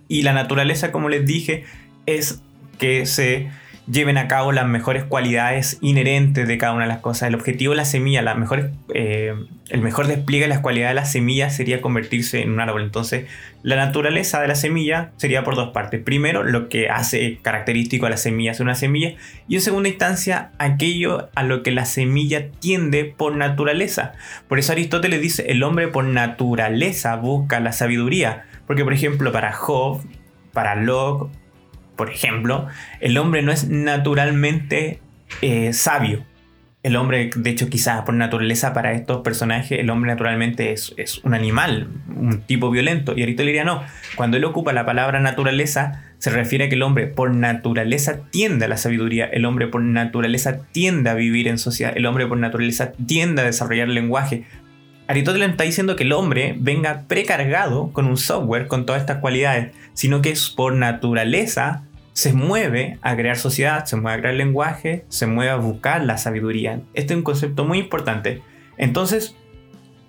Y 0.07 0.21
la 0.21 0.33
naturaleza, 0.33 0.91
como 0.91 1.09
les 1.09 1.25
dije, 1.25 1.65
es 2.05 2.41
que 2.77 3.05
se 3.05 3.49
lleven 3.87 4.17
a 4.17 4.27
cabo 4.27 4.51
las 4.51 4.67
mejores 4.67 5.03
cualidades 5.03 5.77
inherentes 5.81 6.47
de 6.47 6.57
cada 6.57 6.73
una 6.73 6.83
de 6.83 6.89
las 6.89 6.99
cosas. 6.99 7.29
El 7.29 7.35
objetivo 7.35 7.71
de 7.71 7.77
la 7.77 7.85
semilla, 7.85 8.23
eh, 8.93 9.33
el 9.69 9.81
mejor 9.81 10.07
despliegue 10.07 10.45
de 10.45 10.49
las 10.49 10.59
cualidades 10.59 10.91
de 10.91 11.01
la 11.01 11.05
semilla 11.05 11.49
sería 11.49 11.81
convertirse 11.81 12.41
en 12.41 12.51
un 12.51 12.59
árbol. 12.59 12.83
Entonces, 12.83 13.25
la 13.61 13.75
naturaleza 13.75 14.41
de 14.41 14.47
la 14.47 14.55
semilla 14.55 15.11
sería 15.17 15.43
por 15.43 15.55
dos 15.55 15.71
partes. 15.71 16.01
Primero, 16.01 16.43
lo 16.43 16.67
que 16.67 16.89
hace 16.89 17.37
característico 17.41 18.05
a 18.05 18.09
la 18.09 18.17
semilla 18.17 18.51
es 18.51 18.59
una 18.59 18.75
semilla. 18.75 19.15
Y 19.47 19.55
en 19.55 19.61
segunda 19.61 19.89
instancia, 19.89 20.51
aquello 20.57 21.29
a 21.35 21.43
lo 21.43 21.61
que 21.61 21.71
la 21.71 21.85
semilla 21.85 22.51
tiende 22.51 23.05
por 23.05 23.35
naturaleza. 23.35 24.13
Por 24.47 24.59
eso 24.59 24.71
Aristóteles 24.71 25.21
dice, 25.21 25.45
el 25.49 25.63
hombre 25.63 25.87
por 25.87 26.05
naturaleza 26.05 27.15
busca 27.15 27.59
la 27.59 27.71
sabiduría. 27.71 28.45
Porque, 28.65 28.83
por 28.83 28.93
ejemplo, 28.93 29.31
para 29.31 29.51
Job, 29.53 30.01
para 30.53 30.75
Locke 30.75 31.29
por 31.95 32.09
ejemplo, 32.09 32.67
el 32.99 33.17
hombre 33.17 33.41
no 33.41 33.51
es 33.51 33.69
naturalmente 33.69 34.99
eh, 35.41 35.73
sabio. 35.73 36.25
El 36.83 36.97
hombre, 36.97 37.31
de 37.35 37.49
hecho, 37.49 37.67
quizás 37.67 38.03
por 38.03 38.13
naturaleza 38.13 38.71
para 38.73 38.93
estos 38.93 39.21
personajes, 39.21 39.79
el 39.79 39.89
hombre 39.89 40.11
naturalmente 40.11 40.71
es, 40.71 40.93
un 41.23 41.33
animal, 41.33 41.87
un 42.15 42.41
tipo 42.41 42.69
violento. 42.69 43.13
Y 43.15 43.25
le 43.25 43.33
diría 43.33 43.63
no. 43.63 43.83
Cuando 44.15 44.37
él 44.37 44.45
ocupa 44.45 44.71
la 44.71 44.85
palabra 44.85 45.19
naturaleza, 45.19 46.03
se 46.19 46.29
refiere 46.29 46.65
a 46.65 46.69
que 46.69 46.75
el 46.75 46.83
hombre 46.83 47.07
por 47.07 47.33
naturaleza 47.33 48.19
tiende 48.29 48.65
a 48.65 48.67
la 48.67 48.77
sabiduría, 48.77 49.25
el 49.25 49.45
hombre 49.45 49.67
por 49.67 49.81
naturaleza 49.81 50.59
tiende 50.71 51.09
a 51.09 51.15
vivir 51.15 51.47
en 51.47 51.57
sociedad, 51.57 51.93
el 51.95 52.05
hombre 52.05 52.27
por 52.27 52.37
naturaleza 52.37 52.91
tiende 53.07 53.41
a 53.41 53.45
desarrollar 53.45 53.89
lenguaje, 53.89 54.45
Aristóteles 55.07 55.49
está 55.49 55.63
diciendo 55.63 55.95
que 55.95 56.03
el 56.03 56.13
hombre 56.13 56.55
venga 56.57 57.03
precargado 57.07 57.91
con 57.93 58.05
un 58.05 58.17
software 58.17 58.67
con 58.67 58.85
todas 58.85 59.01
estas 59.01 59.19
cualidades, 59.19 59.71
sino 59.93 60.21
que 60.21 60.31
es 60.31 60.49
por 60.49 60.73
naturaleza 60.73 61.83
se 62.13 62.31
mueve 62.31 62.97
a 63.01 63.15
crear 63.15 63.37
sociedad, 63.37 63.85
se 63.85 63.97
mueve 63.97 64.17
a 64.17 64.21
crear 64.21 64.35
lenguaje, 64.35 65.05
se 65.09 65.27
mueve 65.27 65.51
a 65.51 65.57
buscar 65.57 66.03
la 66.05 66.17
sabiduría. 66.17 66.79
Este 66.93 67.13
es 67.13 67.17
un 67.17 67.23
concepto 67.23 67.65
muy 67.65 67.77
importante. 67.77 68.41
Entonces, 68.77 69.35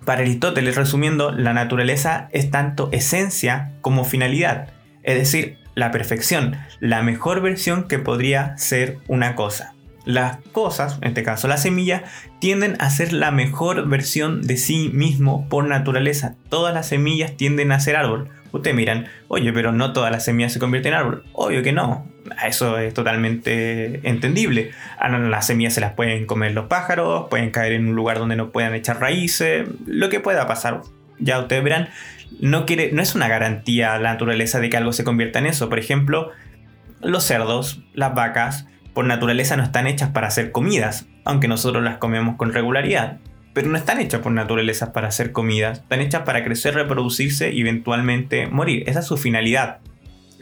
para 0.05 0.21
Aristóteles, 0.21 0.77
resumiendo, 0.77 1.31
la 1.31 1.53
naturaleza 1.53 2.29
es 2.31 2.49
tanto 2.49 2.89
esencia 2.93 3.73
como 3.81 4.05
finalidad, 4.05 4.69
es 5.03 5.17
decir, 5.17 5.57
la 5.75 5.91
perfección, 5.91 6.55
la 6.79 7.03
mejor 7.03 7.41
versión 7.41 7.89
que 7.89 7.99
podría 7.99 8.57
ser 8.57 8.99
una 9.07 9.35
cosa 9.35 9.73
las 10.07 10.37
cosas, 10.53 10.97
en 11.01 11.09
este 11.09 11.21
caso 11.21 11.49
la 11.49 11.57
semilla, 11.57 12.05
tienden 12.39 12.77
a 12.79 12.89
ser 12.89 13.11
la 13.11 13.29
mejor 13.29 13.87
versión 13.89 14.41
de 14.41 14.55
sí 14.55 14.89
mismo 14.93 15.47
por 15.49 15.67
naturaleza. 15.67 16.35
Todas 16.49 16.73
las 16.73 16.87
semillas 16.87 17.35
tienden 17.35 17.73
a 17.73 17.79
ser 17.81 17.97
árbol. 17.97 18.29
Ustedes 18.53 18.75
miran, 18.75 19.07
oye, 19.27 19.51
pero 19.51 19.73
no 19.73 19.91
todas 19.91 20.09
las 20.09 20.23
semillas 20.23 20.53
se 20.53 20.59
convierten 20.59 20.93
en 20.93 20.99
árbol. 20.99 21.23
Obvio 21.33 21.61
que 21.61 21.73
no. 21.73 22.07
Eso 22.47 22.77
es 22.77 22.93
totalmente 22.93 23.99
entendible. 24.07 24.71
Las 25.01 25.47
semillas 25.47 25.73
se 25.73 25.81
las 25.81 25.91
pueden 25.91 26.25
comer 26.25 26.53
los 26.53 26.67
pájaros, 26.67 27.27
pueden 27.29 27.51
caer 27.51 27.73
en 27.73 27.89
un 27.89 27.95
lugar 27.95 28.17
donde 28.17 28.37
no 28.37 28.51
puedan 28.51 28.73
echar 28.73 29.01
raíces, 29.01 29.67
lo 29.85 30.07
que 30.07 30.21
pueda 30.21 30.47
pasar. 30.47 30.81
Ya 31.19 31.37
ustedes 31.39 31.65
verán, 31.65 31.89
no, 32.39 32.65
quiere, 32.65 32.91
no 32.93 33.01
es 33.01 33.13
una 33.13 33.27
garantía 33.27 33.97
la 33.97 34.13
naturaleza 34.13 34.61
de 34.61 34.69
que 34.69 34.77
algo 34.77 34.93
se 34.93 35.03
convierta 35.03 35.39
en 35.39 35.47
eso. 35.47 35.67
Por 35.67 35.79
ejemplo, 35.79 36.31
los 37.01 37.25
cerdos, 37.25 37.83
las 37.93 38.15
vacas, 38.15 38.67
por 38.97 39.05
naturaleza 39.05 39.55
no 39.55 39.61
están 39.61 39.85
hechas 39.85 40.09
para 40.09 40.25
hacer 40.25 40.51
comidas, 40.51 41.05
aunque 41.23 41.47
nosotros 41.47 41.83
las 41.83 41.97
comemos 41.97 42.35
con 42.35 42.51
regularidad. 42.51 43.19
Pero 43.53 43.69
no 43.69 43.77
están 43.77 43.99
hechas 43.99 44.21
por 44.21 44.31
naturaleza 44.31 44.91
para 44.91 45.09
hacer 45.09 45.31
comidas, 45.31 45.81
están 45.81 46.01
hechas 46.01 46.23
para 46.23 46.43
crecer, 46.43 46.73
reproducirse 46.73 47.51
y 47.53 47.61
eventualmente 47.61 48.47
morir. 48.47 48.89
Esa 48.89 49.01
es 49.01 49.05
su 49.05 49.15
finalidad. 49.15 49.81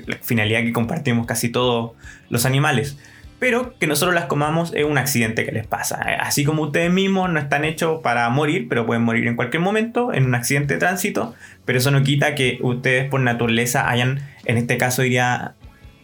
La 0.06 0.15
finalidad 0.22 0.62
que 0.62 0.72
compartimos 0.72 1.26
casi 1.26 1.50
todos 1.50 1.98
los 2.30 2.46
animales. 2.46 2.98
Pero 3.39 3.78
que 3.78 3.88
nosotros 3.88 4.15
las 4.15 4.28
comamos 4.28 4.72
es 4.74 4.86
un 4.86 4.98
accidente 4.98 5.44
que 5.44 5.52
les 5.52 5.68
pasa. 5.68 5.98
Así 6.22 6.46
como 6.46 6.63
ustedes 6.63 6.89
mismos 6.89 7.30
no 7.30 7.41
están 7.41 7.65
hechos 7.65 8.00
para 8.02 8.30
morir, 8.30 8.68
pero 8.70 8.86
pueden 8.86 9.04
morir 9.04 9.28
en 9.28 9.36
cualquier 9.36 9.63
momento, 9.63 10.13
en 10.13 10.28
un 10.28 10.34
accidente 10.34 10.76
de 10.76 10.80
tránsito. 10.80 11.36
Pero 11.65 11.80
eso 11.80 11.91
no 11.91 12.04
quita 12.04 12.36
que 12.36 12.60
ustedes 12.62 13.10
por 13.10 13.20
naturaleza 13.20 13.89
hayan, 13.89 14.22
en 14.46 14.56
este 14.56 14.78
caso 14.78 15.02
diría 15.02 15.56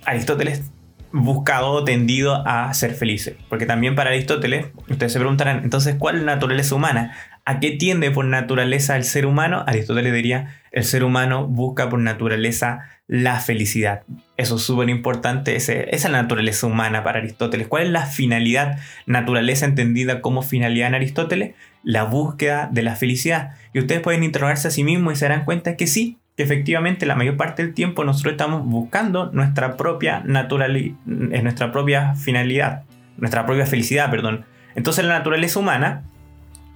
Aristóteles, 0.03 0.63
buscado, 1.13 1.83
tendido 1.83 2.47
a 2.47 2.73
ser 2.73 2.93
felices. 2.93 3.35
Porque 3.49 3.65
también 3.65 3.95
para 3.95 4.11
Aristóteles, 4.11 4.67
ustedes 4.89 5.13
se 5.13 5.19
preguntarán, 5.19 5.63
entonces, 5.63 5.95
¿cuál 5.97 6.17
es 6.17 6.23
la 6.23 6.35
naturaleza 6.35 6.75
humana? 6.75 7.15
¿A 7.43 7.59
qué 7.59 7.71
tiende 7.71 8.11
por 8.11 8.25
naturaleza 8.25 8.95
el 8.95 9.03
ser 9.03 9.25
humano? 9.25 9.63
Aristóteles 9.67 10.13
diría, 10.13 10.61
el 10.71 10.83
ser 10.83 11.03
humano 11.03 11.47
busca 11.47 11.89
por 11.89 11.99
naturaleza 11.99 12.87
la 13.07 13.39
felicidad. 13.39 14.03
Eso 14.37 14.55
es 14.55 14.61
súper 14.61 14.89
importante, 14.89 15.55
esa 15.55 15.73
es 15.73 16.03
la 16.05 16.21
naturaleza 16.21 16.67
humana 16.67 17.03
para 17.03 17.19
Aristóteles. 17.19 17.67
¿Cuál 17.67 17.83
es 17.83 17.89
la 17.89 18.05
finalidad? 18.05 18.79
Naturaleza 19.05 19.65
entendida 19.65 20.21
como 20.21 20.43
finalidad 20.43 20.87
en 20.87 20.95
Aristóteles, 20.95 21.55
la 21.83 22.03
búsqueda 22.03 22.69
de 22.71 22.83
la 22.83 22.95
felicidad. 22.95 23.55
Y 23.73 23.79
ustedes 23.79 24.01
pueden 24.01 24.23
interrogarse 24.23 24.69
a 24.69 24.71
sí 24.71 24.83
mismos 24.83 25.13
y 25.13 25.15
se 25.17 25.25
darán 25.25 25.43
cuenta 25.43 25.75
que 25.75 25.87
sí, 25.87 26.19
que 26.35 26.43
efectivamente 26.43 27.05
la 27.05 27.15
mayor 27.15 27.37
parte 27.37 27.63
del 27.63 27.73
tiempo 27.73 28.03
nosotros 28.03 28.33
estamos 28.33 28.65
buscando 28.65 29.31
nuestra 29.31 29.77
propia 29.77 30.21
naturalidad, 30.25 30.95
eh, 31.31 31.41
nuestra 31.41 31.71
propia 31.71 32.15
finalidad, 32.15 32.83
nuestra 33.17 33.45
propia 33.45 33.65
felicidad, 33.65 34.09
perdón. 34.09 34.45
Entonces 34.75 35.05
la 35.05 35.17
naturaleza 35.17 35.59
humana, 35.59 36.03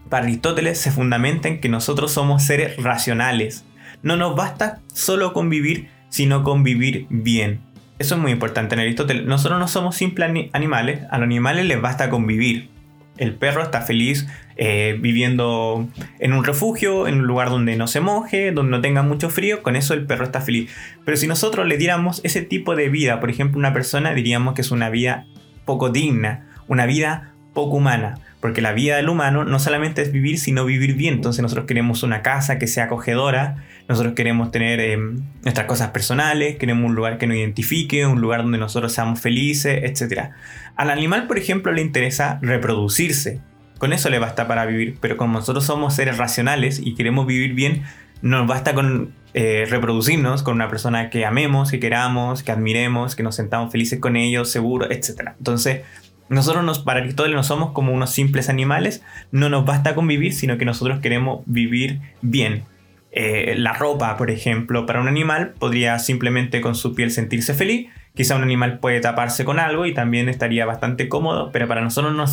para 0.09 0.25
Aristóteles, 0.25 0.79
se 0.79 0.91
fundamenta 0.91 1.47
en 1.47 1.61
que 1.61 1.69
nosotros 1.69 2.11
somos 2.11 2.43
seres 2.43 2.81
racionales. 2.81 3.65
No 4.03 4.17
nos 4.17 4.35
basta 4.35 4.81
solo 4.93 5.33
convivir, 5.33 5.89
sino 6.09 6.43
convivir 6.43 7.07
bien. 7.09 7.61
Eso 7.97 8.15
es 8.15 8.21
muy 8.21 8.31
importante 8.31 8.75
en 8.75 8.81
Aristóteles. 8.81 9.25
Nosotros 9.25 9.59
no 9.59 9.67
somos 9.67 9.95
simples 9.95 10.49
animales, 10.51 11.01
a 11.09 11.17
los 11.17 11.25
animales 11.25 11.65
les 11.65 11.81
basta 11.81 12.09
convivir. 12.09 12.69
El 13.17 13.33
perro 13.33 13.61
está 13.61 13.81
feliz 13.81 14.27
eh, 14.57 14.97
viviendo 14.99 15.87
en 16.19 16.33
un 16.33 16.43
refugio, 16.43 17.07
en 17.07 17.19
un 17.19 17.27
lugar 17.27 17.49
donde 17.49 17.75
no 17.75 17.87
se 17.87 17.99
moje, 17.99 18.51
donde 18.51 18.71
no 18.71 18.81
tenga 18.81 19.03
mucho 19.03 19.29
frío, 19.29 19.63
con 19.63 19.75
eso 19.75 19.93
el 19.93 20.05
perro 20.05 20.25
está 20.25 20.41
feliz. 20.41 20.71
Pero 21.03 21.17
si 21.17 21.27
nosotros 21.27 21.67
le 21.67 21.77
diéramos 21.77 22.21
ese 22.23 22.41
tipo 22.41 22.75
de 22.75 22.89
vida, 22.89 23.19
por 23.19 23.29
ejemplo, 23.29 23.57
una 23.57 23.73
persona 23.73 24.13
diríamos 24.13 24.53
que 24.53 24.61
es 24.61 24.71
una 24.71 24.89
vida 24.89 25.25
poco 25.65 25.89
digna, 25.89 26.47
una 26.67 26.85
vida 26.85 27.33
poco 27.53 27.77
humana. 27.77 28.19
Porque 28.45 28.61
la 28.61 28.73
vida 28.73 28.97
del 28.97 29.09
humano 29.09 29.43
no 29.43 29.57
solamente 29.57 30.03
es 30.03 30.11
vivir, 30.11 30.37
sino 30.37 30.65
vivir 30.65 30.93
bien. 30.93 31.15
Entonces 31.15 31.41
nosotros 31.41 31.65
queremos 31.65 32.03
una 32.03 32.21
casa 32.21 32.59
que 32.59 32.67
sea 32.67 32.83
acogedora, 32.83 33.65
nosotros 33.89 34.13
queremos 34.13 34.51
tener 34.51 34.79
em, 34.81 35.23
nuestras 35.41 35.65
cosas 35.65 35.89
personales, 35.89 36.57
queremos 36.57 36.87
un 36.87 36.93
lugar 36.93 37.17
que 37.17 37.25
nos 37.25 37.37
identifique, 37.37 38.05
un 38.05 38.21
lugar 38.21 38.43
donde 38.43 38.59
nosotros 38.59 38.93
seamos 38.93 39.19
felices, 39.19 39.81
etc. 39.81 40.29
Al 40.75 40.91
animal, 40.91 41.25
por 41.25 41.39
ejemplo, 41.39 41.71
le 41.71 41.81
interesa 41.81 42.37
reproducirse. 42.43 43.41
con 43.79 43.93
eso 43.93 44.11
le 44.11 44.19
basta 44.19 44.47
para 44.47 44.67
vivir, 44.67 44.99
pero 45.01 45.17
como 45.17 45.39
nosotros 45.39 45.65
somos 45.65 45.95
seres 45.95 46.19
racionales 46.19 46.79
y 46.79 46.93
queremos 46.93 47.25
vivir 47.25 47.55
bien, 47.55 47.81
nos 48.21 48.45
basta 48.45 48.75
con 48.75 49.11
eh, 49.33 49.65
reproducirnos 49.67 50.43
con 50.43 50.53
una 50.53 50.69
persona 50.69 51.09
que 51.09 51.25
amemos, 51.25 51.71
que 51.71 51.79
queramos, 51.79 52.43
que 52.43 52.51
admiremos, 52.51 53.15
que 53.15 53.23
nos 53.23 53.35
sentamos 53.35 53.71
felices 53.71 53.99
con 53.99 54.15
ellos, 54.15 54.51
seguros, 54.51 54.89
etc. 54.91 55.31
Entonces, 55.39 55.81
nosotros 56.29 56.63
nos, 56.63 56.79
para 56.79 56.99
Aristóteles 57.01 57.35
no 57.35 57.43
somos 57.43 57.71
como 57.71 57.93
unos 57.93 58.09
simples 58.09 58.49
animales, 58.49 59.03
no 59.31 59.49
nos 59.49 59.65
basta 59.65 59.95
con 59.95 60.07
vivir, 60.07 60.33
sino 60.33 60.57
que 60.57 60.65
nosotros 60.65 60.99
queremos 60.99 61.41
vivir 61.45 61.99
bien. 62.21 62.63
Eh, 63.11 63.55
la 63.57 63.73
ropa, 63.73 64.17
por 64.17 64.29
ejemplo, 64.29 64.85
para 64.85 64.99
un 64.99 65.07
animal 65.07 65.53
podría 65.57 65.99
simplemente 65.99 66.61
con 66.61 66.75
su 66.75 66.95
piel 66.95 67.11
sentirse 67.11 67.53
feliz. 67.53 67.89
Quizá 68.13 68.35
un 68.35 68.43
animal 68.43 68.79
puede 68.79 68.99
taparse 69.01 69.45
con 69.45 69.59
algo 69.59 69.85
y 69.85 69.93
también 69.93 70.29
estaría 70.29 70.65
bastante 70.65 71.07
cómodo, 71.07 71.51
pero 71.51 71.67
para 71.67 71.81
nosotros 71.81 72.13
no, 72.13 72.25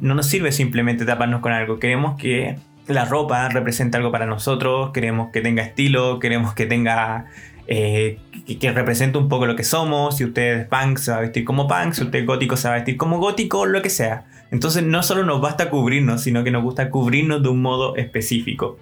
no 0.00 0.14
nos 0.14 0.26
sirve 0.26 0.52
simplemente 0.52 1.04
taparnos 1.04 1.40
con 1.40 1.52
algo. 1.52 1.78
Queremos 1.78 2.20
que 2.20 2.56
la 2.86 3.04
ropa 3.04 3.48
represente 3.48 3.96
algo 3.96 4.12
para 4.12 4.26
nosotros, 4.26 4.90
queremos 4.92 5.30
que 5.32 5.40
tenga 5.40 5.62
estilo, 5.62 6.18
queremos 6.18 6.54
que 6.54 6.66
tenga 6.66 7.26
eh, 7.68 8.18
que, 8.60 8.72
represente 8.72 9.18
un 9.18 9.28
poco 9.28 9.46
lo 9.46 9.56
que 9.56 9.64
somos. 9.64 10.16
Si 10.16 10.24
usted 10.24 10.60
es 10.60 10.66
punk, 10.68 10.98
se 10.98 11.10
va 11.10 11.18
a 11.18 11.20
vestir 11.20 11.44
como 11.44 11.66
punk. 11.66 11.92
Si 11.92 12.04
usted 12.04 12.20
es 12.20 12.26
gótico, 12.26 12.56
se 12.56 12.68
va 12.68 12.74
a 12.74 12.76
vestir 12.78 12.96
como 12.96 13.18
gótico, 13.18 13.66
lo 13.66 13.82
que 13.82 13.90
sea. 13.90 14.26
Entonces, 14.50 14.84
no 14.84 15.02
solo 15.02 15.24
nos 15.24 15.40
basta 15.40 15.70
cubrirnos, 15.70 16.22
sino 16.22 16.44
que 16.44 16.50
nos 16.50 16.62
gusta 16.62 16.90
cubrirnos 16.90 17.42
de 17.42 17.48
un 17.48 17.62
modo 17.62 17.96
específico. 17.96 18.78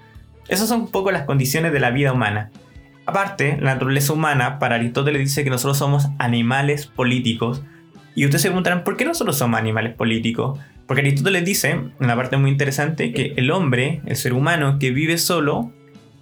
Esas 0.49 0.69
son 0.69 0.83
un 0.83 0.91
poco 0.91 1.11
las 1.11 1.23
condiciones 1.23 1.73
de 1.73 1.81
la 1.81 1.91
vida 1.91 2.13
humana. 2.13 2.51
Aparte, 3.07 3.59
la 3.61 3.75
naturaleza 3.75 4.13
humana, 4.13 4.59
para 4.59 4.77
Aristóteles 4.77 5.21
dice 5.21 5.45
que 5.45 5.51
nosotros 5.51 5.79
somos 5.79 6.09
animales 6.19 6.87
políticos. 6.87 7.63
Y 8.15 8.25
ustedes 8.25 8.43
se 8.43 8.49
preguntarán, 8.49 8.85
¿por 8.85 8.97
qué 8.97 9.05
nosotros 9.05 9.37
somos 9.37 9.59
animales 9.59 9.95
políticos? 9.95 10.59
Porque 10.87 11.01
Aristóteles 11.01 11.45
dice, 11.45 11.81
una 11.99 12.15
parte 12.15 12.37
muy 12.37 12.51
interesante, 12.51 13.13
que 13.13 13.33
el 13.37 13.51
hombre, 13.51 14.03
el 14.07 14.17
ser 14.17 14.35
humano 14.35 14.79
que 14.79 14.91
vive 14.91 15.19
solo, 15.19 15.73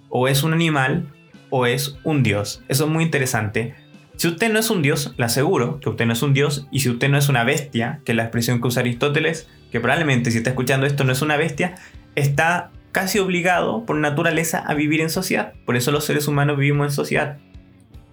o 0.09 0.27
es 0.27 0.43
un 0.43 0.53
animal 0.53 1.07
o 1.55 1.67
es 1.67 1.99
un 2.03 2.23
dios. 2.23 2.63
Eso 2.67 2.85
es 2.85 2.89
muy 2.89 3.03
interesante. 3.03 3.75
Si 4.15 4.27
usted 4.27 4.51
no 4.51 4.57
es 4.57 4.71
un 4.71 4.81
dios, 4.81 5.13
le 5.17 5.25
aseguro 5.25 5.79
que 5.79 5.89
usted 5.89 6.07
no 6.07 6.13
es 6.13 6.23
un 6.23 6.33
dios, 6.33 6.67
y 6.71 6.79
si 6.79 6.89
usted 6.89 7.09
no 7.09 7.17
es 7.19 7.29
una 7.29 7.43
bestia, 7.43 8.01
que 8.05 8.13
es 8.13 8.15
la 8.15 8.23
expresión 8.23 8.59
que 8.59 8.69
usa 8.69 8.81
Aristóteles, 8.81 9.47
que 9.71 9.79
probablemente 9.79 10.31
si 10.31 10.39
está 10.39 10.49
escuchando 10.49 10.87
esto 10.87 11.03
no 11.03 11.11
es 11.11 11.21
una 11.21 11.37
bestia, 11.37 11.75
está 12.15 12.71
casi 12.91 13.19
obligado 13.19 13.85
por 13.85 13.97
naturaleza 13.97 14.63
a 14.65 14.73
vivir 14.73 14.99
en 14.99 15.11
sociedad. 15.11 15.53
Por 15.63 15.75
eso 15.75 15.91
los 15.91 16.05
seres 16.05 16.27
humanos 16.27 16.57
vivimos 16.57 16.87
en 16.87 16.91
sociedad. 16.91 17.37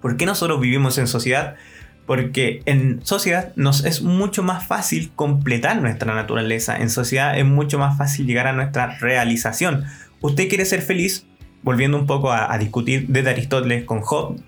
¿Por 0.03 0.18
qué 0.18 0.26
nosotros 0.26 0.61
vivimos 0.61 0.98
en 0.98 1.07
sociedad? 1.07 1.57
Porque 2.05 2.61
en 2.66 3.00
sociedad 3.07 3.55
nos 3.57 3.87
es 3.87 4.03
mucho 4.03 4.42
más 4.42 4.66
fácil 4.66 5.12
completar 5.16 5.81
nuestra 5.81 6.14
naturaleza. 6.14 6.76
En 6.76 6.90
sociedad 6.90 7.38
es 7.38 7.46
mucho 7.46 7.79
más 7.79 7.96
fácil 7.96 8.26
llegar 8.26 8.46
a 8.48 8.53
nuestra 8.53 8.98
realización. 8.98 9.87
Usted 10.20 10.50
quiere 10.50 10.66
ser 10.66 10.83
feliz, 10.83 11.26
volviendo 11.62 11.99
un 11.99 12.07
poco 12.07 12.33
a, 12.33 12.57
discutir 12.59 13.07
desde 13.09 13.31
Aristóteles 13.31 13.85
con 13.85 14.01
Job, 14.01 14.40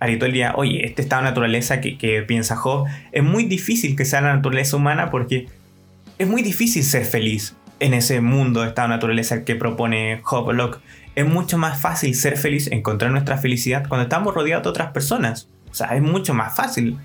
Aristóteles 0.00 0.50
oye, 0.56 0.86
este 0.86 1.02
estado 1.02 1.22
de 1.22 1.28
naturaleza 1.28 1.80
que, 1.80 1.96
que, 1.96 2.22
piensa 2.22 2.56
Job, 2.56 2.86
es 3.12 3.22
muy 3.22 3.44
difícil 3.44 3.96
que 3.96 4.04
sea 4.04 4.20
la 4.20 4.34
naturaleza 4.34 4.76
humana 4.76 5.10
porque 5.10 5.48
es 6.18 6.28
muy 6.28 6.42
difícil 6.42 6.82
ser 6.82 7.04
feliz 7.04 7.56
en 7.80 7.94
ese 7.94 8.20
mundo 8.20 8.62
de 8.62 8.68
estado 8.68 8.88
de 8.88 8.94
naturaleza 8.94 9.44
que 9.44 9.54
propone 9.54 10.20
Job 10.22 10.52
Locke. 10.52 10.80
Es 11.14 11.26
mucho 11.26 11.58
más 11.58 11.80
fácil 11.80 12.14
ser 12.14 12.36
feliz, 12.36 12.70
encontrar 12.70 13.10
nuestra 13.10 13.38
felicidad 13.38 13.86
cuando 13.88 14.04
estamos 14.04 14.34
rodeados 14.34 14.64
de 14.64 14.70
otras 14.70 14.92
personas. 14.92 15.48
O 15.70 15.74
sea, 15.74 15.88
es 15.94 16.02
mucho 16.02 16.34
más 16.34 16.54
fácil 16.54 16.98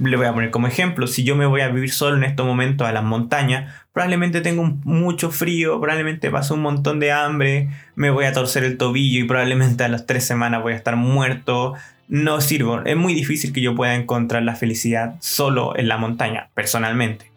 le 0.00 0.16
voy 0.16 0.26
a 0.26 0.32
poner 0.32 0.50
como 0.50 0.66
ejemplo, 0.66 1.06
si 1.06 1.24
yo 1.24 1.36
me 1.36 1.46
voy 1.46 1.60
a 1.60 1.68
vivir 1.68 1.90
solo 1.90 2.16
en 2.16 2.24
estos 2.24 2.46
momentos 2.46 2.86
a 2.86 2.92
las 2.92 3.04
montañas, 3.04 3.72
probablemente 3.92 4.40
tengo 4.40 4.64
mucho 4.84 5.30
frío, 5.30 5.80
probablemente 5.80 6.30
paso 6.30 6.54
un 6.54 6.62
montón 6.62 7.00
de 7.00 7.12
hambre, 7.12 7.70
me 7.94 8.10
voy 8.10 8.26
a 8.26 8.32
torcer 8.32 8.64
el 8.64 8.76
tobillo 8.76 9.20
y 9.20 9.24
probablemente 9.24 9.84
a 9.84 9.88
las 9.88 10.06
tres 10.06 10.24
semanas 10.24 10.62
voy 10.62 10.74
a 10.74 10.76
estar 10.76 10.96
muerto. 10.96 11.74
No 12.08 12.40
sirvo, 12.40 12.82
es 12.84 12.96
muy 12.96 13.14
difícil 13.14 13.52
que 13.52 13.60
yo 13.60 13.74
pueda 13.74 13.94
encontrar 13.94 14.42
la 14.42 14.54
felicidad 14.54 15.16
solo 15.20 15.76
en 15.76 15.88
la 15.88 15.96
montaña, 15.96 16.50
personalmente. 16.54 17.32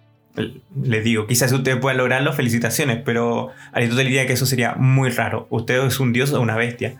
Les 0.83 1.03
digo, 1.03 1.27
quizás 1.27 1.51
usted 1.51 1.79
pueda 1.79 1.97
lograrlo, 1.97 2.33
felicitaciones, 2.33 2.99
pero 3.03 3.49
Aristóteles 3.73 4.07
diría 4.07 4.27
que 4.27 4.33
eso 4.33 4.45
sería 4.45 4.75
muy 4.75 5.09
raro. 5.09 5.47
Usted 5.49 5.83
es 5.85 5.99
un 5.99 6.13
dios 6.13 6.31
o 6.33 6.39
una 6.39 6.55
bestia. 6.55 6.95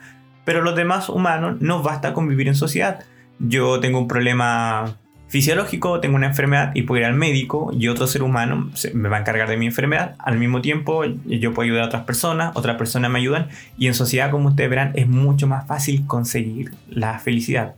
Pero 0.46 0.62
los 0.62 0.76
demás 0.76 1.10
humanos 1.10 1.58
no 1.62 1.84
basta 1.84 2.14
con 2.14 2.28
vivir 2.28 2.48
en 2.48 2.56
sociedad. 2.56 3.06
Yo 3.38 3.80
tengo 3.80 4.00
un 4.00 4.08
problema 4.08 4.98
fisiológico, 5.30 6.00
tengo 6.02 6.16
una 6.16 6.28
enfermedad 6.28 6.72
y 6.74 6.82
puedo 6.82 7.00
ir 7.00 7.06
al 7.06 7.14
médico 7.14 7.72
y 7.72 7.88
otro 7.88 8.08
ser 8.08 8.24
humano 8.24 8.72
me 8.94 9.10
va 9.10 9.18
a 9.18 9.20
encargar 9.22 9.48
de 9.48 9.58
mi 9.58 9.68
enfermedad. 9.68 10.16
Al 10.20 10.38
mismo 10.38 10.62
tiempo, 10.62 11.06
yo 11.06 11.54
puedo 11.54 11.66
ayudar 11.66 11.84
a 11.84 11.86
otras 11.86 12.04
personas, 12.04 12.52
otras 12.56 12.78
personas 12.78 13.12
me 13.12 13.20
ayudan 13.20 13.48
y 13.78 13.88
en 13.88 13.94
sociedad, 13.94 14.32
como 14.32 14.50
ustedes 14.50 14.70
verán, 14.70 14.92
es 14.96 15.08
mucho 15.08 15.48
más 15.48 15.68
fácil 15.68 16.06
conseguir 16.08 16.72
la 16.90 17.20
felicidad. 17.20 17.76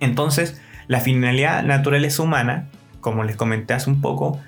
Entonces, 0.00 0.60
la 0.88 1.00
finalidad 1.00 1.62
naturaleza 1.62 2.22
humana, 2.22 2.66
como 3.00 3.22
les 3.22 3.36
comenté 3.36 3.74
hace 3.74 3.88
un 3.88 4.00
poco, 4.00 4.40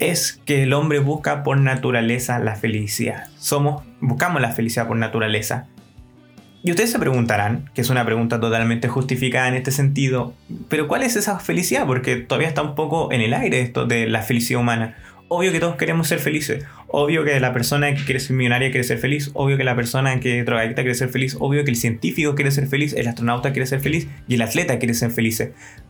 es 0.00 0.40
que 0.44 0.64
el 0.64 0.72
hombre 0.72 0.98
busca 0.98 1.44
por 1.44 1.58
naturaleza 1.58 2.38
la 2.40 2.56
felicidad. 2.56 3.28
Somos, 3.38 3.84
buscamos 4.00 4.42
la 4.42 4.50
felicidad 4.50 4.88
por 4.88 4.96
naturaleza. 4.96 5.68
Y 6.66 6.70
ustedes 6.70 6.90
se 6.90 6.98
preguntarán, 6.98 7.68
que 7.74 7.82
es 7.82 7.90
una 7.90 8.06
pregunta 8.06 8.40
totalmente 8.40 8.88
justificada 8.88 9.48
en 9.48 9.54
este 9.54 9.70
sentido, 9.70 10.32
pero 10.70 10.88
¿cuál 10.88 11.02
es 11.02 11.14
esa 11.14 11.38
felicidad? 11.38 11.86
Porque 11.86 12.16
todavía 12.16 12.48
está 12.48 12.62
un 12.62 12.74
poco 12.74 13.12
en 13.12 13.20
el 13.20 13.34
aire 13.34 13.60
esto 13.60 13.84
de 13.84 14.06
la 14.06 14.22
felicidad 14.22 14.62
humana. 14.62 14.96
Obvio 15.28 15.52
que 15.52 15.60
todos 15.60 15.76
queremos 15.76 16.08
ser 16.08 16.20
felices. 16.20 16.64
Obvio 16.88 17.22
que 17.22 17.38
la 17.38 17.52
persona 17.52 17.94
que 17.94 18.02
quiere 18.04 18.18
ser 18.18 18.34
millonaria 18.34 18.70
quiere 18.70 18.84
ser 18.84 18.96
feliz. 18.96 19.30
Obvio 19.34 19.58
que 19.58 19.64
la 19.64 19.76
persona 19.76 20.18
que 20.20 20.42
drogadicta 20.42 20.80
quiere 20.80 20.94
ser 20.94 21.10
feliz. 21.10 21.36
Obvio 21.38 21.64
que 21.64 21.70
el 21.70 21.76
científico 21.76 22.34
quiere 22.34 22.50
ser 22.50 22.66
feliz. 22.66 22.94
El 22.94 23.08
astronauta 23.08 23.52
quiere 23.52 23.66
ser 23.66 23.80
feliz. 23.80 24.08
Y 24.26 24.36
el 24.36 24.42
atleta 24.42 24.78
quiere 24.78 24.94
ser 24.94 25.10
feliz. 25.10 25.42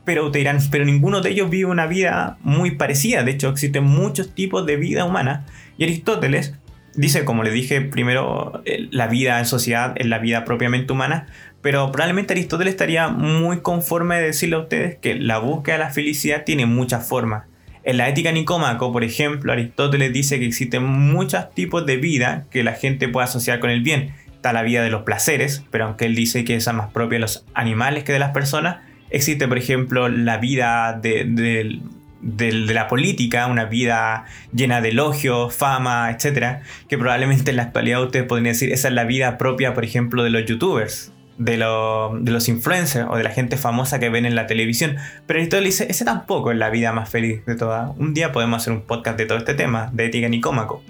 Pero 0.04 0.32
te 0.32 0.38
dirán, 0.38 0.58
pero 0.72 0.84
ninguno 0.84 1.20
de 1.20 1.30
ellos 1.30 1.50
vive 1.50 1.70
una 1.70 1.87
vida 1.87 2.38
muy 2.42 2.72
parecida. 2.72 3.22
De 3.22 3.30
hecho, 3.30 3.48
existen 3.48 3.84
muchos 3.84 4.34
tipos 4.34 4.66
de 4.66 4.76
vida 4.76 5.04
humana. 5.04 5.46
Y 5.78 5.84
Aristóteles 5.84 6.54
dice, 6.96 7.24
como 7.24 7.42
le 7.42 7.50
dije 7.50 7.80
primero, 7.80 8.62
eh, 8.64 8.88
la 8.90 9.07
vida 9.07 9.38
en 9.38 9.46
sociedad 9.46 9.92
es 9.96 10.07
la 10.07 10.18
vida 10.18 10.44
propiamente 10.44 10.92
humana, 10.92 11.26
pero 11.62 11.90
probablemente 11.90 12.35
Aristóteles 12.35 12.74
estaría 12.74 13.09
muy 13.09 13.61
conforme 13.61 14.16
de 14.16 14.26
decirle 14.26 14.57
a 14.57 14.61
ustedes 14.61 14.96
que 14.96 15.14
la 15.14 15.38
búsqueda 15.38 15.78
de 15.78 15.85
la 15.85 15.90
felicidad 15.90 16.44
tiene 16.44 16.66
muchas 16.66 17.09
formas. 17.09 17.44
En 17.85 17.98
la 17.98 18.09
ética 18.09 18.33
nicómaco, 18.33 18.92
por 18.92 19.04
ejemplo, 19.04 19.52
Aristóteles 19.52 20.12
dice 20.12 20.38
que 20.38 20.46
existen 20.46 20.85
muchos 20.85 21.52
tipos 21.54 21.85
de 21.85 21.98
vida 21.98 22.44
que 22.50 22.64
la 22.64 22.72
gente 22.72 23.09
puede 23.09 23.24
asociar 23.24 23.61
con 23.61 23.68
el 23.68 23.83
bien. 23.83 24.14
Está 24.33 24.52
la 24.54 24.62
vida 24.62 24.83
de 24.83 24.90
los 24.90 25.02
placeres, 25.02 25.64
pero 25.70 25.85
aunque 25.85 26.07
él 26.07 26.14
dice 26.14 26.44
que 26.44 26.54
es 26.54 26.72
más 26.72 26.90
propia 26.92 27.16
de 27.16 27.20
los 27.20 27.44
animales 27.52 28.04
que 28.04 28.12
de 28.12 28.18
las 28.18 28.30
personas, 28.30 28.78
existe, 29.11 29.46
por 29.48 29.59
ejemplo, 29.59 30.09
la 30.09 30.38
vida 30.38 30.98
de, 31.00 31.24
de, 31.24 31.80
de, 32.24 32.52
la 32.52 32.88
política, 32.88 33.46
una 33.46 33.66
vida 33.66 34.24
llena 34.52 34.80
de 34.80 34.88
elogios, 34.88 35.54
fama, 35.54 36.10
etcétera, 36.10 36.62
que 36.88 36.98
probablemente 36.98 37.50
en 37.50 37.58
la 37.58 37.64
actualidad 37.64 38.02
ustedes 38.02 38.26
podrían 38.26 38.52
decir 38.52 38.72
esa 38.72 38.88
es 38.88 38.94
la 38.94 39.04
vida 39.04 39.38
propia, 39.38 39.74
por 39.74 39.84
ejemplo, 39.84 40.24
de 40.24 40.30
los 40.30 40.44
youtubers, 40.46 41.12
de, 41.37 41.52
de 41.52 42.30
los 42.30 42.48
influencers 42.48 43.06
o 43.10 43.16
de 43.16 43.24
la 43.24 43.30
gente 43.30 43.56
famosa 43.56 44.00
que 44.00 44.08
ven 44.08 44.24
en 44.24 44.34
la 44.34 44.46
televisión. 44.46 44.96
Pero 45.26 45.38
Aristóteles 45.38 45.78
dice, 45.78 45.90
ese 45.90 46.04
tampoco 46.04 46.50
es 46.50 46.58
la 46.58 46.70
vida 46.70 46.92
más 46.92 47.10
feliz 47.10 47.44
de 47.44 47.56
todas. 47.56 47.90
Un 47.98 48.14
día 48.14 48.32
podemos 48.32 48.62
hacer 48.62 48.72
un 48.72 48.82
podcast 48.82 49.18
de 49.18 49.26
todo 49.26 49.38
este 49.38 49.54
tema, 49.54 49.90
de 49.92 50.06
ética 50.06 50.28
nicómaco. 50.28 50.82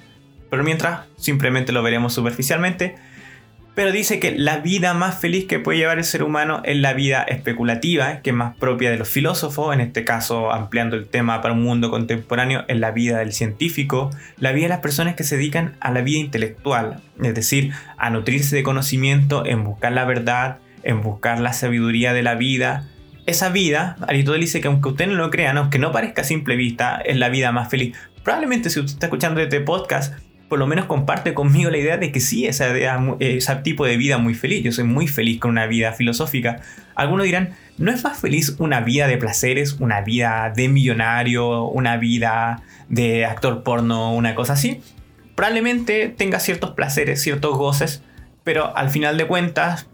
Pero 0.50 0.62
mientras, 0.62 1.00
simplemente 1.16 1.72
lo 1.72 1.82
veremos 1.82 2.14
superficialmente 2.14 2.94
pero 3.74 3.90
dice 3.90 4.20
que 4.20 4.36
la 4.38 4.58
vida 4.58 4.94
más 4.94 5.18
feliz 5.18 5.46
que 5.46 5.58
puede 5.58 5.78
llevar 5.78 5.98
el 5.98 6.04
ser 6.04 6.22
humano 6.22 6.62
es 6.64 6.76
la 6.76 6.92
vida 6.92 7.22
especulativa, 7.22 8.20
que 8.22 8.30
es 8.30 8.36
más 8.36 8.56
propia 8.56 8.90
de 8.90 8.98
los 8.98 9.08
filósofos, 9.08 9.74
en 9.74 9.80
este 9.80 10.04
caso 10.04 10.52
ampliando 10.52 10.96
el 10.96 11.08
tema 11.08 11.42
para 11.42 11.54
un 11.54 11.62
mundo 11.62 11.90
contemporáneo, 11.90 12.64
es 12.68 12.78
la 12.78 12.92
vida 12.92 13.18
del 13.18 13.32
científico, 13.32 14.10
la 14.38 14.52
vida 14.52 14.66
de 14.66 14.70
las 14.70 14.80
personas 14.80 15.14
que 15.16 15.24
se 15.24 15.36
dedican 15.36 15.76
a 15.80 15.90
la 15.90 16.02
vida 16.02 16.18
intelectual, 16.18 17.00
es 17.22 17.34
decir, 17.34 17.72
a 17.98 18.10
nutrirse 18.10 18.54
de 18.54 18.62
conocimiento, 18.62 19.44
en 19.44 19.64
buscar 19.64 19.92
la 19.92 20.04
verdad, 20.04 20.58
en 20.84 21.02
buscar 21.02 21.40
la 21.40 21.52
sabiduría 21.52 22.12
de 22.12 22.22
la 22.22 22.36
vida. 22.36 22.88
Esa 23.26 23.48
vida, 23.48 23.96
Aristóteles 24.06 24.48
dice 24.48 24.60
que 24.60 24.68
aunque 24.68 24.90
usted 24.90 25.08
no 25.08 25.14
lo 25.14 25.30
crean, 25.30 25.56
aunque 25.56 25.78
no 25.80 25.90
parezca 25.90 26.22
a 26.22 26.24
simple 26.24 26.54
vista, 26.56 27.00
es 27.04 27.16
la 27.16 27.28
vida 27.28 27.50
más 27.50 27.70
feliz. 27.70 27.96
Probablemente 28.22 28.70
si 28.70 28.78
usted 28.78 28.94
está 28.94 29.06
escuchando 29.06 29.40
este 29.40 29.60
podcast, 29.60 30.14
por 30.54 30.60
lo 30.60 30.68
menos 30.68 30.84
comparte 30.84 31.34
conmigo 31.34 31.68
la 31.68 31.78
idea 31.78 31.96
de 31.96 32.12
que 32.12 32.20
sí, 32.20 32.46
ese 32.46 32.64
tipo 33.64 33.84
de 33.84 33.96
vida 33.96 34.18
muy 34.18 34.34
feliz. 34.34 34.62
Yo 34.62 34.70
soy 34.70 34.84
muy 34.84 35.08
feliz 35.08 35.40
con 35.40 35.50
una 35.50 35.66
vida 35.66 35.90
filosófica. 35.94 36.60
Algunos 36.94 37.26
dirán, 37.26 37.54
¿no 37.76 37.90
es 37.90 38.04
más 38.04 38.20
feliz 38.20 38.54
una 38.60 38.80
vida 38.80 39.08
de 39.08 39.16
placeres, 39.16 39.72
una 39.80 40.02
vida 40.02 40.52
de 40.54 40.68
millonario, 40.68 41.64
una 41.64 41.96
vida 41.96 42.62
de 42.88 43.24
actor 43.24 43.64
porno, 43.64 44.14
una 44.14 44.36
cosa 44.36 44.52
así? 44.52 44.80
Probablemente 45.34 46.08
tenga 46.08 46.38
ciertos 46.38 46.70
placeres, 46.70 47.20
ciertos 47.20 47.58
goces, 47.58 48.04
pero 48.44 48.76
al 48.76 48.90
final 48.90 49.18
de 49.18 49.26
cuentas, 49.26 49.88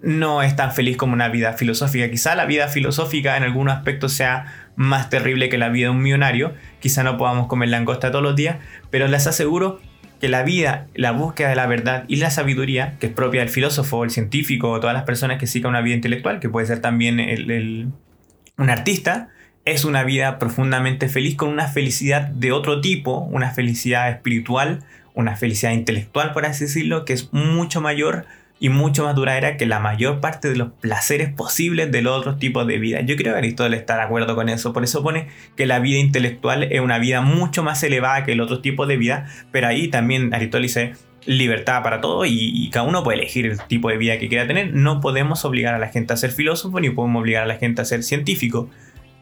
no 0.00 0.42
es 0.42 0.56
tan 0.56 0.72
feliz 0.72 0.96
como 0.96 1.12
una 1.12 1.28
vida 1.28 1.52
filosófica. 1.52 2.10
Quizá 2.10 2.34
la 2.34 2.46
vida 2.46 2.68
filosófica 2.68 3.36
en 3.36 3.42
algunos 3.42 3.74
aspectos 3.74 4.14
sea 4.14 4.46
más 4.76 5.10
terrible 5.10 5.50
que 5.50 5.58
la 5.58 5.68
vida 5.68 5.88
de 5.88 5.90
un 5.90 6.00
millonario. 6.00 6.54
Quizá 6.78 7.02
no 7.02 7.18
podamos 7.18 7.48
comer 7.48 7.68
langosta 7.68 8.10
todos 8.10 8.22
los 8.22 8.34
días, 8.34 8.56
pero 8.88 9.08
les 9.08 9.26
aseguro 9.26 9.78
que 10.20 10.28
la 10.28 10.42
vida, 10.42 10.86
la 10.94 11.12
búsqueda 11.12 11.48
de 11.48 11.56
la 11.56 11.66
verdad 11.66 12.04
y 12.06 12.16
la 12.16 12.30
sabiduría, 12.30 12.96
que 13.00 13.06
es 13.06 13.12
propia 13.12 13.40
del 13.40 13.48
filósofo, 13.48 14.04
el 14.04 14.10
científico, 14.10 14.78
todas 14.78 14.94
las 14.94 15.04
personas 15.04 15.38
que 15.38 15.46
sigan 15.46 15.70
una 15.70 15.80
vida 15.80 15.94
intelectual, 15.94 16.40
que 16.40 16.48
puede 16.48 16.66
ser 16.66 16.80
también 16.80 17.18
un 18.58 18.70
artista, 18.70 19.30
es 19.64 19.84
una 19.84 20.04
vida 20.04 20.38
profundamente 20.38 21.08
feliz 21.08 21.36
con 21.36 21.48
una 21.48 21.68
felicidad 21.68 22.28
de 22.28 22.52
otro 22.52 22.80
tipo, 22.80 23.18
una 23.18 23.50
felicidad 23.50 24.10
espiritual, 24.10 24.84
una 25.14 25.36
felicidad 25.36 25.72
intelectual, 25.72 26.32
por 26.32 26.46
así 26.46 26.64
decirlo, 26.64 27.04
que 27.04 27.14
es 27.14 27.32
mucho 27.32 27.80
mayor 27.80 28.26
y 28.62 28.68
mucho 28.68 29.04
más 29.04 29.16
duradera 29.16 29.56
que 29.56 29.64
la 29.64 29.80
mayor 29.80 30.20
parte 30.20 30.50
de 30.50 30.56
los 30.56 30.70
placeres 30.72 31.32
posibles 31.32 31.90
de 31.90 32.02
los 32.02 32.16
otros 32.16 32.38
tipos 32.38 32.66
de 32.66 32.78
vida. 32.78 33.00
Yo 33.00 33.16
creo 33.16 33.32
que 33.32 33.38
Aristóteles 33.38 33.80
está 33.80 33.96
de 33.96 34.02
acuerdo 34.02 34.36
con 34.36 34.50
eso, 34.50 34.74
por 34.74 34.84
eso 34.84 35.02
pone 35.02 35.28
que 35.56 35.66
la 35.66 35.80
vida 35.80 35.98
intelectual 35.98 36.64
es 36.64 36.80
una 36.80 36.98
vida 36.98 37.22
mucho 37.22 37.62
más 37.62 37.82
elevada 37.82 38.24
que 38.24 38.32
el 38.32 38.40
otro 38.42 38.60
tipo 38.60 38.86
de 38.86 38.98
vida, 38.98 39.26
pero 39.50 39.66
ahí 39.66 39.88
también 39.88 40.34
Aristóteles 40.34 40.74
dice 40.74 40.92
libertad 41.24 41.82
para 41.82 42.02
todo 42.02 42.26
y, 42.26 42.32
y, 42.32 42.70
cada 42.70 42.86
uno 42.86 43.02
puede 43.02 43.18
elegir 43.18 43.46
el 43.46 43.58
tipo 43.62 43.88
de 43.88 43.96
vida 43.96 44.18
que 44.18 44.28
quiera 44.28 44.46
tener. 44.46 44.74
No 44.74 45.00
podemos 45.00 45.44
obligar 45.46 45.74
a 45.74 45.78
la 45.78 45.88
gente 45.88 46.12
a 46.12 46.16
ser 46.16 46.30
filósofo 46.30 46.80
ni 46.80 46.90
podemos 46.90 47.20
obligar 47.20 47.44
a 47.44 47.46
la 47.46 47.56
gente 47.56 47.80
a 47.80 47.84
ser 47.86 48.02
científico. 48.02 48.68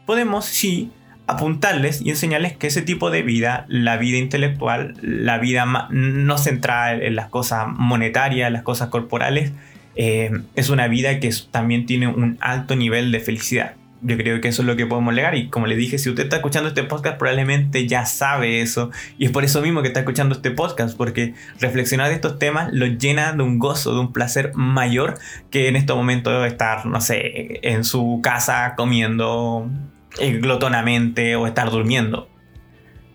Podemos 0.05 0.45
sí 0.45 0.91
apuntarles 1.29 2.01
y 2.01 2.09
enseñarles 2.09 2.57
que 2.57 2.67
ese 2.67 2.81
tipo 2.81 3.11
de 3.11 3.21
vida, 3.21 3.65
la 3.67 3.97
vida 3.97 4.17
intelectual, 4.17 4.95
la 5.01 5.37
vida 5.37 5.65
no 5.91 6.37
centrada 6.37 6.93
en 6.93 7.15
las 7.15 7.27
cosas 7.27 7.67
monetarias, 7.67 8.51
las 8.51 8.63
cosas 8.63 8.89
corporales, 8.89 9.51
eh, 9.95 10.31
es 10.55 10.69
una 10.69 10.87
vida 10.87 11.19
que 11.19 11.29
también 11.51 11.85
tiene 11.85 12.07
un 12.07 12.37
alto 12.41 12.75
nivel 12.75 13.11
de 13.11 13.19
felicidad. 13.19 13.73
Yo 14.01 14.15
creo 14.15 14.39
que 14.39 14.47
eso 14.47 14.61
es 14.61 14.65
lo 14.65 14.77
que 14.77 14.85
podemos 14.85 15.13
legar 15.13 15.35
y 15.35 15.49
como 15.49 15.67
le 15.67 15.75
dije, 15.75 15.97
si 15.97 16.09
usted 16.09 16.23
está 16.23 16.37
escuchando 16.37 16.69
este 16.69 16.83
podcast 16.83 17.17
probablemente 17.17 17.85
ya 17.85 18.05
sabe 18.05 18.61
eso 18.61 18.91
y 19.17 19.25
es 19.25 19.31
por 19.31 19.43
eso 19.43 19.61
mismo 19.61 19.81
que 19.81 19.89
está 19.89 19.99
escuchando 19.99 20.35
este 20.35 20.51
podcast 20.51 20.95
porque 20.95 21.33
reflexionar 21.59 22.07
de 22.07 22.15
estos 22.15 22.39
temas 22.39 22.69
lo 22.71 22.85
llena 22.85 23.33
de 23.33 23.43
un 23.43 23.59
gozo, 23.59 23.93
de 23.93 23.99
un 23.99 24.13
placer 24.13 24.53
mayor 24.55 25.19
que 25.51 25.67
en 25.67 25.75
este 25.75 25.93
momento 25.93 26.45
estar, 26.45 26.85
no 26.85 27.01
sé, 27.01 27.59
en 27.61 27.83
su 27.83 28.21
casa 28.23 28.73
comiendo 28.77 29.69
glotonamente 30.17 31.35
o 31.35 31.47
estar 31.47 31.69
durmiendo. 31.71 32.29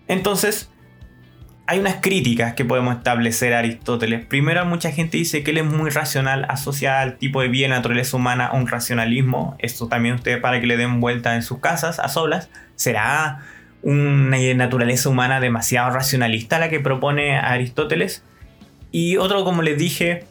Entonces, 0.07 0.69
hay 1.67 1.79
unas 1.79 1.95
críticas 1.95 2.53
que 2.53 2.63
podemos 2.63 2.95
establecer 2.95 3.53
a 3.53 3.59
Aristóteles. 3.59 4.25
Primero, 4.25 4.63
mucha 4.65 4.91
gente 4.91 5.17
dice 5.17 5.43
que 5.43 5.51
él 5.51 5.57
es 5.57 5.65
muy 5.65 5.89
racional, 5.89 6.45
asociada 6.47 7.01
al 7.01 7.17
tipo 7.17 7.41
de 7.41 7.47
vida 7.47 7.67
naturaleza 7.67 8.17
humana 8.17 8.47
a 8.47 8.55
un 8.55 8.67
racionalismo. 8.67 9.55
Esto 9.59 9.87
también 9.87 10.15
ustedes 10.15 10.39
para 10.39 10.61
que 10.61 10.67
le 10.67 10.77
den 10.77 11.01
vuelta 11.01 11.35
en 11.35 11.41
sus 11.41 11.59
casas, 11.59 11.99
a 11.99 12.07
solas. 12.07 12.49
¿Será 12.75 13.41
una 13.81 14.37
naturaleza 14.55 15.09
humana 15.09 15.39
demasiado 15.39 15.89
racionalista 15.91 16.59
la 16.59 16.69
que 16.69 16.79
propone 16.79 17.37
Aristóteles? 17.37 18.23
Y 18.91 19.17
otro, 19.17 19.43
como 19.43 19.63
les 19.63 19.77
dije, 19.77 20.25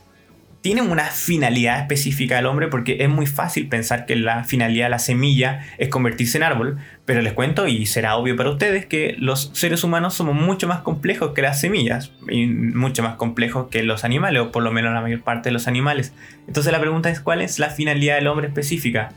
tiene 0.65 0.81
una 0.81 1.05
finalidad 1.05 1.79
específica 1.79 2.37
del 2.37 2.47
hombre 2.47 2.69
porque 2.69 2.97
es 3.01 3.09
muy 3.11 3.27
fácil 3.27 3.69
pensar 3.69 4.07
que 4.07 4.17
la 4.17 4.45
finalidad 4.45 4.87
de 4.87 4.91
la 4.93 4.99
semilla 4.99 5.61
es 5.77 5.91
convertirse 5.91 6.39
en 6.39 6.43
árbol, 6.43 6.79
pero 7.05 7.21
les 7.21 7.35
cuento 7.35 7.69
y 7.69 7.85
será 7.85 8.17
obvio 8.17 8.35
para 8.35 8.49
ustedes 8.49 8.87
que 8.87 9.15
los 9.19 9.51
seres 9.53 9.85
humanos 9.85 10.15
somos 10.15 10.35
mucho 10.35 10.67
más 10.67 10.81
complejos 10.81 11.33
que 11.35 11.43
las 11.43 11.61
semillas 11.61 12.12
y 12.31 12.47
mucho 12.47 13.03
más 13.03 13.17
complejos 13.17 13.69
que 13.71 13.83
los 13.83 14.05
animales 14.05 14.41
o 14.41 14.53
por 14.53 14.62
lo 14.62 14.73
menos 14.73 14.95
la 14.95 15.03
mayor 15.03 15.21
parte 15.21 15.51
de 15.51 15.53
los 15.53 15.69
animales. 15.69 16.15
Entonces 16.49 16.73
la 16.73 16.81
pregunta 16.81 17.11
es 17.11 17.21
cuál 17.21 17.43
es 17.43 17.59
la 17.59 17.69
finalidad 17.69 18.15
del 18.15 18.29
hombre 18.29 18.47
específica. 18.47 19.12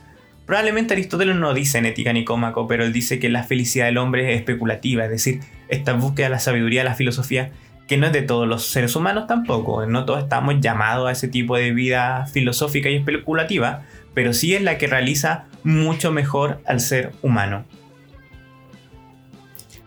Probablemente 0.46 0.96
Aristóteles 0.96 1.38
no 1.38 1.54
dice 1.54 1.78
en 1.78 1.86
Ética 1.86 2.12
Nicómaco, 2.12 2.68
pero 2.68 2.84
él 2.84 2.92
dice 2.92 3.20
que 3.20 3.30
la 3.30 3.46
felicidad 3.46 3.86
del 3.86 4.00
hombre 4.00 4.34
es 4.34 4.38
especulativa, 4.38 5.06
es 5.06 5.12
decir, 5.12 5.40
esta 5.70 5.94
búsqueda 5.94 6.26
de 6.26 6.32
la 6.32 6.40
sabiduría, 6.40 6.82
de 6.82 6.90
la 6.90 6.96
filosofía 6.96 7.52
que 7.88 7.98
no 7.98 8.08
es 8.08 8.14
de 8.14 8.22
todos 8.22 8.48
los 8.48 8.66
seres 8.66 8.96
humanos 8.96 9.28
tampoco, 9.28 9.86
no 9.86 10.06
todos 10.06 10.24
estamos 10.24 10.56
llamados 10.60 11.08
a 11.08 11.12
ese 11.12 11.28
tipo 11.28 11.56
de 11.56 11.72
vida 11.72 12.28
filosófica 12.28 12.90
y 12.90 12.98
especulativa, 12.98 13.84
pero 14.14 14.34
sí 14.34 14.54
es 14.56 14.62
la 14.62 14.78
que 14.78 14.88
realiza 14.88 15.46
mucho 15.64 16.12
mejor 16.12 16.62
al 16.66 16.80
ser 16.82 17.14
humano. 17.22 17.66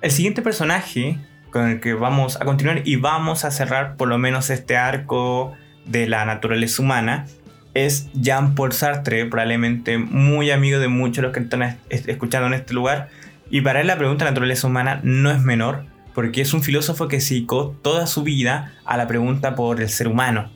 El 0.01 0.11
siguiente 0.11 0.41
personaje 0.41 1.19
con 1.51 1.69
el 1.69 1.81
que 1.81 1.95
vamos 1.95 2.41
a 2.41 2.45
continuar 2.45 2.83
y 2.85 2.97
vamos 2.97 3.45
a 3.45 3.51
cerrar 3.51 3.97
por 3.97 4.09
lo 4.09 4.17
menos 4.19 4.49
este 4.51 4.77
arco 4.77 5.53
de 5.85 6.09
la 6.09 6.25
naturaleza 6.25 6.81
humana 6.81 7.27
es 7.75 8.09
Jean-Paul 8.15 8.73
Sartre, 8.73 9.27
probablemente 9.27 9.99
muy 9.99 10.51
amigo 10.51 10.79
de 10.79 10.89
muchos 10.89 11.17
de 11.17 11.23
los 11.23 11.33
que 11.33 11.41
están 11.41 11.79
escuchando 11.91 12.47
en 12.49 12.55
este 12.55 12.75
lugar. 12.75 13.09
Y 13.51 13.61
para 13.61 13.81
él 13.81 13.89
la 13.89 13.99
pregunta 13.99 14.25
de 14.25 14.31
naturaleza 14.31 14.67
humana 14.67 15.01
no 15.03 15.31
es 15.31 15.41
menor, 15.41 15.85
porque 16.15 16.41
es 16.41 16.53
un 16.55 16.63
filósofo 16.63 17.09
que 17.09 17.21
se 17.21 17.35
dedicó 17.35 17.77
toda 17.83 18.07
su 18.07 18.23
vida 18.23 18.75
a 18.85 18.97
la 18.97 19.07
pregunta 19.07 19.55
por 19.55 19.81
el 19.81 19.89
ser 19.89 20.09
humano. 20.09 20.51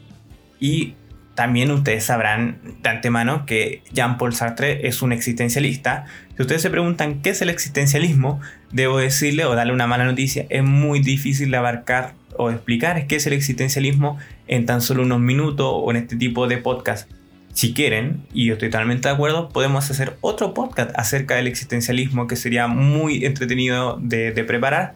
Y 0.60 0.94
también 1.34 1.70
ustedes 1.70 2.04
sabrán 2.04 2.58
de 2.82 2.88
antemano 2.88 3.44
que 3.44 3.82
Jean-Paul 3.92 4.34
Sartre 4.34 4.86
es 4.86 5.02
un 5.02 5.12
existencialista. 5.12 6.06
Si 6.36 6.42
ustedes 6.42 6.62
se 6.62 6.70
preguntan 6.70 7.22
qué 7.22 7.30
es 7.30 7.42
el 7.42 7.50
existencialismo, 7.50 8.40
debo 8.70 8.98
decirle 8.98 9.44
o 9.44 9.54
darle 9.54 9.72
una 9.72 9.86
mala 9.86 10.04
noticia, 10.04 10.46
es 10.48 10.62
muy 10.62 11.00
difícil 11.00 11.50
de 11.50 11.56
abarcar 11.56 12.14
o 12.36 12.50
explicar 12.50 13.06
qué 13.06 13.16
es 13.16 13.26
el 13.26 13.32
existencialismo 13.32 14.18
en 14.46 14.66
tan 14.66 14.80
solo 14.80 15.02
unos 15.02 15.20
minutos 15.20 15.66
o 15.68 15.90
en 15.90 15.96
este 15.96 16.16
tipo 16.16 16.46
de 16.46 16.58
podcast. 16.58 17.10
Si 17.52 17.72
quieren, 17.72 18.26
y 18.32 18.46
yo 18.46 18.54
estoy 18.54 18.68
totalmente 18.68 19.08
de 19.08 19.14
acuerdo, 19.14 19.48
podemos 19.48 19.88
hacer 19.88 20.16
otro 20.20 20.54
podcast 20.54 20.90
acerca 20.96 21.36
del 21.36 21.46
existencialismo 21.46 22.26
que 22.26 22.34
sería 22.34 22.66
muy 22.66 23.24
entretenido 23.24 23.96
de, 24.00 24.32
de 24.32 24.44
preparar 24.44 24.94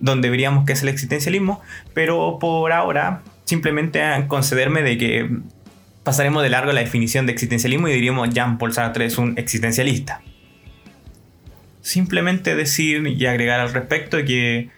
donde 0.00 0.30
veríamos 0.30 0.64
que 0.64 0.72
es 0.72 0.82
el 0.82 0.88
existencialismo, 0.88 1.60
pero 1.94 2.38
por 2.40 2.72
ahora 2.72 3.22
simplemente 3.44 4.02
concederme 4.28 4.82
de 4.82 4.98
que 4.98 5.30
pasaremos 6.02 6.42
de 6.42 6.50
largo 6.50 6.72
la 6.72 6.80
definición 6.80 7.26
de 7.26 7.32
existencialismo 7.32 7.88
y 7.88 7.92
diríamos 7.92 8.30
Jean-Paul 8.30 8.72
Sartre 8.72 9.04
es 9.04 9.18
un 9.18 9.38
existencialista. 9.38 10.22
Simplemente 11.82 12.54
decir 12.54 13.06
y 13.06 13.26
agregar 13.26 13.60
al 13.60 13.72
respecto 13.72 14.24
que 14.24 14.70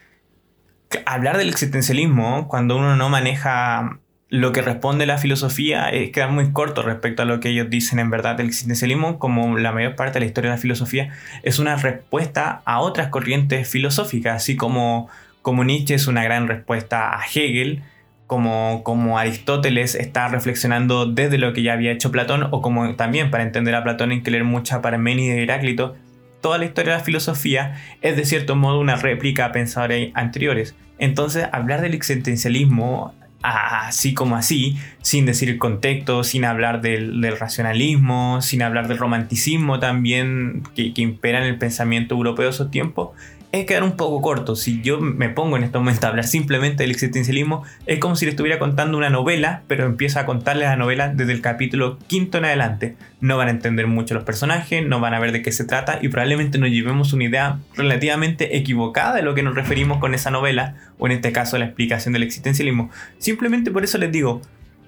hablar 1.07 1.39
del 1.39 1.49
existencialismo 1.49 2.49
cuando 2.49 2.77
uno 2.77 2.97
no 2.97 3.09
maneja 3.09 3.99
lo 4.33 4.53
que 4.53 4.63
responde 4.63 5.05
la 5.05 5.19
filosofía 5.19 5.91
es 5.91 6.11
queda 6.11 6.27
muy 6.27 6.53
corto 6.53 6.81
respecto 6.81 7.21
a 7.21 7.27
lo 7.27 7.39
que 7.39 7.51
ellos 7.51 7.69
dicen 7.69 7.99
en 7.99 8.09
verdad. 8.09 8.41
El 8.41 8.47
existencialismo, 8.47 9.19
como 9.19 9.59
la 9.59 9.73
mayor 9.73 9.95
parte 9.95 10.15
de 10.15 10.21
la 10.21 10.27
historia 10.27 10.51
de 10.51 10.57
la 10.57 10.61
filosofía, 10.61 11.11
es 11.43 11.59
una 11.59 11.77
respuesta 11.77 12.63
a 12.65 12.81
otras 12.81 13.09
corrientes 13.09 13.69
filosóficas, 13.69 14.37
así 14.37 14.57
como, 14.57 15.11
como 15.43 15.65
Nietzsche 15.65 15.95
es 15.95 16.07
una 16.07 16.25
gran 16.25 16.49
respuesta 16.49 17.15
a 17.15 17.21
Hegel, 17.27 17.83
como, 18.27 18.81
como 18.85 19.19
Aristóteles 19.19 19.95
está 19.95 20.29
reflexionando 20.29 21.05
desde 21.05 21.37
lo 21.37 21.53
que 21.53 21.63
ya 21.63 21.75
había 21.75 21.93
hecho 21.93 22.11
Platón, 22.11 22.49
o 22.53 22.63
como 22.63 22.97
también 22.97 23.31
para 23.31 23.43
entender 23.43 23.75
a 23.75 23.85
Platón 23.85 24.13
hay 24.13 24.23
que 24.23 24.31
leer 24.31 24.45
mucha 24.45 24.81
Parménides 24.81 25.37
y 25.37 25.43
Heráclito. 25.43 25.95
Toda 26.41 26.57
la 26.57 26.65
historia 26.65 26.93
de 26.95 26.99
la 27.01 27.05
filosofía 27.05 27.75
es 28.01 28.17
de 28.17 28.25
cierto 28.25 28.57
modo 28.57 28.81
una 28.81 28.97
réplica 28.97 29.45
a 29.45 29.53
pensadores 29.53 30.11
anteriores. 30.15 30.75
Entonces, 30.99 31.47
hablar 31.53 31.83
del 31.83 31.93
existencialismo 31.93 33.13
así 33.43 34.15
como 34.15 34.37
así, 34.37 34.77
sin 35.03 35.27
decir 35.27 35.49
el 35.49 35.59
contexto, 35.59 36.25
sin 36.25 36.45
hablar 36.45 36.81
del, 36.81 37.37
racionalismo, 37.39 38.41
sin 38.41 38.63
hablar 38.63 38.89
del 38.89 38.99
romanticismo 38.99 39.79
también 39.79 40.63
que, 40.75 40.95
que, 40.95 41.03
impera 41.03 41.39
en 41.39 41.45
el 41.45 41.59
pensamiento 41.59 42.15
europeo 42.15 42.45
de 42.45 42.51
esos 42.51 42.71
tiempos, 42.71 43.11
es 43.53 43.67
quedar 43.67 43.85
un 43.85 43.97
poco 43.97 44.23
corto. 44.23 44.57
Si 44.57 44.81
yo 44.81 44.99
me 44.99 45.29
pongo 45.29 45.59
en 45.59 45.65
este 45.65 45.79
momento 45.79 46.07
a 46.07 46.11
hablar 46.11 46.27
simplemente 46.27 46.83
del 46.83 46.91
existencialismo, 46.91 47.65
es 47.87 47.99
como 47.99 48.17
si 48.17 48.25
le 48.25 48.31
estuviera 48.31 48.59
contando 48.59 48.97
una 48.97 49.11
novela, 49.11 49.63
pero 49.67 49.85
empiezo 49.85 50.19
a 50.19 50.27
contarle 50.27 50.65
la 50.65 50.77
novela 50.77 51.09
desde 51.09 51.33
el 51.33 51.43
capítulo 51.43 51.99
quinto 52.07 52.39
en 52.39 52.47
adelante. 52.47 52.97
No 53.21 53.37
van 53.37 53.49
a 53.49 53.53
entender 53.53 53.87
mucho 53.87 54.15
los 54.15 54.25
personajes, 54.25 54.85
no 54.87 55.01
van 55.01 55.13
a 55.13 55.21
ver 55.21 55.33
de 55.33 55.43
qué 55.43 55.53
se 55.53 55.65
trata 55.65 55.99
y 56.01 56.09
probablemente 56.09 56.59
nos 56.59 56.71
llevemos 56.71 57.13
una 57.13 57.25
idea 57.25 57.59
relativamente 57.77 58.57
equivocada 58.57 59.15
de 59.15 59.23
lo 59.23 59.35
que 59.35 59.43
nos 59.43 59.55
referimos 59.55 59.99
con 59.99 60.15
esa 60.15 60.31
novela, 60.31 60.77
o 60.99 61.07
en 61.07 61.13
este 61.13 61.31
caso 61.31 61.59
la 61.59 61.67
explicación 61.67 62.15
del 62.15 62.23
existencialismo. 62.23 62.91
Simplemente 63.19 63.71
por 63.71 63.85
eso 63.85 63.99
les 63.99 64.11
digo, 64.11 64.41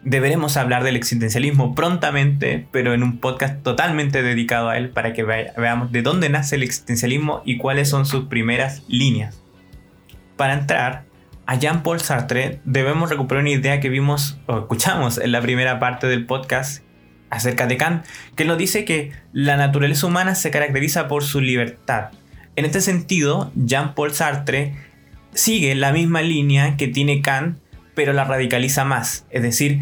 deberemos 0.05 0.57
hablar 0.57 0.85
del 0.85 0.97
existencialismo 0.97 1.75
prontamente, 1.75 2.67
pero 2.71 2.93
en 2.95 3.03
un 3.03 3.19
podcast 3.19 3.63
totalmente 3.63 4.23
dedicado 4.23 4.69
a 4.69 4.77
él 4.77 4.91
para 4.91 5.13
que 5.13 5.25
veamos 5.25 5.93
de 5.93 6.03
dónde 6.03 6.29
nace 6.29 6.57
el 6.57 6.63
existencialismo 6.63 7.43
y 7.45 7.57
cuáles 7.57 7.89
son 7.89 8.07
sus 8.07 8.27
primeras 8.27 8.83
líneas. 8.87 9.41
Para 10.37 10.55
entrar 10.55 11.05
a 11.47 11.57
Jean-Paul 11.57 12.01
Sartre 12.01 12.61
debemos 12.65 13.11
recuperar 13.11 13.43
una 13.43 13.51
idea 13.51 13.81
que 13.81 13.89
vimos 13.89 14.39
o 14.47 14.59
escuchamos 14.59 15.19
en 15.19 15.33
la 15.33 15.41
primera 15.41 15.79
parte 15.79 16.07
del 16.07 16.27
podcast 16.27 16.83
acerca 17.31 17.67
de 17.67 17.77
Kant, 17.77 18.05
que 18.37 18.45
nos 18.45 18.59
dice 18.59 18.85
que 18.85 19.13
la 19.33 19.57
naturaleza 19.57 20.07
humana 20.07 20.35
se 20.35 20.51
caracteriza 20.51 21.09
por 21.09 21.25
su 21.25 21.41
libertad. 21.41 22.11
En 22.57 22.65
este 22.65 22.81
sentido, 22.81 23.51
Jean-Paul 23.57 24.13
Sartre 24.13 24.75
sigue 25.33 25.75
la 25.75 25.93
misma 25.93 26.23
línea 26.23 26.77
que 26.77 26.89
tiene 26.89 27.23
Kant 27.23 27.59
pero 27.95 28.13
la 28.13 28.25
radicaliza 28.25 28.85
más. 28.85 29.27
Es 29.31 29.43
decir, 29.43 29.81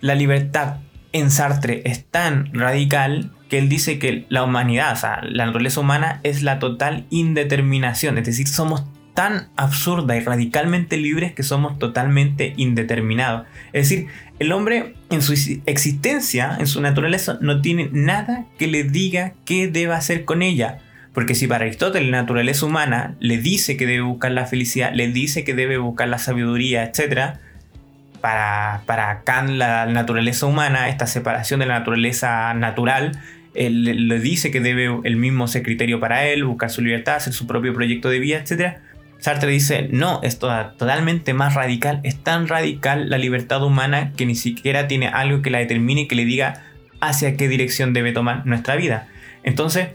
la 0.00 0.14
libertad 0.14 0.78
en 1.12 1.30
Sartre 1.30 1.82
es 1.84 2.04
tan 2.04 2.52
radical 2.52 3.32
que 3.48 3.58
él 3.58 3.68
dice 3.68 3.98
que 3.98 4.26
la 4.28 4.42
humanidad, 4.42 4.92
o 4.92 4.96
sea, 4.96 5.20
la 5.22 5.46
naturaleza 5.46 5.80
humana 5.80 6.20
es 6.24 6.42
la 6.42 6.58
total 6.58 7.06
indeterminación, 7.10 8.18
es 8.18 8.26
decir, 8.26 8.48
somos 8.48 8.84
tan 9.14 9.48
absurda 9.56 10.14
y 10.16 10.20
radicalmente 10.20 10.98
libres 10.98 11.32
que 11.32 11.42
somos 11.42 11.78
totalmente 11.78 12.52
indeterminados. 12.58 13.46
Es 13.72 13.88
decir, 13.88 14.08
el 14.38 14.52
hombre 14.52 14.94
en 15.10 15.22
su 15.22 15.32
existencia, 15.64 16.54
en 16.60 16.66
su 16.66 16.82
naturaleza, 16.82 17.38
no 17.40 17.62
tiene 17.62 17.88
nada 17.92 18.44
que 18.58 18.66
le 18.66 18.84
diga 18.84 19.32
qué 19.46 19.68
debe 19.68 19.94
hacer 19.94 20.26
con 20.26 20.42
ella. 20.42 20.80
Porque 21.14 21.34
si 21.34 21.46
para 21.46 21.64
Aristóteles 21.64 22.10
la 22.10 22.20
naturaleza 22.20 22.66
humana 22.66 23.16
le 23.18 23.38
dice 23.38 23.78
que 23.78 23.86
debe 23.86 24.02
buscar 24.02 24.32
la 24.32 24.44
felicidad, 24.44 24.92
le 24.92 25.10
dice 25.10 25.44
que 25.44 25.54
debe 25.54 25.78
buscar 25.78 26.08
la 26.08 26.18
sabiduría, 26.18 26.84
etc., 26.84 27.38
para, 28.20 28.82
para 28.86 29.22
Kant 29.22 29.50
la 29.50 29.86
naturaleza 29.86 30.46
humana, 30.46 30.88
esta 30.88 31.06
separación 31.06 31.60
de 31.60 31.66
la 31.66 31.78
naturaleza 31.78 32.52
natural, 32.54 33.20
él 33.54 34.08
le 34.08 34.20
dice 34.20 34.50
que 34.50 34.60
debe 34.60 35.00
el 35.04 35.16
mismo 35.16 35.48
ser 35.48 35.62
criterio 35.62 35.98
para 36.00 36.26
él, 36.26 36.44
buscar 36.44 36.70
su 36.70 36.82
libertad, 36.82 37.16
hacer 37.16 37.32
su 37.32 37.46
propio 37.46 37.72
proyecto 37.74 38.08
de 38.08 38.18
vida, 38.18 38.38
etc. 38.38 38.78
Sartre 39.18 39.50
dice, 39.50 39.88
no, 39.90 40.20
es 40.22 40.38
totalmente 40.38 41.32
más 41.32 41.54
radical, 41.54 42.00
es 42.04 42.22
tan 42.22 42.48
radical 42.48 43.08
la 43.08 43.18
libertad 43.18 43.62
humana 43.64 44.12
que 44.16 44.26
ni 44.26 44.34
siquiera 44.34 44.88
tiene 44.88 45.08
algo 45.08 45.42
que 45.42 45.50
la 45.50 45.58
determine 45.58 46.02
y 46.02 46.08
que 46.08 46.16
le 46.16 46.24
diga 46.24 46.64
hacia 47.00 47.36
qué 47.36 47.48
dirección 47.48 47.92
debe 47.92 48.12
tomar 48.12 48.46
nuestra 48.46 48.76
vida. 48.76 49.08
Entonces, 49.42 49.88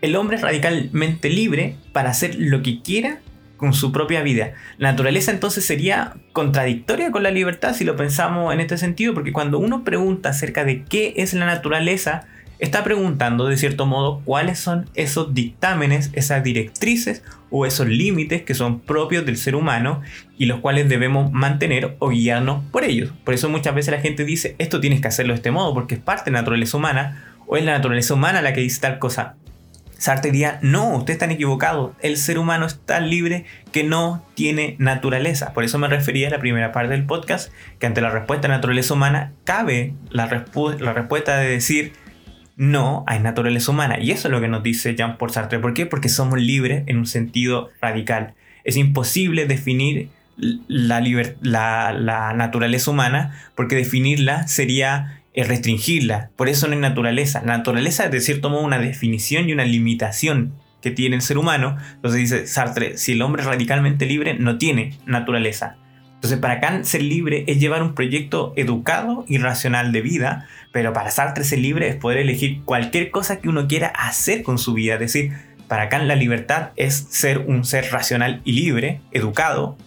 el 0.00 0.14
hombre 0.16 0.36
es 0.36 0.42
radicalmente 0.42 1.30
libre 1.30 1.76
para 1.92 2.10
hacer 2.10 2.36
lo 2.38 2.62
que 2.62 2.82
quiera 2.82 3.18
con 3.58 3.74
su 3.74 3.92
propia 3.92 4.22
vida. 4.22 4.54
La 4.78 4.90
naturaleza 4.90 5.30
entonces 5.30 5.66
sería 5.66 6.14
contradictoria 6.32 7.10
con 7.10 7.22
la 7.22 7.30
libertad 7.30 7.74
si 7.74 7.84
lo 7.84 7.96
pensamos 7.96 8.54
en 8.54 8.60
este 8.60 8.78
sentido, 8.78 9.12
porque 9.12 9.32
cuando 9.32 9.58
uno 9.58 9.84
pregunta 9.84 10.30
acerca 10.30 10.64
de 10.64 10.84
qué 10.84 11.12
es 11.18 11.34
la 11.34 11.44
naturaleza, 11.44 12.26
está 12.58 12.82
preguntando 12.82 13.46
de 13.46 13.56
cierto 13.56 13.86
modo 13.86 14.22
cuáles 14.24 14.58
son 14.58 14.88
esos 14.94 15.34
dictámenes, 15.34 16.10
esas 16.14 16.42
directrices 16.42 17.22
o 17.50 17.66
esos 17.66 17.86
límites 17.86 18.42
que 18.42 18.54
son 18.54 18.80
propios 18.80 19.24
del 19.26 19.36
ser 19.36 19.54
humano 19.54 20.02
y 20.36 20.46
los 20.46 20.60
cuales 20.60 20.88
debemos 20.88 21.32
mantener 21.32 21.96
o 21.98 22.08
guiarnos 22.08 22.64
por 22.70 22.84
ellos. 22.84 23.12
Por 23.24 23.34
eso 23.34 23.48
muchas 23.48 23.74
veces 23.74 23.92
la 23.92 24.00
gente 24.00 24.24
dice, 24.24 24.54
esto 24.58 24.80
tienes 24.80 25.00
que 25.00 25.08
hacerlo 25.08 25.32
de 25.32 25.36
este 25.36 25.50
modo 25.50 25.74
porque 25.74 25.96
es 25.96 26.00
parte 26.00 26.26
de 26.26 26.32
la 26.32 26.40
naturaleza 26.40 26.76
humana 26.76 27.36
o 27.46 27.56
es 27.56 27.64
la 27.64 27.72
naturaleza 27.72 28.14
humana 28.14 28.42
la 28.42 28.52
que 28.52 28.60
dice 28.60 28.80
tal 28.80 28.98
cosa. 28.98 29.36
Sartre 29.98 30.30
diría, 30.30 30.58
no, 30.62 30.96
ustedes 30.96 31.16
están 31.16 31.32
equivocados, 31.32 31.92
el 32.00 32.16
ser 32.16 32.38
humano 32.38 32.66
es 32.66 32.78
tan 32.80 33.10
libre 33.10 33.44
que 33.72 33.84
no 33.84 34.24
tiene 34.34 34.76
naturaleza. 34.78 35.52
Por 35.52 35.64
eso 35.64 35.78
me 35.78 35.88
refería 35.88 36.28
a 36.28 36.30
la 36.30 36.38
primera 36.38 36.72
parte 36.72 36.92
del 36.92 37.04
podcast, 37.04 37.52
que 37.78 37.86
ante 37.86 38.00
la 38.00 38.10
respuesta 38.10 38.46
a 38.46 38.50
naturaleza 38.50 38.94
humana 38.94 39.32
cabe 39.44 39.94
la, 40.10 40.26
la 40.78 40.92
respuesta 40.92 41.36
de 41.36 41.50
decir, 41.50 41.92
no 42.56 43.04
hay 43.06 43.18
naturaleza 43.18 43.70
humana. 43.72 43.98
Y 44.00 44.12
eso 44.12 44.28
es 44.28 44.32
lo 44.32 44.40
que 44.40 44.48
nos 44.48 44.62
dice 44.62 44.94
Jean-Paul 44.94 45.30
Sartre. 45.30 45.58
¿Por 45.58 45.74
qué? 45.74 45.86
Porque 45.86 46.08
somos 46.08 46.40
libres 46.40 46.84
en 46.86 46.98
un 46.98 47.06
sentido 47.06 47.70
radical. 47.80 48.34
Es 48.64 48.76
imposible 48.76 49.46
definir 49.46 50.10
la, 50.38 52.32
naturaleza 52.34 52.90
humana 52.90 53.32
porque 53.54 53.76
definirla 53.76 54.46
sería 54.46 55.17
restringirla. 55.34 56.30
Por 56.36 56.48
eso 56.48 56.66
no 56.66 56.74
hay 56.74 56.80
naturaleza. 56.80 57.40
La 57.44 57.56
naturaleza 57.58 58.06
es 58.06 58.10
de 58.10 58.20
cierto 58.20 58.48
una 58.48 58.78
definición 58.78 59.48
y 59.48 59.52
una 59.52 59.64
limitación 59.64 60.54
que 60.80 60.90
tiene 60.90 61.16
el 61.16 61.22
ser 61.22 61.38
humano. 61.38 61.76
Entonces 61.94 62.20
dice 62.20 62.46
Sartre, 62.46 62.96
si 62.96 63.12
el 63.12 63.22
hombre 63.22 63.42
es 63.42 63.48
radicalmente 63.48 64.06
libre, 64.06 64.34
no 64.34 64.58
tiene 64.58 64.98
naturaleza. 65.06 65.76
Entonces, 66.14 66.40
para 66.40 66.58
Kant 66.58 66.84
ser 66.84 67.02
libre 67.02 67.44
es 67.46 67.60
llevar 67.60 67.80
un 67.80 67.94
proyecto 67.94 68.52
educado 68.56 69.24
y 69.28 69.38
racional 69.38 69.92
de 69.92 70.00
vida, 70.00 70.48
pero 70.72 70.92
para 70.92 71.12
Sartre 71.12 71.44
ser 71.44 71.60
libre 71.60 71.88
es 71.88 71.94
poder 71.94 72.18
elegir 72.18 72.62
cualquier 72.64 73.12
cosa 73.12 73.40
que 73.40 73.48
uno 73.48 73.68
quiera 73.68 73.86
hacer 73.86 74.42
con 74.42 74.58
su 74.58 74.74
vida. 74.74 74.94
Es 74.94 75.00
decir, 75.00 75.32
para 75.68 75.88
Kant 75.88 76.06
la 76.06 76.16
libertad 76.16 76.70
es 76.74 77.06
ser 77.10 77.38
un 77.38 77.64
ser 77.64 77.92
racional 77.92 78.40
y 78.44 78.52
libre, 78.52 79.00
educado, 79.12 79.78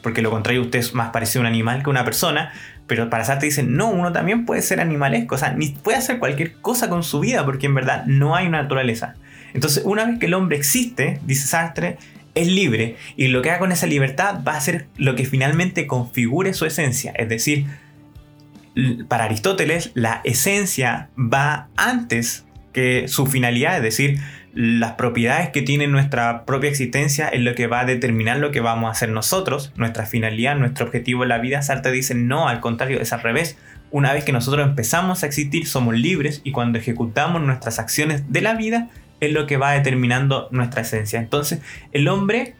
porque 0.00 0.22
lo 0.22 0.30
contrario 0.30 0.62
usted 0.62 0.78
es 0.78 0.94
más 0.94 1.10
parecido 1.10 1.40
a 1.40 1.42
un 1.42 1.46
animal 1.46 1.82
que 1.82 1.90
una 1.90 2.04
persona, 2.04 2.52
pero 2.86 3.08
para 3.10 3.24
Sartre 3.24 3.46
dicen, 3.46 3.76
no, 3.76 3.90
uno 3.90 4.12
también 4.12 4.44
puede 4.44 4.62
ser 4.62 4.80
animalesco, 4.80 5.34
o 5.34 5.38
sea, 5.38 5.52
ni 5.52 5.68
puede 5.68 5.98
hacer 5.98 6.18
cualquier 6.18 6.54
cosa 6.54 6.88
con 6.88 7.02
su 7.02 7.20
vida, 7.20 7.44
porque 7.44 7.66
en 7.66 7.74
verdad 7.74 8.04
no 8.06 8.36
hay 8.36 8.46
una 8.46 8.62
naturaleza. 8.62 9.14
Entonces, 9.54 9.84
una 9.86 10.04
vez 10.04 10.18
que 10.18 10.26
el 10.26 10.34
hombre 10.34 10.56
existe, 10.56 11.20
dice 11.24 11.46
Sartre, 11.46 11.98
es 12.34 12.48
libre 12.48 12.96
y 13.16 13.28
lo 13.28 13.42
que 13.42 13.50
haga 13.50 13.60
con 13.60 13.72
esa 13.72 13.86
libertad 13.86 14.40
va 14.46 14.56
a 14.56 14.60
ser 14.60 14.86
lo 14.96 15.14
que 15.14 15.24
finalmente 15.24 15.86
configure 15.86 16.52
su 16.52 16.66
esencia. 16.66 17.12
Es 17.16 17.28
decir, 17.28 17.66
para 19.08 19.24
Aristóteles 19.24 19.92
la 19.94 20.20
esencia 20.24 21.08
va 21.16 21.68
antes 21.76 22.44
que 22.72 23.06
su 23.06 23.26
finalidad, 23.26 23.76
es 23.76 23.82
decir, 23.82 24.18
las 24.54 24.92
propiedades 24.92 25.50
que 25.50 25.62
tiene 25.62 25.88
nuestra 25.88 26.44
propia 26.44 26.70
existencia 26.70 27.28
es 27.28 27.40
lo 27.40 27.54
que 27.54 27.66
va 27.66 27.80
a 27.80 27.84
determinar 27.84 28.38
lo 28.38 28.52
que 28.52 28.60
vamos 28.60 28.88
a 28.88 28.92
hacer 28.92 29.08
nosotros, 29.08 29.72
nuestra 29.76 30.06
finalidad, 30.06 30.56
nuestro 30.56 30.86
objetivo 30.86 31.24
en 31.24 31.30
la 31.30 31.38
vida. 31.38 31.62
Sartre 31.62 31.90
dice 31.90 32.14
no, 32.14 32.48
al 32.48 32.60
contrario, 32.60 33.00
es 33.00 33.12
al 33.12 33.22
revés. 33.22 33.58
Una 33.90 34.12
vez 34.12 34.24
que 34.24 34.32
nosotros 34.32 34.66
empezamos 34.66 35.22
a 35.22 35.26
existir, 35.26 35.66
somos 35.66 35.94
libres 35.96 36.40
y 36.44 36.52
cuando 36.52 36.78
ejecutamos 36.78 37.42
nuestras 37.42 37.78
acciones 37.78 38.32
de 38.32 38.40
la 38.42 38.54
vida, 38.54 38.90
es 39.20 39.32
lo 39.32 39.46
que 39.46 39.56
va 39.56 39.72
determinando 39.72 40.48
nuestra 40.52 40.82
esencia. 40.82 41.18
Entonces, 41.18 41.60
el 41.92 42.08
hombre 42.08 42.54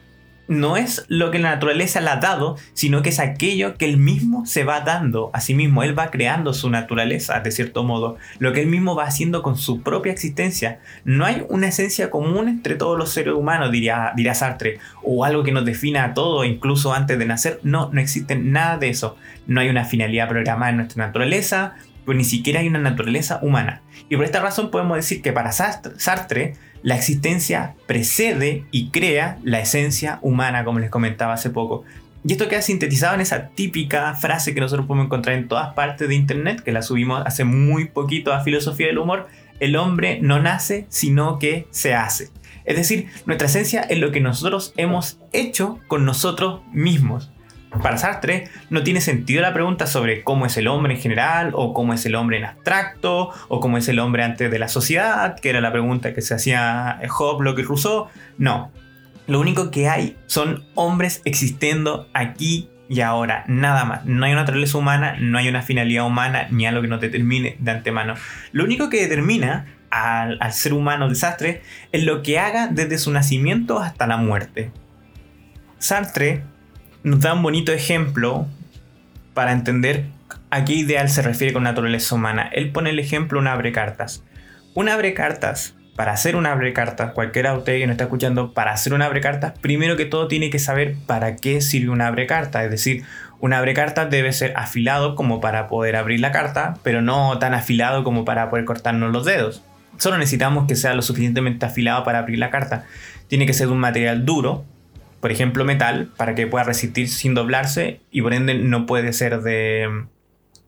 no 0.46 0.76
es 0.76 1.04
lo 1.08 1.30
que 1.30 1.38
la 1.38 1.50
naturaleza 1.50 2.00
le 2.00 2.10
ha 2.10 2.16
dado, 2.16 2.56
sino 2.72 3.02
que 3.02 3.08
es 3.08 3.18
aquello 3.18 3.76
que 3.76 3.86
él 3.86 3.96
mismo 3.96 4.46
se 4.46 4.64
va 4.64 4.80
dando 4.80 5.30
a 5.32 5.40
sí 5.40 5.54
mismo. 5.54 5.82
Él 5.82 5.98
va 5.98 6.10
creando 6.10 6.52
su 6.52 6.70
naturaleza, 6.70 7.40
de 7.40 7.50
cierto 7.50 7.84
modo, 7.84 8.16
lo 8.38 8.52
que 8.52 8.60
él 8.60 8.66
mismo 8.66 8.94
va 8.94 9.04
haciendo 9.04 9.42
con 9.42 9.56
su 9.56 9.82
propia 9.82 10.12
existencia. 10.12 10.80
No 11.04 11.24
hay 11.24 11.44
una 11.48 11.68
esencia 11.68 12.10
común 12.10 12.48
entre 12.48 12.74
todos 12.74 12.98
los 12.98 13.10
seres 13.10 13.34
humanos, 13.34 13.72
diría, 13.72 14.12
Sartre, 14.34 14.78
o 15.02 15.24
algo 15.24 15.44
que 15.44 15.52
nos 15.52 15.64
defina 15.64 16.04
a 16.04 16.14
todos, 16.14 16.46
incluso 16.46 16.92
antes 16.92 17.18
de 17.18 17.26
nacer. 17.26 17.60
No, 17.62 17.90
no 17.92 18.00
existe 18.00 18.36
nada 18.36 18.78
de 18.78 18.90
eso. 18.90 19.16
No 19.46 19.60
hay 19.60 19.68
una 19.68 19.84
finalidad 19.84 20.28
programada 20.28 20.70
en 20.70 20.76
nuestra 20.78 21.06
naturaleza, 21.06 21.74
pues 22.04 22.18
ni 22.18 22.24
siquiera 22.24 22.60
hay 22.60 22.68
una 22.68 22.78
naturaleza 22.78 23.38
humana. 23.42 23.82
Y 24.08 24.16
por 24.16 24.24
esta 24.24 24.40
razón 24.40 24.70
podemos 24.70 24.96
decir 24.96 25.22
que 25.22 25.32
para 25.32 25.52
Sartre 25.52 26.54
la 26.84 26.96
existencia 26.96 27.74
precede 27.86 28.66
y 28.70 28.90
crea 28.90 29.38
la 29.42 29.58
esencia 29.58 30.18
humana, 30.20 30.66
como 30.66 30.80
les 30.80 30.90
comentaba 30.90 31.32
hace 31.32 31.48
poco. 31.48 31.82
Y 32.26 32.32
esto 32.32 32.46
queda 32.46 32.60
sintetizado 32.60 33.14
en 33.14 33.22
esa 33.22 33.48
típica 33.48 34.12
frase 34.14 34.52
que 34.52 34.60
nosotros 34.60 34.86
podemos 34.86 35.06
encontrar 35.06 35.34
en 35.36 35.48
todas 35.48 35.72
partes 35.72 36.06
de 36.08 36.14
Internet, 36.14 36.60
que 36.60 36.72
la 36.72 36.82
subimos 36.82 37.22
hace 37.24 37.44
muy 37.44 37.86
poquito 37.86 38.34
a 38.34 38.44
Filosofía 38.44 38.88
del 38.88 38.98
Humor, 38.98 39.28
el 39.60 39.76
hombre 39.76 40.18
no 40.20 40.40
nace, 40.40 40.84
sino 40.90 41.38
que 41.38 41.66
se 41.70 41.94
hace. 41.94 42.28
Es 42.66 42.76
decir, 42.76 43.08
nuestra 43.24 43.46
esencia 43.46 43.80
es 43.80 43.98
lo 43.98 44.12
que 44.12 44.20
nosotros 44.20 44.74
hemos 44.76 45.18
hecho 45.32 45.80
con 45.88 46.04
nosotros 46.04 46.60
mismos. 46.70 47.30
Para 47.82 47.98
Sartre 47.98 48.48
no 48.70 48.82
tiene 48.82 49.00
sentido 49.00 49.42
la 49.42 49.52
pregunta 49.52 49.86
sobre 49.86 50.22
cómo 50.22 50.46
es 50.46 50.56
el 50.56 50.68
hombre 50.68 50.94
en 50.94 51.00
general 51.00 51.50
o 51.54 51.74
cómo 51.74 51.92
es 51.92 52.06
el 52.06 52.14
hombre 52.14 52.38
en 52.38 52.44
abstracto 52.44 53.30
o 53.48 53.60
cómo 53.60 53.78
es 53.78 53.88
el 53.88 53.98
hombre 53.98 54.22
antes 54.22 54.50
de 54.50 54.58
la 54.58 54.68
sociedad, 54.68 55.38
que 55.38 55.50
era 55.50 55.60
la 55.60 55.72
pregunta 55.72 56.14
que 56.14 56.22
se 56.22 56.34
hacía 56.34 57.00
Hobbes, 57.08 57.44
Locke 57.44 57.60
y 57.60 57.64
Rousseau. 57.64 58.08
No, 58.38 58.70
lo 59.26 59.40
único 59.40 59.70
que 59.70 59.88
hay 59.88 60.16
son 60.26 60.64
hombres 60.74 61.22
existiendo 61.24 62.08
aquí 62.14 62.68
y 62.88 63.00
ahora, 63.00 63.44
nada 63.48 63.84
más. 63.84 64.04
No 64.04 64.26
hay 64.26 64.32
una 64.32 64.42
naturaleza 64.42 64.78
humana, 64.78 65.16
no 65.18 65.38
hay 65.38 65.48
una 65.48 65.62
finalidad 65.62 66.06
humana 66.06 66.46
ni 66.50 66.66
algo 66.66 66.82
que 66.82 66.88
nos 66.88 67.00
determine 67.00 67.56
de 67.58 67.70
antemano. 67.70 68.14
Lo 68.52 68.64
único 68.64 68.90
que 68.90 69.00
determina 69.00 69.66
al, 69.90 70.38
al 70.40 70.52
ser 70.52 70.74
humano 70.74 71.08
desastre 71.08 71.62
es 71.92 72.04
lo 72.04 72.22
que 72.22 72.38
haga 72.38 72.68
desde 72.68 72.98
su 72.98 73.10
nacimiento 73.10 73.78
hasta 73.78 74.06
la 74.06 74.16
muerte. 74.16 74.70
Sartre 75.78 76.44
nos 77.04 77.20
da 77.20 77.34
un 77.34 77.42
bonito 77.42 77.70
ejemplo 77.70 78.46
para 79.34 79.52
entender 79.52 80.06
a 80.50 80.64
qué 80.64 80.72
ideal 80.72 81.10
se 81.10 81.20
refiere 81.22 81.52
con 81.52 81.62
naturaleza 81.62 82.14
humana. 82.14 82.48
Él 82.52 82.72
pone 82.72 82.90
el 82.90 82.98
ejemplo 82.98 83.38
un 83.38 83.46
abre 83.46 83.72
cartas. 83.72 84.24
Un 84.74 84.88
abre 84.88 85.12
cartas, 85.12 85.74
para 85.96 86.12
hacer 86.12 86.34
un 86.34 86.46
abre 86.46 86.72
cartas, 86.72 87.12
cualquiera 87.12 87.52
de 87.52 87.58
ustedes 87.58 87.80
que 87.80 87.86
nos 87.86 87.94
está 87.94 88.04
escuchando, 88.04 88.54
para 88.54 88.72
hacer 88.72 88.94
un 88.94 89.02
abre 89.02 89.20
cartas, 89.20 89.52
primero 89.60 89.96
que 89.96 90.06
todo 90.06 90.28
tiene 90.28 90.48
que 90.48 90.58
saber 90.58 90.96
para 91.06 91.36
qué 91.36 91.60
sirve 91.60 91.90
un 91.90 92.00
abre 92.00 92.26
cartas. 92.26 92.64
Es 92.64 92.70
decir, 92.70 93.04
un 93.38 93.52
abre 93.52 93.74
cartas 93.74 94.08
debe 94.08 94.32
ser 94.32 94.54
afilado 94.56 95.14
como 95.14 95.42
para 95.42 95.68
poder 95.68 95.96
abrir 95.96 96.20
la 96.20 96.32
carta, 96.32 96.78
pero 96.82 97.02
no 97.02 97.38
tan 97.38 97.52
afilado 97.52 98.02
como 98.02 98.24
para 98.24 98.48
poder 98.48 98.64
cortarnos 98.64 99.12
los 99.12 99.26
dedos. 99.26 99.62
Solo 99.98 100.16
necesitamos 100.16 100.66
que 100.66 100.74
sea 100.74 100.94
lo 100.94 101.02
suficientemente 101.02 101.66
afilado 101.66 102.02
para 102.02 102.20
abrir 102.20 102.38
la 102.38 102.50
carta. 102.50 102.86
Tiene 103.28 103.44
que 103.44 103.52
ser 103.52 103.66
de 103.66 103.74
un 103.74 103.80
material 103.80 104.24
duro, 104.24 104.64
por 105.24 105.32
ejemplo, 105.32 105.64
metal, 105.64 106.10
para 106.18 106.34
que 106.34 106.46
pueda 106.46 106.64
resistir 106.64 107.08
sin 107.08 107.32
doblarse 107.32 108.02
y 108.10 108.20
por 108.20 108.34
ende 108.34 108.56
no 108.56 108.84
puede 108.84 109.14
ser 109.14 109.40
de, 109.40 110.04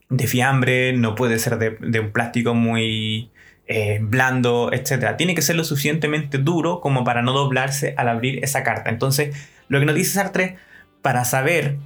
de 0.08 0.26
fiambre, 0.26 0.94
no 0.94 1.14
puede 1.14 1.38
ser 1.38 1.58
de, 1.58 2.00
un 2.00 2.10
plástico 2.10 2.54
muy 2.54 3.30
eh, 3.66 3.98
blando, 4.00 4.70
etc. 4.72 5.14
Tiene 5.18 5.34
que 5.34 5.42
ser 5.42 5.56
lo 5.56 5.64
suficientemente 5.64 6.38
duro 6.38 6.80
como 6.80 7.04
para 7.04 7.20
no 7.20 7.34
doblarse 7.34 7.92
al 7.98 8.08
abrir 8.08 8.42
esa 8.42 8.62
carta. 8.62 8.88
Entonces, 8.88 9.36
lo 9.68 9.78
que 9.78 9.84
nos 9.84 9.94
dice 9.94 10.12
Sartre, 10.12 10.56
para 11.02 11.26
saber 11.26 11.76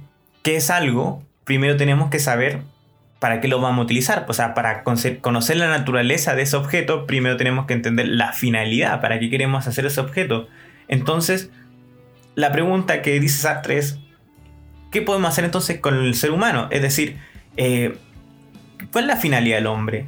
qué 0.41 0.55
es 0.55 0.69
algo, 0.69 1.25
primero 1.43 1.75
tenemos 1.75 2.09
que 2.09 2.19
saber 2.19 2.61
¿para 3.19 3.41
qué 3.41 3.49
lo 3.49 3.59
vamos 3.59 3.79
a 3.79 3.83
utilizar? 3.83 4.25
O 4.29 4.33
sea, 4.33 4.53
para 4.53 4.83
conocer 4.83 5.57
la 5.57 5.67
naturaleza 5.67 6.35
de 6.35 6.43
ese 6.43 6.55
objeto, 6.55 7.05
primero 7.05 7.35
tenemos 7.35 7.65
que 7.65 7.73
entender 7.73 8.07
la 8.07 8.31
finalidad, 8.31 9.01
para 9.01 9.19
qué 9.19 9.29
queremos 9.29 9.67
hacer 9.67 9.85
ese 9.85 9.99
objeto. 9.99 10.47
Entonces, 10.87 11.49
la 12.35 12.51
pregunta 12.51 13.01
que 13.01 13.19
dice 13.19 13.41
Sartre 13.41 13.77
es, 13.77 13.99
¿qué 14.91 15.01
podemos 15.01 15.29
hacer 15.29 15.45
entonces 15.45 15.79
con 15.79 15.95
el 15.95 16.15
ser 16.15 16.31
humano? 16.31 16.67
Es 16.71 16.81
decir, 16.81 17.17
eh, 17.57 17.95
¿cuál 18.91 19.05
es 19.05 19.07
la 19.07 19.17
finalidad 19.17 19.57
del 19.57 19.67
hombre? 19.67 20.05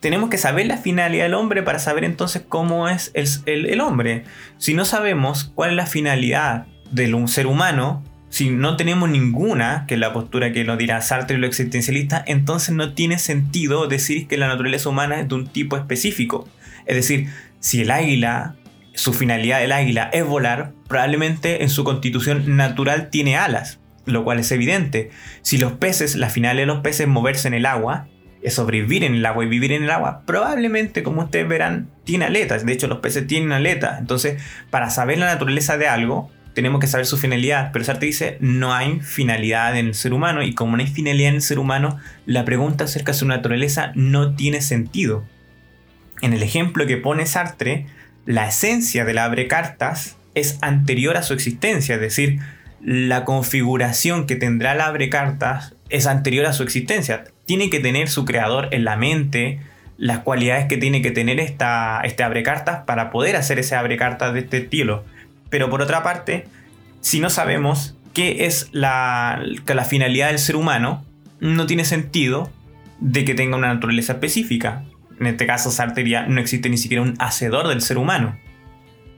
Tenemos 0.00 0.30
que 0.30 0.38
saber 0.38 0.66
la 0.66 0.78
finalidad 0.78 1.24
del 1.24 1.34
hombre 1.34 1.62
para 1.62 1.78
saber 1.78 2.04
entonces 2.04 2.42
cómo 2.48 2.88
es 2.88 3.12
el, 3.14 3.66
el 3.66 3.80
hombre. 3.80 4.24
Si 4.58 4.74
no 4.74 4.84
sabemos 4.84 5.44
cuál 5.54 5.70
es 5.70 5.76
la 5.76 5.86
finalidad 5.86 6.66
del 6.90 7.28
ser 7.28 7.46
humano, 7.46 8.02
si 8.28 8.50
no 8.50 8.76
tenemos 8.76 9.10
ninguna, 9.10 9.84
que 9.86 9.94
es 9.94 10.00
la 10.00 10.12
postura 10.12 10.52
que 10.52 10.64
nos 10.64 10.78
dirá 10.78 11.00
Sartre 11.02 11.36
y 11.36 11.40
lo 11.40 11.46
existencialista, 11.46 12.24
entonces 12.26 12.74
no 12.74 12.94
tiene 12.94 13.18
sentido 13.18 13.86
decir 13.86 14.26
que 14.26 14.38
la 14.38 14.48
naturaleza 14.48 14.88
humana 14.88 15.20
es 15.20 15.28
de 15.28 15.34
un 15.34 15.46
tipo 15.46 15.76
específico. 15.76 16.48
Es 16.86 16.96
decir, 16.96 17.28
si 17.60 17.82
el 17.82 17.90
águila, 17.90 18.56
su 18.94 19.12
finalidad 19.12 19.60
del 19.60 19.72
águila 19.72 20.10
es 20.12 20.26
volar, 20.26 20.72
probablemente 20.88 21.62
en 21.62 21.70
su 21.70 21.84
constitución 21.84 22.56
natural 22.56 23.10
tiene 23.10 23.36
alas, 23.36 23.80
lo 24.04 24.24
cual 24.24 24.38
es 24.38 24.52
evidente. 24.52 25.10
Si 25.42 25.58
los 25.58 25.72
peces, 25.72 26.16
la 26.16 26.30
finalidad 26.30 26.62
de 26.62 26.66
los 26.66 26.80
peces 26.80 27.02
es 27.02 27.08
moverse 27.08 27.48
en 27.48 27.54
el 27.54 27.66
agua, 27.66 28.08
es 28.42 28.54
sobrevivir 28.54 29.04
en 29.04 29.14
el 29.14 29.24
agua 29.24 29.44
y 29.44 29.48
vivir 29.48 29.72
en 29.72 29.84
el 29.84 29.90
agua, 29.90 30.22
probablemente, 30.26 31.02
como 31.02 31.22
ustedes 31.22 31.48
verán, 31.48 31.90
tiene 32.04 32.24
aletas. 32.24 32.66
De 32.66 32.72
hecho, 32.72 32.88
los 32.88 32.98
peces 32.98 33.26
tienen 33.26 33.52
aletas. 33.52 34.00
Entonces, 34.00 34.42
para 34.70 34.90
saber 34.90 35.18
la 35.18 35.26
naturaleza 35.26 35.76
de 35.76 35.86
algo, 35.86 36.30
tenemos 36.54 36.80
que 36.80 36.86
saber 36.86 37.06
su 37.06 37.16
finalidad, 37.16 37.70
pero 37.72 37.84
Sartre 37.84 38.06
dice 38.06 38.36
no 38.40 38.74
hay 38.74 39.00
finalidad 39.00 39.78
en 39.78 39.86
el 39.86 39.94
ser 39.94 40.12
humano 40.12 40.42
y 40.42 40.54
como 40.54 40.76
no 40.76 40.82
hay 40.82 40.88
finalidad 40.88 41.30
en 41.30 41.36
el 41.36 41.42
ser 41.42 41.58
humano, 41.58 41.98
la 42.26 42.44
pregunta 42.44 42.84
acerca 42.84 43.12
de 43.12 43.18
su 43.18 43.26
naturaleza 43.26 43.92
no 43.94 44.34
tiene 44.34 44.60
sentido. 44.60 45.24
En 46.20 46.32
el 46.32 46.42
ejemplo 46.42 46.86
que 46.86 46.98
pone 46.98 47.26
Sartre, 47.26 47.86
la 48.24 48.48
esencia 48.48 49.04
del 49.04 49.18
abre 49.18 49.48
cartas 49.48 50.16
es 50.34 50.58
anterior 50.60 51.16
a 51.16 51.22
su 51.22 51.34
existencia, 51.34 51.96
es 51.96 52.00
decir, 52.00 52.40
la 52.82 53.24
configuración 53.24 54.26
que 54.26 54.36
tendrá 54.36 54.72
el 54.72 54.80
abre 54.80 55.08
cartas 55.08 55.74
es 55.88 56.06
anterior 56.06 56.46
a 56.46 56.52
su 56.52 56.62
existencia. 56.62 57.24
Tiene 57.46 57.70
que 57.70 57.80
tener 57.80 58.08
su 58.08 58.24
creador 58.24 58.68
en 58.72 58.84
la 58.84 58.96
mente, 58.96 59.60
las 59.98 60.20
cualidades 60.20 60.66
que 60.66 60.78
tiene 60.78 61.02
que 61.02 61.12
tener 61.12 61.38
esta, 61.38 62.00
este 62.02 62.24
abre 62.24 62.42
cartas 62.42 62.82
para 62.84 63.10
poder 63.10 63.36
hacer 63.36 63.58
ese 63.58 63.76
abre 63.76 63.96
cartas 63.96 64.34
de 64.34 64.40
este 64.40 64.58
estilo. 64.58 65.04
Pero 65.48 65.70
por 65.70 65.82
otra 65.82 66.02
parte, 66.02 66.46
si 67.00 67.20
no 67.20 67.30
sabemos 67.30 67.94
qué 68.14 68.46
es 68.46 68.68
la, 68.72 69.42
la 69.66 69.84
finalidad 69.84 70.28
del 70.28 70.38
ser 70.38 70.56
humano, 70.56 71.04
no 71.40 71.66
tiene 71.66 71.84
sentido 71.84 72.50
de 72.98 73.24
que 73.24 73.34
tenga 73.34 73.56
una 73.56 73.72
naturaleza 73.72 74.14
específica. 74.14 74.84
En 75.22 75.28
este 75.28 75.46
caso, 75.46 75.70
Sartre 75.70 76.02
diría, 76.02 76.26
no 76.26 76.40
existe 76.40 76.68
ni 76.68 76.76
siquiera 76.76 77.02
un 77.02 77.14
hacedor 77.18 77.68
del 77.68 77.80
ser 77.80 77.96
humano. 77.96 78.36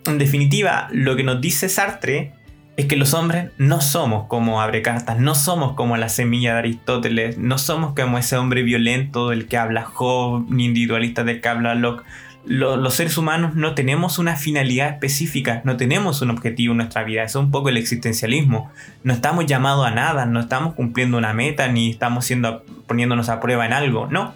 En 0.07 0.19
definitiva, 0.19 0.89
lo 0.93 1.17
que 1.17 1.25
nos 1.25 1.41
dice 1.41 1.69
Sartre 1.71 2.33
es 2.77 2.87
que 2.87 2.97
los 2.97 3.15
hombres 3.15 3.53
no 3.57 3.81
somos 3.81 4.27
como 4.27 4.61
abre 4.61 4.83
cartas, 4.83 5.19
no 5.19 5.35
somos 5.35 5.73
como 5.73 5.97
la 5.97 6.11
semilla 6.11 6.53
de 6.53 6.59
Aristóteles, 6.59 7.39
no 7.39 7.57
somos 7.57 7.95
como 7.95 8.19
ese 8.19 8.37
hombre 8.37 8.63
violento 8.63 9.31
del 9.31 9.49
que 9.49 9.57
habla 9.57 9.85
Job, 9.85 10.45
ni 10.51 10.67
individualista 10.67 11.25
del 11.25 11.41
que 11.41 11.49
habla 11.49 11.75
Locke 11.75 12.05
los 12.47 12.95
seres 12.95 13.17
humanos 13.17 13.55
no 13.55 13.75
tenemos 13.75 14.19
una 14.19 14.37
finalidad 14.37 14.91
específica, 14.91 15.63
no 15.65 15.77
tenemos 15.77 16.21
un 16.21 16.31
objetivo 16.31 16.73
en 16.73 16.79
nuestra 16.79 17.03
vida, 17.03 17.23
es 17.23 17.35
un 17.37 17.51
poco 17.51 17.71
el 17.71 17.77
existencialismo. 17.77 18.71
No 19.03 19.15
estamos 19.15 19.47
llamados 19.47 19.87
a 19.87 19.91
nada, 19.91 20.27
no 20.27 20.41
estamos 20.41 20.75
cumpliendo 20.75 21.17
una 21.17 21.33
meta, 21.33 21.69
ni 21.69 21.91
estamos 21.91 22.27
siendo, 22.27 22.63
poniéndonos 22.87 23.29
a 23.31 23.41
prueba 23.41 23.65
en 23.65 23.73
algo, 23.73 24.09
no. 24.09 24.35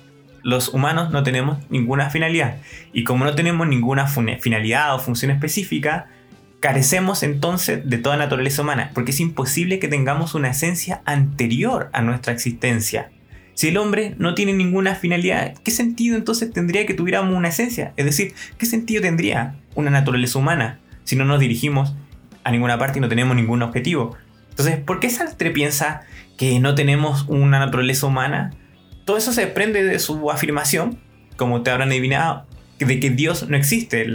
Los 0.48 0.70
humanos 0.70 1.10
no 1.10 1.22
tenemos 1.24 1.58
ninguna 1.68 2.08
finalidad. 2.08 2.56
Y 2.94 3.04
como 3.04 3.26
no 3.26 3.34
tenemos 3.34 3.68
ninguna 3.68 4.06
finalidad 4.06 4.94
o 4.94 4.98
función 4.98 5.30
específica, 5.30 6.06
carecemos 6.58 7.22
entonces 7.22 7.86
de 7.86 7.98
toda 7.98 8.16
naturaleza 8.16 8.62
humana, 8.62 8.90
porque 8.94 9.10
es 9.10 9.20
imposible 9.20 9.78
que 9.78 9.88
tengamos 9.88 10.34
una 10.34 10.48
esencia 10.48 11.02
anterior 11.04 11.90
a 11.92 12.00
nuestra 12.00 12.32
existencia. 12.32 13.10
Si 13.52 13.68
el 13.68 13.76
hombre 13.76 14.14
no 14.16 14.34
tiene 14.34 14.54
ninguna 14.54 14.94
finalidad, 14.94 15.52
¿qué 15.62 15.70
sentido 15.70 16.16
entonces 16.16 16.50
tendría 16.50 16.86
que 16.86 16.94
tuviéramos 16.94 17.36
una 17.36 17.48
esencia? 17.48 17.92
Es 17.98 18.06
decir, 18.06 18.32
¿qué 18.56 18.64
sentido 18.64 19.02
tendría 19.02 19.54
una 19.74 19.90
naturaleza 19.90 20.38
humana 20.38 20.80
si 21.04 21.14
no 21.14 21.26
nos 21.26 21.40
dirigimos 21.40 21.94
a 22.42 22.52
ninguna 22.52 22.78
parte 22.78 23.00
y 23.00 23.02
no 23.02 23.10
tenemos 23.10 23.36
ningún 23.36 23.60
objetivo? 23.60 24.16
Entonces, 24.48 24.78
¿por 24.78 24.98
qué 24.98 25.10
Sartre 25.10 25.50
piensa 25.50 26.04
que 26.38 26.58
no 26.58 26.74
tenemos 26.74 27.26
una 27.28 27.58
naturaleza 27.58 28.06
humana? 28.06 28.54
Todo 29.08 29.16
eso 29.16 29.32
se 29.32 29.40
desprende 29.40 29.84
de 29.84 29.98
su 30.00 30.30
afirmación, 30.30 30.98
como 31.38 31.62
te 31.62 31.70
habrán 31.70 31.88
adivinado, 31.88 32.44
de 32.78 33.00
que 33.00 33.08
Dios 33.08 33.48
no 33.48 33.56
existe. 33.56 34.06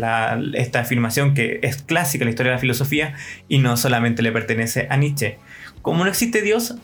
esta 0.54 0.82
afirmación 0.82 1.34
que 1.34 1.62
es 1.64 1.82
clásica 1.82 2.22
en 2.22 2.28
la 2.28 2.30
historia 2.30 2.52
de 2.52 2.58
la 2.58 2.62
filosofía 2.62 3.16
y 3.48 3.58
no 3.58 3.76
solamente 3.76 4.22
le 4.22 4.32
pertenece 4.32 4.86
a 4.92 4.98
Nietzsche. 4.98 5.40
Como 5.82 6.04
no 6.04 6.12
existe 6.12 6.44
Dios, 6.44 6.76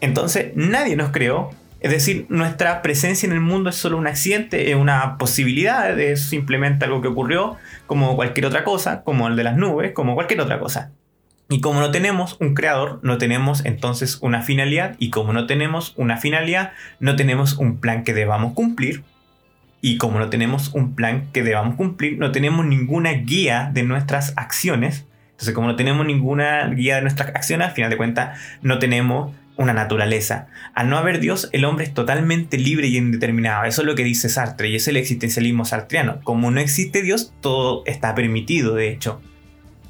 entonces 0.00 0.52
nadie 0.54 0.96
nos 0.96 1.10
creó 1.10 1.50
es 1.80 1.90
decir, 1.90 2.24
nuestra 2.30 2.80
presencia 2.80 3.26
en 3.26 3.32
el 3.32 3.40
mundo 3.40 3.68
es 3.68 3.76
solo 3.76 3.98
un 3.98 4.06
accidente, 4.06 4.70
es 4.70 4.76
una 4.76 5.18
posibilidad, 5.18 6.00
es 6.00 6.22
simplemente 6.22 6.86
algo 6.86 7.02
que 7.02 7.08
ocurrió, 7.08 7.56
como 7.86 8.16
cualquier 8.16 8.46
otra 8.46 8.64
cosa, 8.64 9.02
como 9.04 9.28
el 9.28 9.36
de 9.36 9.44
las 9.44 9.58
nubes, 9.58 9.92
como 9.92 10.14
cualquier 10.14 10.40
otra 10.40 10.58
cosa. 10.58 10.90
Y 11.50 11.60
como 11.60 11.80
no 11.80 11.90
tenemos 11.90 12.36
un 12.40 12.54
creador, 12.54 13.00
no 13.02 13.16
tenemos 13.16 13.64
entonces 13.64 14.18
una 14.20 14.42
finalidad, 14.42 14.96
y 14.98 15.10
como 15.10 15.32
no 15.32 15.46
tenemos 15.46 15.94
una 15.96 16.18
finalidad, 16.18 16.72
no 17.00 17.16
tenemos 17.16 17.56
un 17.56 17.78
plan 17.78 18.04
que 18.04 18.12
debamos 18.12 18.52
cumplir, 18.52 19.02
y 19.80 19.96
como 19.96 20.18
no 20.18 20.28
tenemos 20.28 20.74
un 20.74 20.94
plan 20.94 21.28
que 21.32 21.42
debamos 21.42 21.76
cumplir, 21.76 22.18
no 22.18 22.32
tenemos 22.32 22.66
ninguna 22.66 23.12
guía 23.12 23.70
de 23.72 23.82
nuestras 23.82 24.34
acciones. 24.36 25.06
Entonces, 25.30 25.54
como 25.54 25.68
no 25.68 25.76
tenemos 25.76 26.04
ninguna 26.04 26.68
guía 26.68 26.96
de 26.96 27.02
nuestras 27.02 27.28
acciones, 27.28 27.68
al 27.68 27.74
final 27.74 27.90
de 27.90 27.96
cuentas, 27.96 28.38
no 28.60 28.78
tenemos 28.78 29.34
una 29.56 29.72
naturaleza. 29.72 30.48
Al 30.74 30.88
no 30.88 30.98
haber 30.98 31.20
Dios, 31.20 31.48
el 31.52 31.64
hombre 31.64 31.84
es 31.84 31.94
totalmente 31.94 32.58
libre 32.58 32.88
y 32.88 32.96
indeterminado. 32.96 33.64
Eso 33.64 33.82
es 33.82 33.86
lo 33.86 33.94
que 33.94 34.04
dice 34.04 34.28
Sartre 34.28 34.68
y 34.68 34.76
es 34.76 34.88
el 34.88 34.96
existencialismo 34.96 35.64
sartreano. 35.64 36.20
Como 36.22 36.50
no 36.50 36.60
existe 36.60 37.02
Dios, 37.02 37.32
todo 37.40 37.82
está 37.86 38.14
permitido, 38.14 38.74
de 38.74 38.90
hecho. 38.90 39.20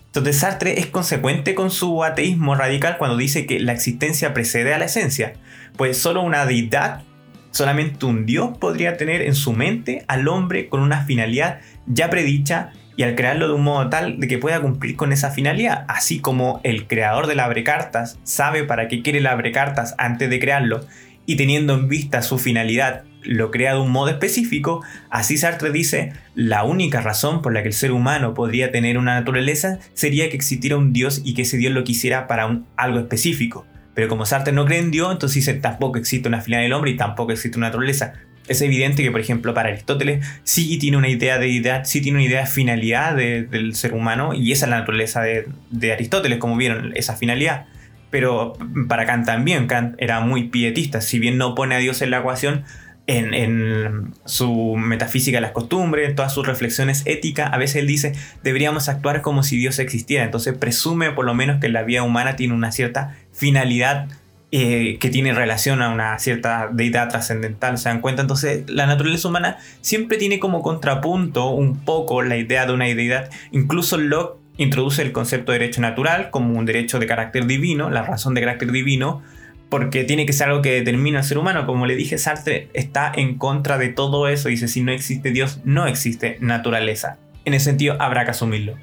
Entonces 0.09 0.39
Sartre 0.39 0.81
es 0.81 0.87
consecuente 0.87 1.55
con 1.55 1.71
su 1.71 2.03
ateísmo 2.03 2.55
radical 2.55 2.97
cuando 2.99 3.17
dice 3.17 3.47
que 3.47 3.61
la 3.61 3.73
existencia 3.73 4.33
precede 4.33 4.73
a 4.73 4.79
la 4.79 4.87
esencia, 4.87 5.35
pues 5.77 5.99
solo 5.99 6.23
una 6.23 6.47
deidad, 6.47 7.03
solamente 7.51 8.07
un 8.07 8.25
Dios 8.25 8.57
podría 8.59 8.97
tener 8.97 9.21
en 9.21 9.35
su 9.35 9.53
mente 9.53 10.05
al 10.09 10.27
hombre 10.29 10.69
con 10.69 10.81
una 10.81 11.05
finalidad 11.05 11.61
ya 11.87 12.09
predicha 12.09 12.73
y 12.97 13.03
al 13.05 13.15
crearlo 13.15 13.47
de 13.49 13.55
un 13.55 13.63
modo 13.63 13.89
tal 13.91 14.19
de 14.19 14.27
que 14.27 14.39
pueda 14.39 14.61
cumplir 14.61 14.97
con 14.97 15.13
esa 15.13 15.31
finalidad, 15.31 15.85
así 15.89 16.21
como 16.21 16.61
el 16.65 16.89
creador 16.89 17.27
del 17.27 17.41
abrecartas 17.41 18.19
sabe 18.25 18.65
para 18.65 18.89
qué 18.89 19.03
quiere 19.03 19.19
el 19.19 19.27
abrecartas 19.27 19.95
antes 19.99 20.29
de 20.31 20.41
crearlo 20.41 20.81
y 21.25 21.37
teniendo 21.37 21.75
en 21.75 21.87
vista 21.87 22.23
su 22.23 22.39
finalidad 22.39 23.05
lo 23.29 23.51
crea 23.51 23.75
de 23.75 23.81
un 23.81 23.91
modo 23.91 24.09
específico, 24.09 24.83
así 25.11 25.37
Sartre 25.37 25.71
dice, 25.71 26.13
la 26.35 26.65
única 26.65 27.01
razón 27.01 27.43
por 27.43 27.53
la 27.53 27.63
que 27.63 27.69
el 27.69 27.75
ser 27.75 27.93
humano 27.93 28.35
podría 28.35 28.73
tener 28.73 28.99
una 28.99 29.15
naturaleza 29.15 29.79
sería 29.95 30.29
que 30.31 30.37
existiera 30.37 30.77
un 30.77 30.93
Dios 30.93 31.23
y 31.25 31.35
que 31.35 31.43
ese 31.43 31.59
Dios 31.59 31.73
lo 31.73 31.85
quisiera 31.85 32.27
para 32.27 32.47
un, 32.47 32.67
algo 32.77 32.99
específico. 32.99 33.67
Pero 33.95 34.09
como 34.09 34.27
Sartre 34.27 34.53
no 34.53 34.65
cree 34.65 34.79
en 34.79 34.91
Dios, 34.91 35.13
entonces 35.13 35.37
dice 35.37 35.55
tampoco 35.55 35.99
existe 35.99 36.29
una 36.29 36.41
finalidad 36.41 36.67
del 36.67 36.73
hombre 36.73 36.91
y 36.93 36.97
tampoco 36.97 37.33
existe 37.33 37.59
una 37.59 37.69
naturaleza 37.69 38.15
es 38.49 38.63
evidente 38.63 39.03
que, 39.03 39.11
por 39.11 39.21
ejemplo, 39.21 39.55
para 39.55 39.69
Aristóteles 39.69 40.27
sí 40.43 40.79
tiene 40.79 40.97
una 40.97 41.09
idea 41.09 41.39
de 41.39 41.47
deidad, 41.47 41.85
sí 41.85 42.01
tiene 42.01 42.19
una 42.19 42.27
idea 42.27 42.41
de 42.41 42.47
finalidad 42.47 43.15
del 43.15 43.75
ser 43.75 43.93
humano, 43.93 44.35
y 44.35 44.53
esa 44.53 44.67
es 44.67 44.71
la 44.71 44.79
naturaleza 44.79 45.23
de, 45.23 45.93
Aristóteles, 45.93 46.39
como 46.39 46.57
vieron, 46.57 46.93
esa 46.97 47.15
finalidad. 47.15 47.67
Pero 48.11 48.55
para 48.89 49.05
Kant 49.05 49.27
también, 49.27 49.67
Kant 49.67 49.95
era 49.99 50.21
muy 50.21 50.49
pietista, 50.49 51.03
si 51.03 51.19
bien 51.19 51.37
no 51.37 51.55
pone 51.55 51.75
a 51.75 51.79
Dios 51.79 52.01
en 52.01 52.11
la 52.11 52.21
ecuación, 52.21 52.65
en, 53.09 54.13
su 54.27 54.77
metafísica 54.77 55.39
de 55.39 55.41
las 55.41 55.53
costumbres, 55.53 56.09
en 56.09 56.15
todas 56.15 56.33
sus 56.33 56.47
reflexiones 56.47 57.03
éticas, 57.07 57.51
a 57.53 57.57
veces 57.57 57.77
él 57.77 57.87
dice, 57.87 58.13
deberíamos 58.45 58.89
actuar 58.89 59.23
como 59.23 59.43
si 59.43 59.57
Dios 59.57 59.79
existiera. 59.79 60.25
Entonces 60.25 60.57
presume 60.57 61.11
por 61.11 61.25
lo 61.25 61.35
menos 61.35 61.61
que 61.61 61.69
la 61.69 61.83
vida 61.83 62.03
humana 62.03 62.37
tiene 62.37 62.55
una 62.55 62.71
cierta 62.71 63.17
finalidad 63.33 64.09
eh, 64.51 64.99
que 65.01 65.11
tiene 65.11 65.33
relación 65.33 65.83
a 65.83 65.91
una 65.91 66.19
cierta 66.19 66.69
deidad 66.73 67.09
trascendental, 67.09 67.77
¿se 67.79 67.89
dan 67.89 68.01
cuenta? 68.01 68.23
Entonces 68.23 68.65
la 68.69 68.87
naturaleza 68.87 69.29
humana 69.29 69.59
siempre 69.81 70.17
tiene 70.17 70.39
como 70.39 70.63
contrapunto 70.63 71.49
un 71.51 71.79
poco 71.79 72.23
la 72.23 72.37
idea 72.37 72.65
de 72.65 72.73
una 72.73 72.87
deidad, 72.87 73.31
incluso 73.53 73.99
Locke 73.99 74.39
introduce 74.57 75.03
el 75.03 75.13
concepto 75.13 75.53
de 75.53 75.59
derecho 75.59 75.81
natural 75.83 76.31
como 76.31 76.59
un 76.59 76.65
derecho 76.65 76.99
de 76.99 77.07
carácter 77.07 77.47
divino, 77.47 77.91
la 77.91 78.03
razón 78.03 78.35
de 78.35 78.41
carácter 78.41 78.73
divino, 78.73 79.23
porque 79.69 80.05
tiene 80.05 80.27
que 80.27 80.33
ser 80.33 80.49
algo 80.49 80.63
que 80.63 80.73
determina 80.73 81.19
al 81.19 81.25
ser 81.25 81.39
humano. 81.39 81.67
Como 81.67 81.87
le 81.87 81.97
dije, 81.97 82.19
Sartre 82.19 82.69
está 82.73 83.13
en 83.15 83.37
contra 83.39 83.79
de 83.79 83.89
todo 83.89 84.29
eso. 84.29 84.49
Dice, 84.49 84.69
si 84.69 84.83
no 84.83 84.93
existe 84.93 85.31
Dios, 85.31 85.61
no 85.65 85.87
existe 85.87 86.39
naturaleza. 86.41 87.19
En 87.45 87.55
ese 87.55 87.67
sentido, 87.67 87.97
habrá 88.01 88.25
que 88.25 88.31
asumirlo. 88.31 88.77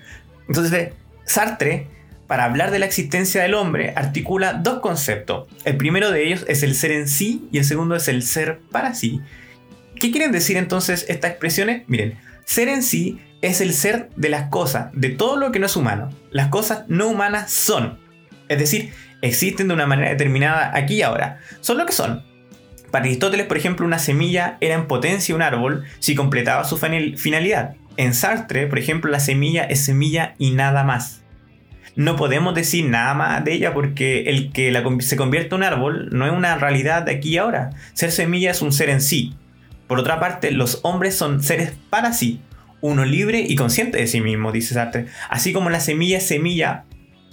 Entonces, 0.47 0.93
Sartre 1.23 1.87
para 2.27 2.45
hablar 2.45 2.71
de 2.71 2.79
la 2.79 2.85
existencia 2.85 3.43
del 3.43 3.53
hombre, 3.53 3.93
articula 3.95 4.53
dos 4.53 4.79
conceptos. 4.79 5.47
El 5.63 5.77
primero 5.77 6.11
de 6.11 6.25
ellos 6.25 6.43
es 6.47 6.63
el 6.63 6.75
ser 6.75 6.91
en 6.91 7.07
sí 7.07 7.47
y 7.51 7.59
el 7.59 7.65
segundo 7.65 7.95
es 7.95 8.07
el 8.07 8.23
ser 8.23 8.59
para 8.71 8.95
sí. 8.95 9.21
¿Qué 9.99 10.11
quieren 10.11 10.31
decir 10.31 10.57
entonces 10.57 11.05
estas 11.07 11.31
expresiones? 11.31 11.83
Miren, 11.87 12.17
ser 12.43 12.67
en 12.67 12.81
sí 12.81 13.21
es 13.41 13.61
el 13.61 13.73
ser 13.73 14.09
de 14.15 14.29
las 14.29 14.49
cosas, 14.49 14.87
de 14.93 15.09
todo 15.09 15.37
lo 15.37 15.51
que 15.51 15.59
no 15.59 15.67
es 15.67 15.75
humano. 15.75 16.09
Las 16.31 16.47
cosas 16.47 16.85
no 16.87 17.07
humanas 17.07 17.51
son. 17.51 17.99
Es 18.49 18.57
decir, 18.57 18.91
existen 19.25 19.67
de 19.67 19.73
una 19.73 19.87
manera 19.87 20.09
determinada 20.09 20.71
aquí 20.73 20.95
y 20.95 21.01
ahora. 21.01 21.39
Son 21.61 21.77
lo 21.77 21.85
que 21.85 21.93
son. 21.93 22.23
Para 22.91 23.05
Aristóteles, 23.05 23.47
por 23.47 23.57
ejemplo, 23.57 23.85
una 23.85 23.99
semilla 23.99 24.57
era 24.61 24.75
en 24.75 24.87
potencia 24.87 25.35
un 25.35 25.41
árbol 25.41 25.83
si 25.99 26.15
completaba 26.15 26.63
su 26.63 26.77
finalidad. 26.77 27.75
En 27.97 28.13
Sartre, 28.13 28.67
por 28.67 28.79
ejemplo, 28.79 29.11
la 29.11 29.19
semilla 29.19 29.63
es 29.63 29.83
semilla 29.83 30.35
y 30.37 30.51
nada 30.51 30.83
más. 30.83 31.21
No 31.95 32.17
podemos 32.17 32.53
decir 32.55 32.85
nada 32.85 33.13
más 33.13 33.43
de 33.43 33.53
ella 33.53 33.73
porque 33.73 34.29
el 34.29 34.51
que 34.51 34.73
se 34.99 35.15
convierte 35.15 35.55
en 35.55 35.61
un 35.61 35.63
árbol 35.63 36.09
no 36.11 36.25
es 36.25 36.33
una 36.33 36.55
realidad 36.55 37.03
de 37.03 37.13
aquí 37.13 37.29
y 37.29 37.37
ahora. 37.37 37.71
Ser 37.93 38.11
semilla 38.11 38.51
es 38.51 38.61
un 38.61 38.73
ser 38.73 38.89
en 38.89 39.01
sí. 39.01 39.33
Por 39.87 39.99
otra 39.99 40.19
parte, 40.19 40.51
los 40.51 40.79
hombres 40.83 41.15
son 41.15 41.41
seres 41.41 41.73
para 41.89 42.11
sí, 42.11 42.41
uno 42.81 43.05
libre 43.05 43.45
y 43.47 43.55
consciente 43.55 43.97
de 43.97 44.07
sí 44.07 44.19
mismo, 44.19 44.51
dice 44.51 44.73
Sartre. 44.73 45.07
Así 45.29 45.53
como 45.53 45.69
la 45.69 45.79
semilla 45.79 46.17
es 46.17 46.27
semilla 46.27 46.83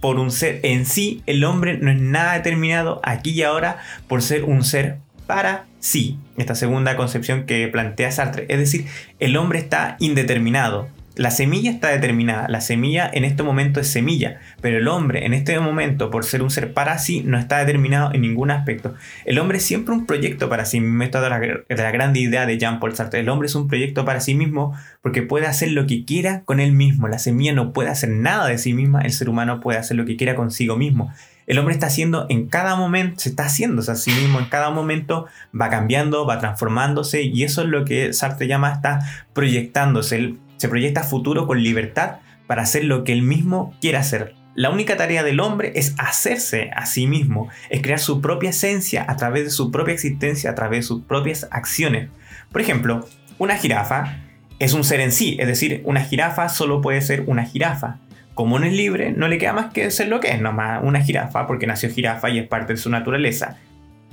por 0.03 0.18
un 0.18 0.32
ser 0.32 0.59
en 0.64 0.84
sí, 0.84 1.22
el 1.26 1.44
hombre 1.44 1.78
no 1.78 1.88
es 1.92 2.00
nada 2.00 2.34
determinado 2.34 3.00
aquí 3.05 3.30
y 3.30 3.44
ahora 3.44 3.78
por 4.09 4.20
ser 4.20 4.42
un 4.42 4.64
ser 4.64 4.98
para 5.28 5.66
sí. 5.78 6.18
Esta 6.36 6.57
segunda 6.57 6.96
concepción 6.96 7.46
que 7.46 7.68
plantea 7.68 8.11
Sartre. 8.11 8.46
Es 8.48 8.59
decir, 8.59 8.86
el 9.20 9.36
hombre 9.36 9.61
está 9.61 9.96
indeterminado, 10.00 10.88
la 11.16 11.30
semilla 11.30 11.70
está 11.70 11.88
determinada, 11.88 12.48
la 12.48 12.60
semilla 12.60 13.10
en 13.12 13.24
este 13.24 13.42
momento 13.42 13.80
es 13.80 13.88
semilla, 13.88 14.40
pero 14.60 14.78
el 14.78 14.88
hombre 14.88 15.26
en 15.26 15.34
este 15.34 15.58
momento, 15.60 16.10
por 16.10 16.24
ser 16.24 16.42
un 16.42 16.50
ser 16.50 16.72
para 16.72 16.98
sí, 16.98 17.22
no 17.24 17.38
está 17.38 17.58
determinado 17.58 18.12
en 18.14 18.22
ningún 18.22 18.50
aspecto. 18.50 18.94
El 19.24 19.38
hombre 19.38 19.58
es 19.58 19.64
siempre 19.64 19.94
un 19.94 20.06
proyecto 20.06 20.48
para 20.48 20.64
sí 20.64 20.80
mismo, 20.80 21.02
esto 21.02 21.20
de 21.20 21.28
la, 21.28 21.38
la 21.38 21.90
grande 21.90 22.20
idea 22.20 22.46
de 22.46 22.56
Jean-Paul 22.58 22.94
Sartre. 22.94 23.20
El 23.20 23.28
hombre 23.28 23.46
es 23.46 23.54
un 23.54 23.68
proyecto 23.68 24.04
para 24.04 24.20
sí 24.20 24.34
mismo 24.34 24.74
porque 25.02 25.22
puede 25.22 25.46
hacer 25.46 25.72
lo 25.72 25.86
que 25.86 26.04
quiera 26.04 26.42
con 26.44 26.60
él 26.60 26.72
mismo. 26.72 27.08
La 27.08 27.18
semilla 27.18 27.52
no 27.52 27.72
puede 27.72 27.90
hacer 27.90 28.08
nada 28.08 28.46
de 28.46 28.56
sí 28.56 28.72
misma, 28.72 29.02
el 29.02 29.12
ser 29.12 29.28
humano 29.28 29.60
puede 29.60 29.78
hacer 29.78 29.96
lo 29.96 30.06
que 30.06 30.16
quiera 30.16 30.34
consigo 30.34 30.76
mismo. 30.76 31.12
El 31.46 31.58
hombre 31.58 31.74
está 31.74 31.86
haciendo 31.86 32.26
en 32.30 32.46
cada 32.46 32.76
momento, 32.76 33.20
se 33.20 33.28
está 33.28 33.44
haciendo 33.44 33.82
a 33.82 33.96
sí 33.96 34.12
mismo 34.12 34.38
en 34.38 34.46
cada 34.46 34.70
momento, 34.70 35.26
va 35.58 35.68
cambiando, 35.68 36.24
va 36.24 36.38
transformándose 36.38 37.22
y 37.22 37.42
eso 37.42 37.62
es 37.62 37.68
lo 37.68 37.84
que 37.84 38.12
Sartre 38.12 38.46
llama 38.46 38.72
está 38.72 39.00
proyectándose. 39.34 40.36
Se 40.62 40.68
proyecta 40.68 41.02
futuro 41.02 41.48
con 41.48 41.60
libertad 41.60 42.18
para 42.46 42.62
hacer 42.62 42.84
lo 42.84 43.02
que 43.02 43.12
él 43.12 43.22
mismo 43.22 43.74
quiere 43.80 43.98
hacer. 43.98 44.36
La 44.54 44.70
única 44.70 44.96
tarea 44.96 45.24
del 45.24 45.40
hombre 45.40 45.72
es 45.74 45.92
hacerse 45.98 46.70
a 46.76 46.86
sí 46.86 47.08
mismo, 47.08 47.48
es 47.68 47.82
crear 47.82 47.98
su 47.98 48.20
propia 48.20 48.50
esencia 48.50 49.04
a 49.08 49.16
través 49.16 49.42
de 49.42 49.50
su 49.50 49.72
propia 49.72 49.94
existencia, 49.94 50.52
a 50.52 50.54
través 50.54 50.78
de 50.78 50.82
sus 50.84 51.02
propias 51.02 51.48
acciones. 51.50 52.10
Por 52.52 52.60
ejemplo, 52.60 53.08
una 53.38 53.56
jirafa 53.56 54.20
es 54.60 54.72
un 54.72 54.84
ser 54.84 55.00
en 55.00 55.10
sí, 55.10 55.36
es 55.40 55.48
decir, 55.48 55.82
una 55.84 56.04
jirafa 56.04 56.48
solo 56.48 56.80
puede 56.80 57.00
ser 57.00 57.24
una 57.26 57.44
jirafa. 57.44 57.98
Como 58.34 58.60
no 58.60 58.64
es 58.64 58.72
libre, 58.72 59.10
no 59.10 59.26
le 59.26 59.38
queda 59.38 59.54
más 59.54 59.72
que 59.72 59.90
ser 59.90 60.06
lo 60.06 60.20
que 60.20 60.30
es, 60.30 60.40
nomás 60.40 60.80
una 60.84 61.02
jirafa, 61.02 61.48
porque 61.48 61.66
nació 61.66 61.90
jirafa 61.90 62.30
y 62.30 62.38
es 62.38 62.46
parte 62.46 62.74
de 62.74 62.78
su 62.78 62.88
naturaleza. 62.88 63.56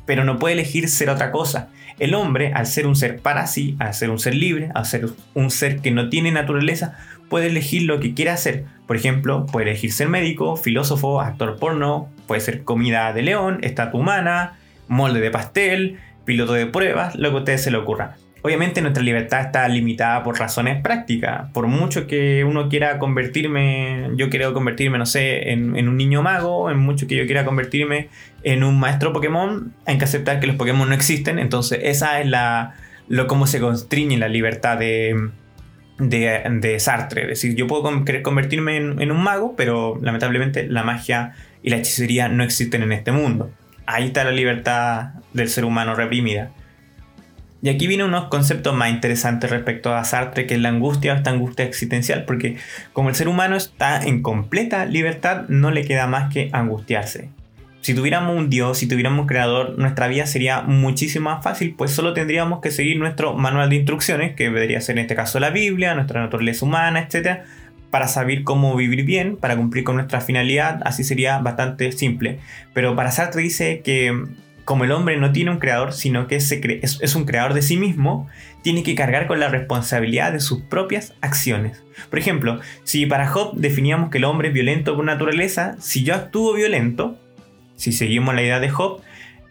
Pero 0.10 0.24
no 0.24 0.40
puede 0.40 0.56
elegir 0.56 0.90
ser 0.90 1.12
otra 1.12 1.30
cosa. 1.30 1.70
El 2.00 2.16
hombre, 2.16 2.52
al 2.56 2.66
ser 2.66 2.88
un 2.88 2.96
ser 2.96 3.20
para 3.20 3.46
sí, 3.46 3.76
al 3.78 3.94
ser 3.94 4.10
un 4.10 4.18
ser 4.18 4.34
libre, 4.34 4.72
al 4.74 4.88
ser 4.88 5.08
un 5.36 5.52
ser 5.52 5.82
que 5.82 5.92
no 5.92 6.10
tiene 6.10 6.32
naturaleza, 6.32 6.98
puede 7.30 7.46
elegir 7.46 7.84
lo 7.84 8.00
que 8.00 8.16
quiera 8.16 8.34
hacer. 8.34 8.66
Por 8.88 8.96
ejemplo, 8.96 9.46
puede 9.46 9.70
elegir 9.70 9.92
ser 9.94 10.10
médico, 10.10 10.58
filósofo, 10.58 11.22
actor 11.22 11.60
porno, 11.60 12.10
puede 12.26 12.42
ser 12.42 12.64
comida 12.64 13.14
de 13.14 13.22
león, 13.22 13.60
estatua 13.62 14.00
humana, 14.00 14.58
molde 14.88 15.20
de 15.20 15.30
pastel, 15.30 16.00
piloto 16.26 16.54
de 16.54 16.66
pruebas, 16.66 17.16
lo 17.16 17.30
que 17.30 17.36
a 17.36 17.40
ustedes 17.42 17.62
se 17.62 17.70
le 17.70 17.78
ocurra. 17.78 18.16
Obviamente 18.42 18.82
nuestra 18.82 19.04
libertad 19.04 19.42
está 19.42 19.68
limitada 19.68 20.24
por 20.24 20.40
razones 20.40 20.82
prácticas. 20.82 21.52
Por 21.52 21.68
mucho 21.68 22.08
que 22.08 22.44
uno 22.46 22.70
quiera 22.70 22.98
convertirme, 22.98 24.12
yo 24.16 24.30
quiero 24.30 24.54
convertirme, 24.54 24.98
no 24.98 25.06
sé, 25.06 25.52
en, 25.52 25.76
un 25.76 25.98
niño 25.98 26.22
mago, 26.22 26.72
en 26.72 26.78
mucho 26.78 27.06
que 27.08 27.16
yo 27.16 27.26
quiera 27.26 27.44
convertirme 27.44 28.10
en 28.44 28.64
un 28.64 28.80
maestro 28.80 29.12
Pokémon, 29.12 29.74
hay 29.86 29.98
que 29.98 30.06
aceptar 30.06 30.40
que 30.40 30.48
los 30.48 30.56
Pokémon 30.56 30.88
no 30.88 30.96
existen. 30.96 31.38
Entonces 31.38 31.80
esa 31.84 32.22
es 32.22 32.28
la, 32.28 32.76
lo 33.10 33.28
cómo 33.28 33.46
se 33.46 33.60
constriñe 33.60 34.18
la 34.18 34.30
libertad 34.30 34.78
de, 34.78 35.32
de, 35.98 36.80
Sartre. 36.80 37.24
Es 37.24 37.28
decir, 37.28 37.56
yo 37.56 37.68
puedo 37.68 38.06
querer 38.06 38.22
convertirme 38.22 38.78
en, 38.78 39.02
en 39.02 39.12
un 39.12 39.22
mago, 39.22 39.56
pero 39.58 40.00
lamentablemente 40.02 40.66
la 40.66 40.84
magia 40.84 41.34
y 41.62 41.72
la 41.72 41.78
hechicería 41.78 42.30
no 42.30 42.44
existen 42.44 42.84
en 42.84 42.94
este 42.94 43.12
mundo. 43.12 43.52
Ahí 43.86 44.06
está 44.06 44.24
la 44.24 44.32
libertad 44.32 45.10
del 45.34 45.50
ser 45.50 45.66
humano 45.66 45.94
reprimida. 45.94 46.52
Y 47.62 47.70
aquí 47.70 47.88
vienen 47.88 48.08
unos 48.08 48.26
conceptos 48.26 48.74
más 48.74 48.90
interesantes 48.90 49.50
respecto 49.50 49.94
a 49.94 50.04
Sartre, 50.06 50.48
que 50.48 50.54
es 50.56 50.62
la 50.62 50.70
angustia, 50.70 51.14
esta 51.14 51.30
angustia 51.30 51.66
existencial, 51.66 52.24
porque 52.26 52.56
como 52.94 53.10
el 53.10 53.16
ser 53.16 53.28
humano 53.28 53.58
está 53.58 54.02
en 54.02 54.22
completa 54.22 54.86
libertad, 54.86 55.44
no 55.50 55.70
le 55.70 55.84
queda 55.84 56.08
más 56.08 56.34
que 56.34 56.50
angustiarse. 56.54 57.30
Si 57.82 57.94
tuviéramos 57.94 58.38
un 58.38 58.50
Dios, 58.50 58.78
si 58.78 58.88
tuviéramos 58.88 59.22
un 59.22 59.28
creador, 59.28 59.78
nuestra 59.78 60.08
vida 60.08 60.26
sería 60.26 60.62
muchísimo 60.62 61.30
más 61.30 61.44
fácil, 61.44 61.76
pues 61.78 61.92
solo 61.92 62.14
tendríamos 62.14 62.62
que 62.62 62.72
seguir 62.72 62.98
nuestro 62.98 63.34
manual 63.36 63.70
de 63.70 63.78
instrucciones, 63.78 64.36
que 64.36 64.46
debería 64.46 64.82
ser 64.82 64.98
en 64.98 65.04
este 65.04 65.16
caso 65.16 65.40
la 65.40 65.50
Biblia, 65.50 65.96
nuestra 65.96 66.22
naturaleza 66.22 66.66
humana, 66.66 67.00
etc., 67.00 67.40
para 67.90 68.08
saber 68.08 68.44
cómo 68.44 68.76
vivir 68.76 69.04
bien, 69.04 69.36
para 69.36 69.56
cumplir 69.56 69.84
con 69.84 69.96
nuestra 69.96 70.22
finalidad, 70.22 70.80
así 70.86 71.04
sería 71.04 71.40
bastante 71.40 71.92
simple. 71.92 72.40
Pero 72.74 72.96
para 72.96 73.12
Sartre 73.12 73.42
dice 73.42 73.82
que 73.84 74.26
como 74.70 74.84
el 74.84 74.92
hombre 74.92 75.18
no 75.18 75.32
tiene 75.32 75.50
un 75.50 75.58
creador, 75.58 75.94
sino 75.94 76.28
que 76.28 76.36
es, 76.36 77.16
un 77.16 77.26
creador 77.26 77.56
de 77.56 77.64
sí 77.64 77.76
mismo, 77.76 78.28
tiene 78.62 78.84
que 78.84 78.94
cargar 78.94 79.26
con 79.26 79.40
la 79.40 79.50
responsabilidad 79.50 80.32
de 80.32 80.40
sus 80.40 80.62
propias 80.62 81.16
acciones. 81.22 81.84
Por 82.12 82.20
ejemplo, 82.20 82.60
si 82.84 83.08
para 83.08 83.26
Job 83.26 83.56
definíamos 83.56 84.12
que 84.12 84.20
el 84.20 84.26
hombre 84.26 84.50
es 84.50 84.54
violento 84.54 84.96
por 84.96 85.04
naturaleza, 85.04 85.76
si 85.80 86.04
yo 86.04 86.14
actúo 86.14 86.54
violento, 86.54 87.18
si 87.78 87.92
seguimos 87.92 88.36
la 88.36 88.44
idea 88.44 88.60
de 88.60 88.70
Job, 88.70 89.02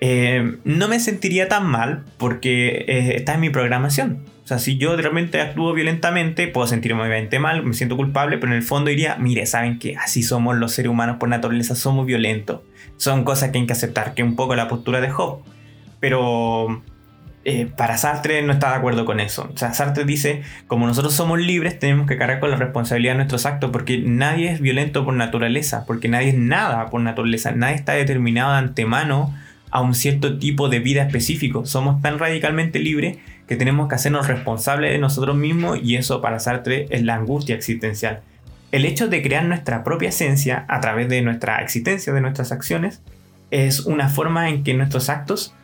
eh, 0.00 0.58
no 0.62 0.86
me 0.86 1.00
sentiría 1.00 1.48
tan 1.48 1.66
mal 1.66 2.04
porque 2.16 2.84
eh, 2.86 3.16
está 3.16 3.34
en 3.34 3.40
mi 3.40 3.50
programación. 3.50 4.22
O 4.48 4.54
sea, 4.54 4.58
si 4.58 4.78
yo 4.78 4.96
realmente 4.96 5.40
actúo 5.42 5.74
violentamente, 5.74 6.48
puedo 6.48 6.66
sentirme 6.66 7.02
obviamente 7.02 7.38
mal, 7.38 7.62
me 7.64 7.74
siento 7.74 7.96
culpable, 7.96 8.38
pero 8.38 8.52
en 8.52 8.56
el 8.56 8.64
fondo 8.64 8.88
diría, 8.88 9.16
mire, 9.16 9.44
saben 9.44 9.78
que 9.78 9.96
así 9.96 10.22
somos 10.22 10.56
los 10.56 10.72
seres 10.72 10.90
humanos 10.90 11.18
por 11.18 11.28
naturaleza, 11.28 11.74
somos 11.74 12.06
violentos 12.06 12.60
son 12.98 13.24
cosas 13.24 13.50
que 13.50 13.58
hay 13.58 13.66
que 13.66 13.72
aceptar, 13.72 14.12
que 14.12 14.22
es 14.22 14.28
un 14.28 14.36
poco 14.36 14.54
la 14.54 14.68
postura 14.68 15.00
de 15.00 15.08
Job. 15.08 15.38
Pero 16.00 16.82
eh, 17.44 17.66
para 17.76 17.96
Sartre 17.96 18.42
no 18.42 18.52
está 18.52 18.70
de 18.70 18.76
acuerdo 18.76 19.04
con 19.06 19.20
eso. 19.20 19.50
O 19.54 19.56
sea, 19.56 19.72
Sartre 19.72 20.04
dice, 20.04 20.42
como 20.66 20.86
nosotros 20.86 21.14
somos 21.14 21.38
libres, 21.40 21.78
tenemos 21.78 22.06
que 22.06 22.18
cargar 22.18 22.40
con 22.40 22.50
la 22.50 22.56
responsabilidad 22.56 23.12
de 23.12 23.18
nuestros 23.18 23.46
actos, 23.46 23.70
porque 23.70 23.98
nadie 23.98 24.50
es 24.50 24.60
violento 24.60 25.04
por 25.04 25.14
naturaleza, 25.14 25.84
porque 25.86 26.08
nadie 26.08 26.30
es 26.30 26.34
nada 26.36 26.86
por 26.90 27.00
naturaleza, 27.00 27.52
nadie 27.52 27.76
está 27.76 27.92
determinado 27.92 28.52
de 28.52 28.58
antemano 28.58 29.34
a 29.70 29.80
un 29.80 29.94
cierto 29.94 30.38
tipo 30.38 30.68
de 30.68 30.80
vida 30.80 31.02
específico. 31.02 31.66
Somos 31.66 32.02
tan 32.02 32.18
radicalmente 32.18 32.80
libres 32.80 33.18
que 33.48 33.56
tenemos 33.56 33.88
que 33.88 33.94
hacernos 33.94 34.28
responsables 34.28 34.92
de 34.92 34.98
nosotros 34.98 35.36
mismos 35.36 35.78
y 35.82 35.96
eso 35.96 36.20
para 36.20 36.38
Sartre 36.38 36.86
es 36.90 37.02
la 37.02 37.14
angustia 37.14 37.56
existencial. 37.56 38.20
El 38.70 38.84
hecho 38.84 39.08
de 39.08 39.22
crear 39.22 39.44
nuestra 39.44 39.82
propia 39.82 40.10
esencia 40.10 40.66
a 40.68 40.80
través 40.80 41.08
de 41.08 41.22
nuestra 41.22 41.62
existencia, 41.62 42.12
de 42.12 42.20
nuestras 42.20 42.52
acciones, 42.52 43.00
es 43.50 43.80
una 43.80 44.10
forma 44.10 44.50
en 44.50 44.62
que 44.62 44.74
nuestros 44.74 45.08
actos, 45.08 45.54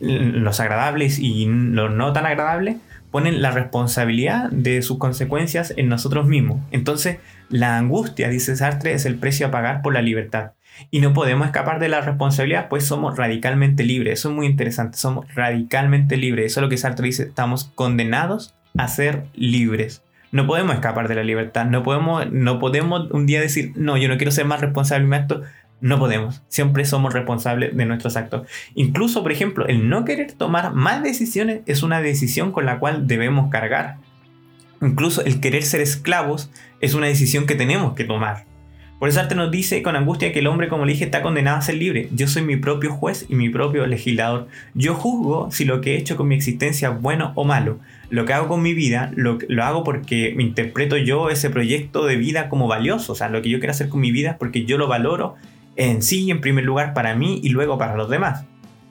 los 0.00 0.60
agradables 0.60 1.18
y 1.18 1.46
los 1.46 1.90
no 1.90 2.12
tan 2.12 2.26
agradables, 2.26 2.76
ponen 3.10 3.40
la 3.40 3.50
responsabilidad 3.50 4.50
de 4.50 4.82
sus 4.82 4.98
consecuencias 4.98 5.72
en 5.76 5.88
nosotros 5.88 6.26
mismos. 6.26 6.60
Entonces, 6.70 7.18
la 7.48 7.78
angustia, 7.78 8.28
dice 8.28 8.56
Sartre, 8.56 8.92
es 8.92 9.06
el 9.06 9.16
precio 9.16 9.46
a 9.46 9.50
pagar 9.50 9.80
por 9.80 9.94
la 9.94 10.02
libertad. 10.02 10.52
Y 10.90 11.00
no 11.00 11.12
podemos 11.12 11.46
escapar 11.46 11.78
de 11.78 11.88
la 11.88 12.00
responsabilidad, 12.00 12.68
pues 12.68 12.86
somos 12.86 13.16
radicalmente 13.16 13.84
libres. 13.84 14.20
Eso 14.20 14.30
es 14.30 14.34
muy 14.34 14.46
interesante, 14.46 14.98
somos 14.98 15.32
radicalmente 15.34 16.16
libres. 16.16 16.52
Eso 16.52 16.60
es 16.60 16.62
lo 16.62 16.68
que 16.68 16.76
Sartre 16.76 17.06
dice, 17.06 17.24
estamos 17.24 17.70
condenados 17.74 18.54
a 18.76 18.88
ser 18.88 19.26
libres. 19.34 20.02
No 20.32 20.46
podemos 20.46 20.74
escapar 20.74 21.08
de 21.08 21.14
la 21.14 21.22
libertad. 21.22 21.66
No 21.66 21.82
podemos, 21.82 22.30
no 22.32 22.58
podemos 22.58 23.10
un 23.10 23.26
día 23.26 23.40
decir, 23.40 23.72
no, 23.76 23.98
yo 23.98 24.08
no 24.08 24.16
quiero 24.16 24.32
ser 24.32 24.46
más 24.46 24.62
responsable 24.62 25.04
de 25.04 25.10
mi 25.10 25.16
acto. 25.16 25.42
No 25.82 25.98
podemos. 25.98 26.42
Siempre 26.48 26.84
somos 26.84 27.12
responsables 27.12 27.76
de 27.76 27.84
nuestros 27.84 28.16
actos. 28.16 28.48
Incluso, 28.74 29.22
por 29.22 29.32
ejemplo, 29.32 29.66
el 29.66 29.88
no 29.88 30.04
querer 30.04 30.32
tomar 30.32 30.72
más 30.72 31.02
decisiones 31.02 31.60
es 31.66 31.82
una 31.82 32.00
decisión 32.00 32.50
con 32.52 32.64
la 32.64 32.78
cual 32.78 33.06
debemos 33.06 33.50
cargar. 33.50 33.96
Incluso 34.80 35.24
el 35.24 35.40
querer 35.40 35.64
ser 35.64 35.80
esclavos 35.80 36.50
es 36.80 36.94
una 36.94 37.08
decisión 37.08 37.46
que 37.46 37.54
tenemos 37.54 37.94
que 37.94 38.04
tomar. 38.04 38.46
Por 39.02 39.08
eso 39.08 39.18
Sartre 39.18 39.36
nos 39.36 39.50
dice 39.50 39.82
con 39.82 39.96
angustia 39.96 40.32
que 40.32 40.38
el 40.38 40.46
hombre, 40.46 40.68
como 40.68 40.84
le 40.84 40.92
dije, 40.92 41.04
está 41.04 41.22
condenado 41.22 41.56
a 41.56 41.62
ser 41.62 41.74
libre. 41.74 42.08
Yo 42.12 42.28
soy 42.28 42.42
mi 42.42 42.56
propio 42.56 42.92
juez 42.92 43.26
y 43.28 43.34
mi 43.34 43.48
propio 43.48 43.84
legislador. 43.88 44.46
Yo 44.74 44.94
juzgo 44.94 45.50
si 45.50 45.64
lo 45.64 45.80
que 45.80 45.94
he 45.94 45.98
hecho 45.98 46.16
con 46.16 46.28
mi 46.28 46.36
existencia 46.36 46.90
es 46.90 47.02
bueno 47.02 47.32
o 47.34 47.42
malo. 47.42 47.80
Lo 48.10 48.26
que 48.26 48.32
hago 48.32 48.46
con 48.46 48.62
mi 48.62 48.74
vida 48.74 49.10
lo, 49.16 49.38
lo 49.48 49.64
hago 49.64 49.82
porque 49.82 50.34
me 50.36 50.44
interpreto 50.44 50.96
yo 50.98 51.30
ese 51.30 51.50
proyecto 51.50 52.06
de 52.06 52.14
vida 52.14 52.48
como 52.48 52.68
valioso. 52.68 53.14
O 53.14 53.16
sea, 53.16 53.28
lo 53.28 53.42
que 53.42 53.48
yo 53.48 53.58
quiero 53.58 53.72
hacer 53.72 53.88
con 53.88 54.00
mi 54.00 54.12
vida 54.12 54.30
es 54.30 54.36
porque 54.36 54.66
yo 54.66 54.78
lo 54.78 54.86
valoro 54.86 55.34
en 55.74 56.00
sí, 56.00 56.30
en 56.30 56.40
primer 56.40 56.64
lugar, 56.64 56.94
para 56.94 57.16
mí 57.16 57.40
y 57.42 57.48
luego 57.48 57.78
para 57.78 57.96
los 57.96 58.08
demás 58.08 58.44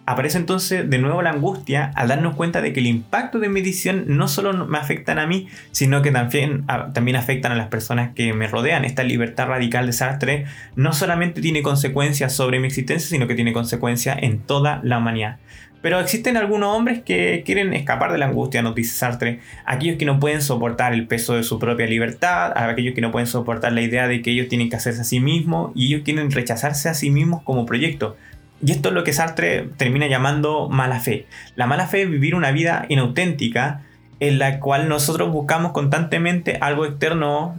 aparece 0.05 0.37
entonces 0.37 0.89
de 0.89 0.97
nuevo 0.97 1.21
la 1.21 1.31
angustia 1.31 1.91
al 1.95 2.07
darnos 2.07 2.35
cuenta 2.35 2.61
de 2.61 2.73
que 2.73 2.79
el 2.79 2.87
impacto 2.87 3.39
de 3.39 3.49
mi 3.49 3.61
decisión 3.61 4.05
no 4.07 4.27
solo 4.27 4.53
me 4.65 4.77
afectan 4.77 5.19
a 5.19 5.27
mí, 5.27 5.47
sino 5.71 6.01
que 6.01 6.11
también, 6.11 6.65
también 6.93 7.17
afectan 7.17 7.51
a 7.51 7.55
las 7.55 7.67
personas 7.67 8.13
que 8.13 8.33
me 8.33 8.47
rodean. 8.47 8.85
Esta 8.85 9.03
libertad 9.03 9.47
radical 9.47 9.85
de 9.85 9.93
Sartre 9.93 10.45
no 10.75 10.93
solamente 10.93 11.41
tiene 11.41 11.61
consecuencias 11.61 12.33
sobre 12.33 12.59
mi 12.59 12.67
existencia, 12.67 13.09
sino 13.09 13.27
que 13.27 13.35
tiene 13.35 13.53
consecuencias 13.53 14.17
en 14.21 14.39
toda 14.39 14.81
la 14.83 14.97
humanidad. 14.97 15.37
Pero 15.81 15.99
existen 15.99 16.37
algunos 16.37 16.75
hombres 16.75 17.01
que 17.01 17.41
quieren 17.43 17.73
escapar 17.73 18.11
de 18.11 18.19
la 18.19 18.27
angustia, 18.27 18.61
nos 18.61 18.75
dice 18.75 18.93
Sartre. 18.93 19.39
Aquellos 19.65 19.97
que 19.97 20.05
no 20.05 20.19
pueden 20.19 20.41
soportar 20.41 20.93
el 20.93 21.07
peso 21.07 21.33
de 21.33 21.43
su 21.43 21.57
propia 21.57 21.87
libertad, 21.87 22.53
aquellos 22.55 22.93
que 22.93 23.01
no 23.01 23.11
pueden 23.11 23.25
soportar 23.25 23.73
la 23.73 23.81
idea 23.81 24.07
de 24.07 24.21
que 24.21 24.31
ellos 24.31 24.47
tienen 24.47 24.69
que 24.69 24.75
hacerse 24.75 25.01
a 25.01 25.05
sí 25.05 25.19
mismos 25.19 25.71
y 25.73 25.87
ellos 25.87 26.03
quieren 26.05 26.29
rechazarse 26.29 26.87
a 26.87 26.93
sí 26.93 27.09
mismos 27.09 27.41
como 27.41 27.65
proyecto. 27.65 28.15
Y 28.63 28.71
esto 28.71 28.89
es 28.89 28.95
lo 28.95 29.03
que 29.03 29.13
Sartre 29.13 29.69
termina 29.77 30.07
llamando 30.07 30.69
mala 30.69 30.99
fe. 30.99 31.25
La 31.55 31.67
mala 31.67 31.87
fe 31.87 32.03
es 32.03 32.09
vivir 32.09 32.35
una 32.35 32.51
vida 32.51 32.85
inauténtica 32.89 33.81
en 34.21 34.37
la 34.37 34.59
cual 34.59 34.87
nosotros 34.87 35.31
buscamos 35.31 35.71
constantemente 35.71 36.59
algo 36.61 36.85
externo 36.85 37.55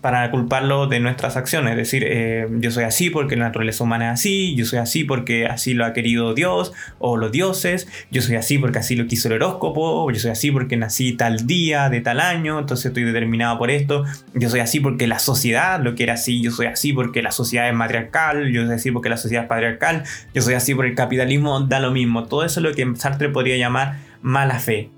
para 0.00 0.30
culparlo 0.30 0.86
de 0.86 0.98
nuestras 0.98 1.36
acciones. 1.36 1.72
Es 1.72 1.76
decir, 1.76 2.04
eh, 2.06 2.48
yo 2.52 2.70
soy 2.70 2.84
así 2.84 3.10
porque 3.10 3.36
la 3.36 3.44
naturaleza 3.44 3.84
humana 3.84 4.06
es 4.06 4.20
así, 4.20 4.54
yo 4.54 4.64
soy 4.64 4.78
así 4.78 5.04
porque 5.04 5.46
así 5.46 5.74
lo 5.74 5.84
ha 5.84 5.92
querido 5.92 6.32
Dios 6.32 6.72
o 6.98 7.18
los 7.18 7.32
dioses, 7.32 7.86
yo 8.10 8.22
soy 8.22 8.36
así 8.36 8.56
porque 8.56 8.78
así 8.78 8.96
lo 8.96 9.06
quiso 9.06 9.28
el 9.28 9.34
horóscopo, 9.34 10.10
yo 10.10 10.18
soy 10.18 10.30
así 10.30 10.50
porque 10.50 10.78
nací 10.78 11.12
tal 11.12 11.46
día, 11.46 11.90
de 11.90 12.00
tal 12.00 12.20
año, 12.20 12.58
entonces 12.58 12.86
estoy 12.86 13.04
determinado 13.04 13.58
por 13.58 13.70
esto, 13.70 14.06
yo 14.32 14.48
soy 14.48 14.60
así 14.60 14.80
porque 14.80 15.06
la 15.06 15.18
sociedad 15.18 15.82
lo 15.82 15.94
quiere 15.94 16.12
así, 16.12 16.40
yo 16.40 16.50
soy 16.50 16.64
así 16.64 16.94
porque 16.94 17.20
la 17.20 17.30
sociedad 17.30 17.68
es 17.68 17.74
matriarcal, 17.74 18.50
yo 18.50 18.64
soy 18.64 18.76
así 18.76 18.90
porque 18.90 19.10
la 19.10 19.18
sociedad 19.18 19.44
es 19.44 19.48
patriarcal, 19.50 20.04
yo 20.32 20.40
soy 20.40 20.54
así 20.54 20.74
porque 20.74 20.92
el 20.92 20.96
capitalismo 20.96 21.60
da 21.60 21.78
lo 21.78 21.90
mismo. 21.90 22.24
Todo 22.24 22.42
eso 22.42 22.60
es 22.60 22.64
lo 22.64 22.72
que 22.72 22.90
Sartre 22.96 23.28
podría 23.28 23.58
llamar 23.58 23.98
mala 24.22 24.58
fe. 24.58 24.95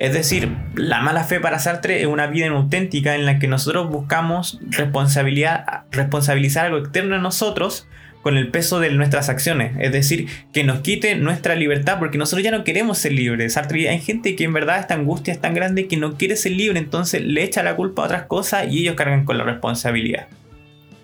Es 0.00 0.14
decir, 0.14 0.48
la 0.76 1.02
mala 1.02 1.24
fe 1.24 1.40
para 1.40 1.58
Sartre 1.58 2.00
es 2.00 2.06
una 2.06 2.26
vida 2.26 2.46
inauténtica 2.46 3.14
en 3.14 3.26
la 3.26 3.38
que 3.38 3.48
nosotros 3.48 3.90
buscamos 3.90 4.58
responsabilidad, 4.70 5.82
responsabilizar 5.90 6.64
algo 6.64 6.78
externo 6.78 7.16
a 7.16 7.18
nosotros 7.18 7.86
con 8.22 8.38
el 8.38 8.48
peso 8.48 8.80
de 8.80 8.88
nuestras 8.92 9.28
acciones. 9.28 9.72
Es 9.78 9.92
decir, 9.92 10.26
que 10.54 10.64
nos 10.64 10.80
quite 10.80 11.16
nuestra 11.16 11.54
libertad 11.54 11.98
porque 11.98 12.16
nosotros 12.16 12.42
ya 12.42 12.50
no 12.50 12.64
queremos 12.64 12.96
ser 12.96 13.12
libres. 13.12 13.52
Sartre, 13.52 13.90
hay 13.90 14.00
gente 14.00 14.36
que 14.36 14.44
en 14.44 14.54
verdad 14.54 14.80
esta 14.80 14.94
angustia 14.94 15.34
es 15.34 15.40
tan 15.40 15.52
grande 15.52 15.86
que 15.86 15.98
no 15.98 16.16
quiere 16.16 16.36
ser 16.36 16.52
libre, 16.52 16.78
entonces 16.78 17.20
le 17.20 17.42
echa 17.42 17.62
la 17.62 17.76
culpa 17.76 18.00
a 18.00 18.04
otras 18.06 18.22
cosas 18.22 18.68
y 18.70 18.80
ellos 18.80 18.94
cargan 18.94 19.26
con 19.26 19.36
la 19.36 19.44
responsabilidad. 19.44 20.28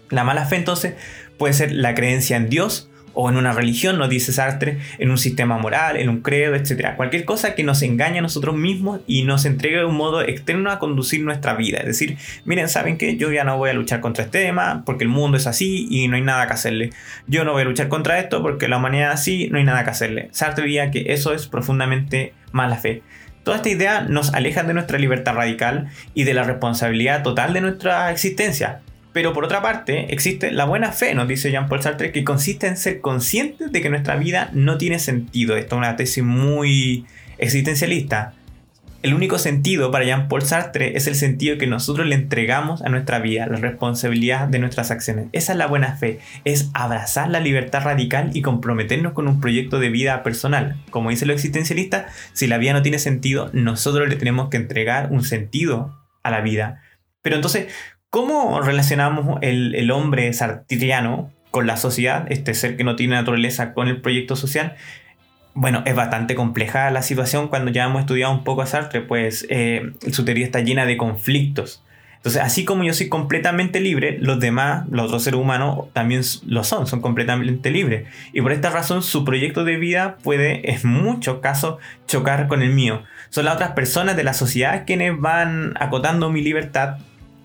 La 0.08 0.24
mala 0.24 0.46
fe 0.46 0.56
entonces 0.56 0.94
puede 1.36 1.52
ser 1.52 1.70
la 1.70 1.94
creencia 1.94 2.38
en 2.38 2.48
Dios 2.48 2.90
o 3.16 3.30
en 3.30 3.36
una 3.36 3.52
religión, 3.52 3.98
nos 3.98 4.10
dice 4.10 4.30
Sartre, 4.30 4.78
en 4.98 5.10
un 5.10 5.16
sistema 5.16 5.56
moral, 5.58 5.96
en 5.96 6.10
un 6.10 6.20
credo, 6.20 6.54
etc. 6.54 6.94
Cualquier 6.96 7.24
cosa 7.24 7.54
que 7.54 7.64
nos 7.64 7.80
engañe 7.82 8.18
a 8.18 8.22
nosotros 8.22 8.54
mismos 8.54 9.00
y 9.06 9.24
nos 9.24 9.46
entregue 9.46 9.84
un 9.84 9.96
modo 9.96 10.20
externo 10.20 10.70
a 10.70 10.78
conducir 10.78 11.24
nuestra 11.24 11.54
vida. 11.54 11.78
Es 11.78 11.86
decir, 11.86 12.18
miren, 12.44 12.68
¿saben 12.68 12.98
qué? 12.98 13.16
Yo 13.16 13.32
ya 13.32 13.42
no 13.42 13.56
voy 13.56 13.70
a 13.70 13.72
luchar 13.72 14.00
contra 14.00 14.24
este 14.24 14.44
tema 14.44 14.82
porque 14.84 15.04
el 15.04 15.10
mundo 15.10 15.38
es 15.38 15.46
así 15.46 15.88
y 15.90 16.08
no 16.08 16.16
hay 16.16 16.22
nada 16.22 16.46
que 16.46 16.52
hacerle. 16.52 16.90
Yo 17.26 17.44
no 17.44 17.52
voy 17.52 17.62
a 17.62 17.64
luchar 17.64 17.88
contra 17.88 18.18
esto 18.18 18.42
porque 18.42 18.68
la 18.68 18.76
humanidad 18.76 19.14
es 19.14 19.20
así, 19.20 19.48
no 19.50 19.56
hay 19.56 19.64
nada 19.64 19.82
que 19.82 19.90
hacerle. 19.90 20.28
Sartre 20.32 20.64
diría 20.64 20.90
que 20.90 21.06
eso 21.08 21.32
es 21.32 21.46
profundamente 21.46 22.34
mala 22.52 22.76
fe. 22.76 23.02
Toda 23.44 23.56
esta 23.56 23.70
idea 23.70 24.00
nos 24.02 24.34
aleja 24.34 24.62
de 24.64 24.74
nuestra 24.74 24.98
libertad 24.98 25.34
radical 25.34 25.88
y 26.12 26.24
de 26.24 26.34
la 26.34 26.42
responsabilidad 26.42 27.22
total 27.22 27.54
de 27.54 27.62
nuestra 27.62 28.10
existencia. 28.10 28.80
Pero 29.16 29.32
por 29.32 29.46
otra 29.46 29.62
parte, 29.62 30.12
existe 30.12 30.52
la 30.52 30.66
buena 30.66 30.92
fe, 30.92 31.14
nos 31.14 31.26
dice 31.26 31.50
Jean-Paul 31.50 31.80
Sartre, 31.80 32.12
que 32.12 32.22
consiste 32.22 32.66
en 32.66 32.76
ser 32.76 33.00
conscientes 33.00 33.72
de 33.72 33.80
que 33.80 33.88
nuestra 33.88 34.16
vida 34.16 34.50
no 34.52 34.76
tiene 34.76 34.98
sentido. 34.98 35.56
Esta 35.56 35.74
es 35.74 35.78
una 35.78 35.96
tesis 35.96 36.22
muy 36.22 37.06
existencialista. 37.38 38.34
El 39.02 39.14
único 39.14 39.38
sentido 39.38 39.90
para 39.90 40.04
Jean-Paul 40.04 40.42
Sartre 40.42 40.98
es 40.98 41.06
el 41.06 41.14
sentido 41.14 41.56
que 41.56 41.66
nosotros 41.66 42.06
le 42.06 42.14
entregamos 42.14 42.82
a 42.82 42.90
nuestra 42.90 43.18
vida, 43.18 43.46
la 43.46 43.56
responsabilidad 43.56 44.48
de 44.48 44.58
nuestras 44.58 44.90
acciones. 44.90 45.28
Esa 45.32 45.52
es 45.52 45.58
la 45.58 45.66
buena 45.66 45.96
fe, 45.96 46.18
es 46.44 46.68
abrazar 46.74 47.30
la 47.30 47.40
libertad 47.40 47.84
radical 47.84 48.32
y 48.34 48.42
comprometernos 48.42 49.14
con 49.14 49.28
un 49.28 49.40
proyecto 49.40 49.80
de 49.80 49.88
vida 49.88 50.22
personal. 50.24 50.76
Como 50.90 51.08
dice 51.08 51.24
lo 51.24 51.32
existencialista, 51.32 52.08
si 52.34 52.48
la 52.48 52.58
vida 52.58 52.74
no 52.74 52.82
tiene 52.82 52.98
sentido, 52.98 53.48
nosotros 53.54 54.10
le 54.10 54.16
tenemos 54.16 54.50
que 54.50 54.58
entregar 54.58 55.08
un 55.10 55.24
sentido 55.24 55.96
a 56.22 56.30
la 56.30 56.42
vida. 56.42 56.82
Pero 57.22 57.36
entonces, 57.36 57.66
¿Cómo 58.16 58.62
relacionamos 58.62 59.40
el, 59.42 59.90
hombre 59.90 60.32
sartriano 60.32 61.30
con 61.50 61.66
la 61.66 61.76
sociedad, 61.76 62.24
este 62.32 62.54
ser 62.54 62.78
que 62.78 62.82
no 62.82 62.96
tiene 62.96 63.14
naturaleza, 63.14 63.74
con 63.74 63.88
el 63.88 64.00
proyecto 64.00 64.36
social? 64.36 64.74
Bueno, 65.52 65.82
es 65.84 65.94
bastante 65.94 66.34
compleja 66.34 66.90
la 66.90 67.02
situación 67.02 67.48
cuando 67.48 67.70
ya 67.70 67.84
hemos 67.84 68.00
estudiado 68.00 68.32
un 68.32 68.42
poco 68.42 68.62
a 68.62 68.66
Sartre, 68.66 69.02
pues 69.02 69.46
eh, 69.50 69.92
su 70.12 70.24
teoría 70.24 70.46
está 70.46 70.60
llena 70.60 70.86
de 70.86 70.96
conflictos. 70.96 71.84
Entonces, 72.16 72.40
así 72.40 72.64
como 72.64 72.84
yo 72.84 72.94
soy 72.94 73.10
completamente 73.10 73.80
libre, 73.80 74.16
los 74.18 74.40
demás, 74.40 74.86
los 74.90 75.08
otros 75.08 75.22
seres 75.22 75.38
humanos, 75.38 75.92
también 75.92 76.22
lo 76.46 76.64
son, 76.64 76.86
son 76.86 77.02
completamente 77.02 77.70
libres. 77.70 78.08
Y 78.32 78.40
por 78.40 78.52
esta 78.52 78.70
razón, 78.70 79.02
su 79.02 79.26
proyecto 79.26 79.62
de 79.62 79.76
vida 79.76 80.16
puede, 80.22 80.72
en 80.72 80.88
muchos 80.88 81.40
casos, 81.40 81.76
chocar 82.06 82.48
con 82.48 82.62
el 82.62 82.70
mío. 82.70 83.02
Son 83.28 83.44
las 83.44 83.56
otras 83.56 83.72
personas 83.72 84.16
de 84.16 84.24
la 84.24 84.32
sociedad 84.32 84.84
quienes 84.86 85.20
van 85.20 85.74
acotando 85.78 86.30
mi 86.30 86.40
libertad 86.40 86.96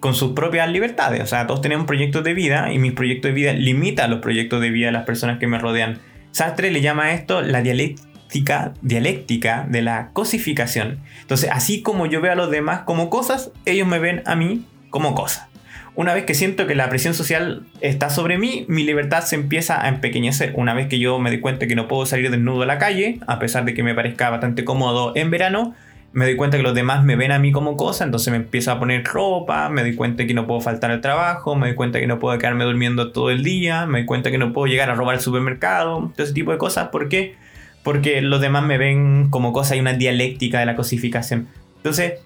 con 0.02 0.16
sus 0.16 0.34
propias 0.34 0.70
libertades. 0.70 1.22
O 1.22 1.28
sea, 1.28 1.48
todos 1.48 1.62
tenemos 1.62 1.86
proyectos 1.86 2.24
de 2.26 2.34
vida 2.34 2.74
y 2.74 2.80
mis 2.80 2.92
proyectos 2.92 3.30
de 3.30 3.34
vida 3.34 3.54
limitan 3.54 4.10
los 4.10 4.20
proyectos 4.20 4.60
de 4.60 4.72
vida 4.72 4.88
de 4.88 4.92
las 4.92 5.06
personas 5.06 5.40
que 5.40 5.48
me 5.48 5.60
rodean. 5.60 6.00
Sartre 6.32 6.72
le 6.72 6.82
llama 6.82 7.06
a 7.06 7.14
esto 7.14 7.42
la 7.42 7.62
dialéctica, 7.62 8.74
dialéctica 8.82 9.66
de 9.70 9.84
la 9.84 10.10
cosificación. 10.12 11.00
Entonces, 11.22 11.50
así 11.54 11.84
como 11.84 12.08
yo 12.08 12.20
veo 12.20 12.32
a 12.32 12.36
los 12.36 12.50
demás 12.50 12.82
como 12.82 13.12
cosas, 13.12 13.52
ellos 13.66 13.88
me 13.88 14.00
ven 14.00 14.24
a 14.26 14.36
mí 14.36 14.66
como 14.90 15.14
cosas. 15.14 15.48
Una 15.94 16.16
vez 16.16 16.24
que 16.24 16.34
siento 16.34 16.66
que 16.66 16.74
la 16.74 16.90
presión 16.90 17.14
social 17.14 17.68
está 17.82 18.10
sobre 18.10 18.40
mí, 18.40 18.66
mi 18.68 18.84
libertad 18.84 19.24
se 19.24 19.36
empieza 19.36 19.86
a 19.86 19.88
empequeñecer. 19.88 20.54
Una 20.56 20.74
vez 20.74 20.88
que 20.88 20.98
yo 20.98 21.20
me 21.20 21.30
doy 21.30 21.42
cuenta 21.42 21.68
que 21.68 21.76
no 21.76 21.88
puedo 21.88 22.08
salir 22.08 22.32
desnudo 22.32 22.64
a 22.64 22.66
la 22.66 22.80
calle, 22.80 23.20
a 23.28 23.38
pesar 23.38 23.66
de 23.66 23.76
que 23.76 23.84
me 23.84 23.94
parezca 23.94 24.32
bastante 24.32 24.64
cómodo 24.64 25.12
en 25.16 25.30
verano, 25.30 25.76
me 26.14 26.26
doy 26.26 26.36
cuenta 26.36 26.58
que 26.58 26.64
los 26.64 26.76
demás 26.76 27.04
me 27.04 27.16
ven 27.16 27.32
a 27.32 27.40
mí 27.40 27.52
como 27.52 27.78
cosa, 27.78 28.04
entonces 28.04 28.32
me 28.32 28.38
empiezo 28.38 28.72
a 28.72 28.80
poner 28.80 29.04
ropa, 29.06 29.70
me 29.70 29.82
doy 29.82 29.96
cuenta 29.96 30.26
que 30.26 30.34
no 30.34 30.46
puedo 30.46 30.60
faltar 30.60 30.92
al 30.92 31.00
trabajo, 31.00 31.56
me 31.56 31.68
doy 31.68 31.76
cuenta 31.76 32.00
que 32.00 32.08
no 32.08 32.20
puedo 32.20 32.38
quedarme 32.38 32.66
durmiendo 32.66 33.12
todo 33.12 33.30
el 33.30 33.44
día, 33.44 33.86
me 33.86 34.00
doy 34.00 34.06
cuenta 34.06 34.30
que 34.30 34.38
no 34.38 34.52
puedo 34.52 34.68
llegar 34.68 34.90
a 34.90 34.96
robar 34.96 35.16
el 35.16 35.22
supermercado, 35.22 36.12
todo 36.16 36.24
ese 36.24 36.34
tipo 36.34 36.52
de 36.52 36.58
cosas. 36.58 36.90
¿Por 36.90 37.08
qué? 37.08 37.36
Porque 37.84 38.22
los 38.22 38.42
demás 38.42 38.64
me 38.64 38.78
ven 38.78 39.30
como 39.30 39.54
cosa, 39.54 39.74
hay 39.74 39.80
una 39.80 39.94
dialéctica 39.94 40.60
de 40.60 40.66
la 40.66 40.76
cosificación. 40.76 41.48
Entonces, 41.78 42.20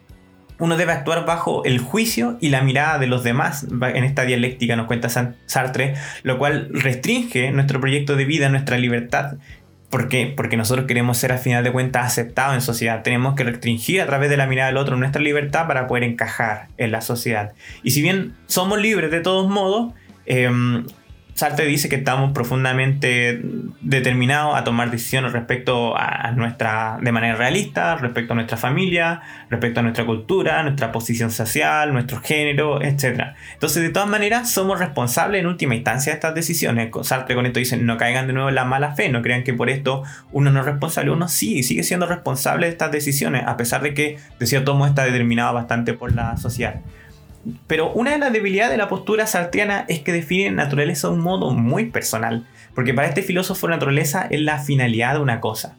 uno 0.57 0.77
debe 0.77 0.93
actuar 0.93 1.25
bajo 1.25 1.63
el 1.65 1.79
juicio 1.79 2.37
y 2.41 2.49
la 2.49 2.61
mirada 2.61 2.97
de 2.97 3.07
los 3.07 3.23
demás 3.23 3.67
en 3.69 4.03
esta 4.03 4.23
dialéctica, 4.23 4.75
nos 4.75 4.87
cuenta 4.87 5.09
Sartre, 5.09 5.95
lo 6.23 6.37
cual 6.37 6.69
restringe 6.71 7.51
nuestro 7.51 7.79
proyecto 7.79 8.15
de 8.15 8.25
vida, 8.25 8.49
nuestra 8.49 8.77
libertad 8.77 9.33
¿Por 9.95 10.09
qué? 10.09 10.33
Porque 10.35 10.57
nosotros 10.57 10.87
queremos 10.87 11.17
ser 11.17 11.31
a 11.31 11.37
final 11.37 11.63
de 11.63 11.71
cuentas 11.71 12.05
aceptados 12.05 12.53
en 12.53 12.59
sociedad. 12.59 13.01
Tenemos 13.01 13.33
que 13.33 13.45
restringir 13.45 14.01
a 14.01 14.05
través 14.05 14.29
de 14.29 14.35
la 14.35 14.45
mirada 14.45 14.67
del 14.67 14.75
otro 14.75 14.97
nuestra 14.97 15.21
libertad 15.21 15.67
para 15.67 15.87
poder 15.87 16.03
encajar 16.03 16.67
en 16.75 16.91
la 16.91 16.99
sociedad. 16.99 17.53
Y 17.81 17.91
si 17.91 18.01
bien 18.01 18.35
somos 18.45 18.77
libres 18.77 19.09
de 19.09 19.21
todos 19.21 19.49
modos, 19.49 19.93
em, 20.25 20.85
Sartre 21.35 21.65
dice 21.65 21.89
que 21.89 21.97
estamos 21.97 22.31
profundamente 22.31 23.41
determinados 23.81 24.55
a 24.55 24.63
tomar 24.63 24.89
decisiones 24.89 25.33
respecto 25.33 25.93
a 25.97 26.31
nuestra, 26.31 26.97
de 27.01 27.11
manera 27.11 27.35
realista, 27.35 27.97
respecto 27.97 28.31
a 28.31 28.35
nuestra 28.37 28.55
familia, 28.55 29.21
respecto 29.49 29.81
a 29.81 29.83
nuestra 29.83 30.05
cultura, 30.05 30.63
nuestra 30.63 30.93
posición 30.93 31.31
social, 31.31 31.91
nuestro 31.91 32.21
género, 32.21 32.81
etc. 32.81 33.33
Entonces, 33.51 33.83
de 33.83 33.89
todas 33.89 34.07
maneras, 34.07 34.49
somos 34.49 34.79
responsables 34.79 35.41
en 35.41 35.47
última 35.47 35.75
instancia 35.75 36.13
de 36.13 36.15
estas 36.15 36.35
decisiones. 36.35 36.89
Sartre 37.01 37.35
con 37.35 37.45
esto 37.45 37.59
dice, 37.59 37.75
no 37.75 37.97
caigan 37.97 38.27
de 38.27 38.33
nuevo 38.33 38.47
en 38.47 38.55
la 38.55 38.63
mala 38.63 38.95
fe, 38.95 39.09
no 39.09 39.21
crean 39.21 39.43
que 39.43 39.53
por 39.53 39.69
esto 39.69 40.03
uno 40.31 40.51
no 40.51 40.61
es 40.61 40.65
responsable, 40.65 41.11
uno 41.11 41.27
sí, 41.27 41.63
sigue 41.63 41.83
siendo 41.83 42.05
responsable 42.05 42.67
de 42.67 42.71
estas 42.71 42.93
decisiones, 42.93 43.43
a 43.45 43.57
pesar 43.57 43.81
de 43.81 43.93
que, 43.93 44.19
de 44.39 44.45
cierto 44.45 44.73
modo, 44.73 44.87
está 44.87 45.03
determinado 45.03 45.53
bastante 45.53 45.93
por 45.93 46.15
la 46.15 46.37
sociedad. 46.37 46.75
Pero 47.67 47.91
una 47.93 48.11
de 48.11 48.17
las 48.17 48.33
debilidades 48.33 48.71
de 48.71 48.77
la 48.77 48.89
postura 48.89 49.27
sartriana 49.27 49.85
es 49.87 49.99
que 49.99 50.11
define 50.11 50.51
naturaleza 50.51 51.07
de 51.07 51.13
un 51.13 51.21
modo 51.21 51.51
muy 51.51 51.85
personal, 51.85 52.47
porque 52.73 52.93
para 52.93 53.07
este 53.07 53.21
filósofo 53.21 53.67
naturaleza 53.67 54.27
es 54.29 54.41
la 54.41 54.59
finalidad 54.59 55.13
de 55.13 55.19
una 55.19 55.39
cosa. 55.39 55.77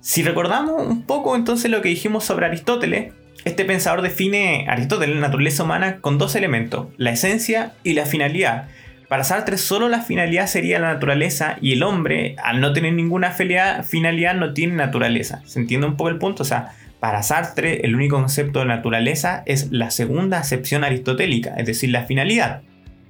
Si 0.00 0.22
recordamos 0.22 0.86
un 0.86 1.02
poco 1.02 1.36
entonces 1.36 1.70
lo 1.70 1.82
que 1.82 1.88
dijimos 1.88 2.24
sobre 2.24 2.46
Aristóteles, 2.46 3.12
este 3.44 3.64
pensador 3.64 4.02
define 4.02 4.66
Aristóteles 4.68 5.16
la 5.16 5.22
naturaleza 5.22 5.64
humana 5.64 6.00
con 6.00 6.18
dos 6.18 6.34
elementos, 6.36 6.88
la 6.96 7.10
esencia 7.10 7.72
y 7.82 7.94
la 7.94 8.06
finalidad. 8.06 8.68
Para 9.08 9.24
Sartre 9.24 9.58
solo 9.58 9.88
la 9.88 10.00
finalidad 10.00 10.46
sería 10.46 10.78
la 10.78 10.94
naturaleza 10.94 11.58
y 11.60 11.72
el 11.72 11.82
hombre, 11.82 12.34
al 12.42 12.60
no 12.60 12.72
tener 12.72 12.94
ninguna 12.94 13.30
finalidad, 13.30 14.34
no 14.34 14.54
tiene 14.54 14.74
naturaleza. 14.74 15.42
¿Se 15.44 15.60
entiende 15.60 15.86
un 15.86 15.96
poco 15.96 16.08
el 16.08 16.18
punto? 16.18 16.44
O 16.44 16.46
sea, 16.46 16.72
para 17.02 17.24
Sartre 17.24 17.84
el 17.84 17.96
único 17.96 18.14
concepto 18.14 18.60
de 18.60 18.66
naturaleza 18.66 19.42
es 19.44 19.72
la 19.72 19.90
segunda 19.90 20.38
acepción 20.38 20.84
aristotélica, 20.84 21.52
es 21.56 21.66
decir, 21.66 21.90
la 21.90 22.04
finalidad. 22.04 22.62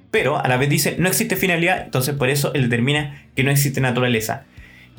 Pero 0.09 0.43
a 0.43 0.47
la 0.47 0.57
vez 0.57 0.67
dice, 0.67 0.95
no 0.97 1.07
existe 1.07 1.35
finalidad, 1.35 1.83
entonces 1.83 2.15
por 2.15 2.29
eso 2.29 2.51
él 2.55 2.63
determina 2.63 3.23
que 3.35 3.43
no 3.43 3.51
existe 3.51 3.81
naturaleza. 3.81 4.45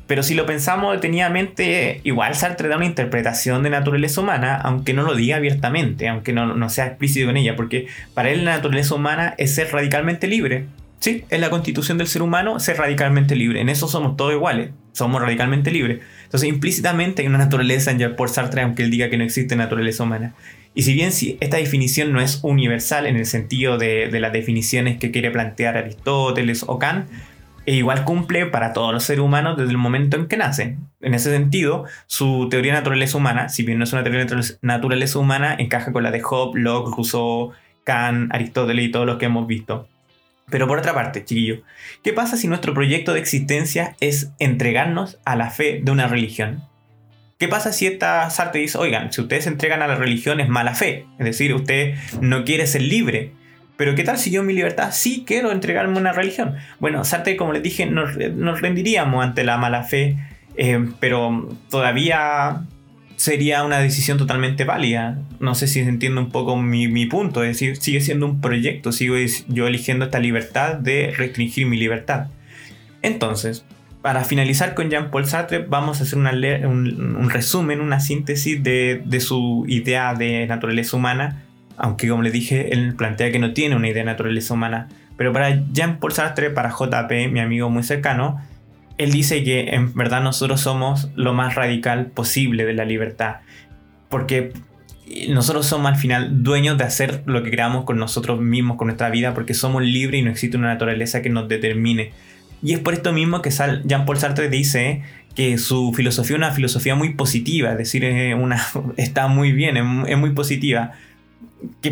Pero 0.06 0.22
si 0.22 0.36
lo 0.36 0.46
pensamos 0.46 0.94
detenidamente, 0.94 2.02
igual 2.04 2.36
Sartre 2.36 2.68
da 2.68 2.76
una 2.76 2.86
interpretación 2.86 3.64
de 3.64 3.70
naturaleza 3.70 4.20
humana, 4.20 4.54
aunque 4.54 4.94
no 4.94 5.02
lo 5.02 5.16
diga 5.16 5.38
abiertamente, 5.38 6.06
aunque 6.06 6.32
no, 6.32 6.54
no 6.54 6.70
sea 6.70 6.86
explícito 6.86 7.26
con 7.26 7.36
ella, 7.36 7.56
porque 7.56 7.88
para 8.14 8.30
él 8.30 8.44
la 8.44 8.54
naturaleza 8.54 8.94
humana 8.94 9.34
es 9.38 9.56
ser 9.56 9.72
radicalmente 9.72 10.28
libre. 10.28 10.66
Sí, 11.00 11.24
es 11.30 11.40
la 11.40 11.50
constitución 11.50 11.98
del 11.98 12.06
ser 12.06 12.22
humano 12.22 12.60
ser 12.60 12.76
radicalmente 12.76 13.34
libre. 13.34 13.60
En 13.60 13.70
eso 13.70 13.88
somos 13.88 14.16
todos 14.16 14.34
iguales, 14.34 14.70
somos 14.92 15.20
radicalmente 15.20 15.72
libres. 15.72 15.98
Entonces, 16.34 16.48
implícitamente 16.48 17.22
hay 17.22 17.28
una 17.28 17.38
naturaleza 17.38 17.92
en 17.92 18.00
Jean-Paul 18.00 18.28
Sartre, 18.28 18.62
aunque 18.62 18.82
él 18.82 18.90
diga 18.90 19.08
que 19.08 19.16
no 19.16 19.22
existe 19.22 19.54
naturaleza 19.54 20.02
humana. 20.02 20.34
Y 20.74 20.82
si 20.82 20.92
bien 20.92 21.12
si 21.12 21.38
esta 21.40 21.58
definición 21.58 22.12
no 22.12 22.20
es 22.20 22.40
universal 22.42 23.06
en 23.06 23.14
el 23.14 23.24
sentido 23.24 23.78
de, 23.78 24.08
de 24.08 24.18
las 24.18 24.32
definiciones 24.32 24.98
que 24.98 25.12
quiere 25.12 25.30
plantear 25.30 25.76
Aristóteles 25.76 26.64
o 26.66 26.80
Kant, 26.80 27.08
e 27.66 27.76
igual 27.76 28.02
cumple 28.02 28.46
para 28.46 28.72
todos 28.72 28.92
los 28.92 29.04
seres 29.04 29.22
humanos 29.22 29.56
desde 29.56 29.70
el 29.70 29.78
momento 29.78 30.16
en 30.16 30.26
que 30.26 30.36
nacen. 30.36 30.80
En 31.00 31.14
ese 31.14 31.30
sentido, 31.30 31.84
su 32.08 32.48
teoría 32.50 32.72
de 32.72 32.78
naturaleza 32.80 33.16
humana, 33.16 33.48
si 33.48 33.62
bien 33.62 33.78
no 33.78 33.84
es 33.84 33.92
una 33.92 34.02
teoría 34.02 34.24
de 34.24 34.42
naturaleza 34.60 35.20
humana, 35.20 35.54
encaja 35.56 35.92
con 35.92 36.02
la 36.02 36.10
de 36.10 36.20
Hobbes, 36.20 36.60
Locke, 36.60 36.96
Rousseau, 36.96 37.52
Kant, 37.84 38.34
Aristóteles 38.34 38.86
y 38.86 38.90
todos 38.90 39.06
los 39.06 39.18
que 39.18 39.26
hemos 39.26 39.46
visto. 39.46 39.88
Pero 40.50 40.66
por 40.66 40.78
otra 40.78 40.94
parte, 40.94 41.24
chiquillo, 41.24 41.62
¿qué 42.02 42.12
pasa 42.12 42.36
si 42.36 42.48
nuestro 42.48 42.74
proyecto 42.74 43.14
de 43.14 43.20
existencia 43.20 43.96
es 44.00 44.30
entregarnos 44.38 45.18
a 45.24 45.36
la 45.36 45.50
fe 45.50 45.80
de 45.82 45.90
una 45.90 46.06
religión? 46.06 46.62
¿Qué 47.38 47.48
pasa 47.48 47.72
si 47.72 47.86
esta 47.86 48.28
Sartre 48.30 48.60
dice, 48.60 48.78
oigan, 48.78 49.12
si 49.12 49.20
ustedes 49.20 49.44
se 49.44 49.50
entregan 49.50 49.82
a 49.82 49.88
la 49.88 49.96
religión 49.96 50.40
es 50.40 50.48
mala 50.48 50.74
fe? 50.74 51.06
Es 51.18 51.24
decir, 51.24 51.54
usted 51.54 51.94
no 52.20 52.44
quiere 52.44 52.66
ser 52.66 52.82
libre 52.82 53.32
pero 53.76 53.94
¿qué 53.94 54.04
tal 54.04 54.18
si 54.18 54.30
yo 54.30 54.40
en 54.40 54.46
mi 54.46 54.52
libertad 54.52 54.90
sí 54.92 55.24
quiero 55.26 55.50
entregarme 55.50 55.96
a 55.96 56.00
una 56.00 56.12
religión? 56.12 56.54
Bueno, 56.78 57.04
Sartre, 57.04 57.36
como 57.36 57.52
les 57.52 57.62
dije, 57.62 57.86
nos, 57.86 58.14
rendiríamos 58.60 59.24
ante 59.24 59.42
la 59.42 59.58
mala 59.58 59.82
fe, 59.82 60.16
eh, 60.56 60.88
pero 61.00 61.56
todavía 61.70 62.62
sería 63.16 63.64
una 63.64 63.78
decisión 63.78 64.18
totalmente 64.18 64.64
válida. 64.64 65.18
No 65.40 65.54
sé 65.54 65.66
si 65.66 65.82
se 65.82 65.88
entiende 65.88 66.20
un 66.20 66.30
poco 66.30 66.56
mi, 66.56 66.88
mi, 66.88 67.06
punto, 67.06 67.42
es 67.42 67.50
decir, 67.50 67.76
sigue 67.76 68.00
siendo 68.00 68.26
un 68.26 68.40
proyecto, 68.40 68.92
sigo 68.92 69.16
yo 69.48 69.66
eligiendo 69.66 70.04
esta 70.04 70.18
libertad 70.18 70.74
de 70.74 71.12
restringir 71.16 71.66
mi 71.66 71.76
libertad. 71.76 72.28
Entonces, 73.02 73.64
para 74.02 74.24
finalizar 74.24 74.74
con 74.74 74.90
Jean-Paul 74.90 75.26
Sartre, 75.26 75.58
vamos 75.58 76.00
a 76.00 76.04
hacer 76.04 76.18
un, 76.18 76.26
un, 77.16 77.30
resumen, 77.30 77.80
una 77.80 78.00
síntesis 78.00 78.62
de, 78.62 79.02
de 79.04 79.20
su 79.20 79.64
idea 79.68 80.14
de 80.14 80.46
naturaleza 80.46 80.96
humana 80.96 81.44
aunque 81.76 82.08
como 82.08 82.22
les 82.22 82.32
dije, 82.32 82.72
él 82.72 82.94
plantea 82.94 83.32
que 83.32 83.38
no 83.38 83.52
tiene 83.52 83.76
una 83.76 83.88
idea 83.88 84.02
de 84.02 84.10
naturaleza 84.10 84.54
humana. 84.54 84.88
Pero 85.16 85.32
para 85.32 85.62
Jean-Paul 85.72 86.12
Sartre, 86.12 86.50
para 86.50 86.70
JP, 86.70 87.30
mi 87.30 87.40
amigo 87.40 87.70
muy 87.70 87.82
cercano, 87.82 88.40
él 88.98 89.12
dice 89.12 89.42
que 89.42 89.74
en 89.74 89.94
verdad 89.94 90.22
nosotros 90.22 90.60
somos 90.60 91.10
lo 91.14 91.32
más 91.34 91.54
radical 91.54 92.06
posible 92.06 92.64
de 92.64 92.74
la 92.74 92.84
libertad. 92.84 93.36
Porque 94.08 94.52
nosotros 95.28 95.66
somos 95.66 95.92
al 95.92 95.96
final 95.96 96.42
dueños 96.42 96.78
de 96.78 96.84
hacer 96.84 97.22
lo 97.26 97.42
que 97.42 97.50
queramos 97.50 97.84
con 97.84 97.98
nosotros 97.98 98.40
mismos, 98.40 98.76
con 98.76 98.88
nuestra 98.88 99.10
vida, 99.10 99.34
porque 99.34 99.54
somos 99.54 99.82
libres 99.82 100.20
y 100.20 100.22
no 100.22 100.30
existe 100.30 100.56
una 100.56 100.68
naturaleza 100.68 101.22
que 101.22 101.30
nos 101.30 101.48
determine. 101.48 102.12
Y 102.62 102.72
es 102.72 102.80
por 102.80 102.94
esto 102.94 103.12
mismo 103.12 103.42
que 103.42 103.50
Jean-Paul 103.50 104.18
Sartre 104.18 104.48
dice 104.48 105.02
que 105.34 105.58
su 105.58 105.92
filosofía 105.92 106.36
es 106.36 106.38
una 106.38 106.52
filosofía 106.52 106.94
muy 106.94 107.14
positiva, 107.14 107.72
es 107.72 107.78
decir, 107.78 108.04
una, 108.36 108.64
está 108.96 109.26
muy 109.26 109.52
bien, 109.52 109.76
es 110.06 110.16
muy 110.16 110.30
positiva 110.30 110.92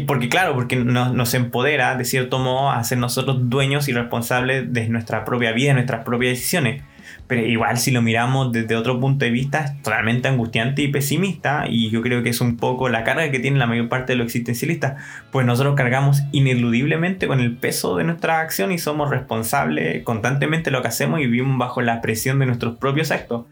porque 0.07 0.29
claro, 0.29 0.55
porque 0.55 0.77
nos, 0.77 1.35
empodera 1.35 1.97
de 1.97 2.05
cierto 2.05 2.39
modo 2.39 2.71
a 2.71 2.83
ser 2.85 2.99
nosotros 2.99 3.49
dueños 3.49 3.89
y 3.89 3.93
responsables 3.93 4.73
de 4.73 4.89
nuestra 4.89 5.25
propia 5.25 5.53
vida, 5.53 5.69
de 5.69 5.75
nuestras 5.75 6.05
propias 6.05 6.33
decisiones. 6.39 6.83
Pero 7.27 7.47
igual 7.47 7.79
si 7.79 7.91
lo 7.91 8.03
miramos 8.03 8.53
desde 8.53 8.77
otro 8.77 9.01
punto 9.01 9.25
de 9.25 9.31
vista 9.31 9.61
es 9.61 9.83
totalmente 9.83 10.29
angustiante 10.29 10.83
y 10.83 10.89
pesimista 10.89 11.65
y 11.69 11.91
yo 11.91 12.03
creo 12.03 12.23
que 12.23 12.31
es 12.31 12.41
un 12.41 12.57
poco 12.57 12.89
la 12.89 13.05
carga 13.05 13.31
que 13.31 13.39
tiene 13.39 13.59
la 13.59 13.67
mayor 13.67 13.89
parte 13.89 14.13
de 14.13 14.17
los 14.17 14.27
existencialistas, 14.27 15.03
pues 15.31 15.47
nosotros 15.47 15.75
cargamos 15.75 16.23
ineludiblemente 16.33 17.27
con 17.27 17.41
el 17.41 17.57
peso 17.57 17.97
de 17.97 18.05
nuestra 18.05 18.41
acción 18.41 18.73
y 18.73 18.79
somos 18.79 19.11
responsables 19.11 20.03
constantemente 20.05 20.71
de 20.71 20.77
lo 20.77 20.83
que 20.83 20.89
hacemos 20.89 21.21
y 21.21 21.27
vivimos 21.27 21.59
bajo 21.59 21.81
la 21.81 22.01
presión 22.01 22.39
de 22.39 22.47
nuestros 22.47 22.77
propios 22.77 23.11
actos. 23.11 23.47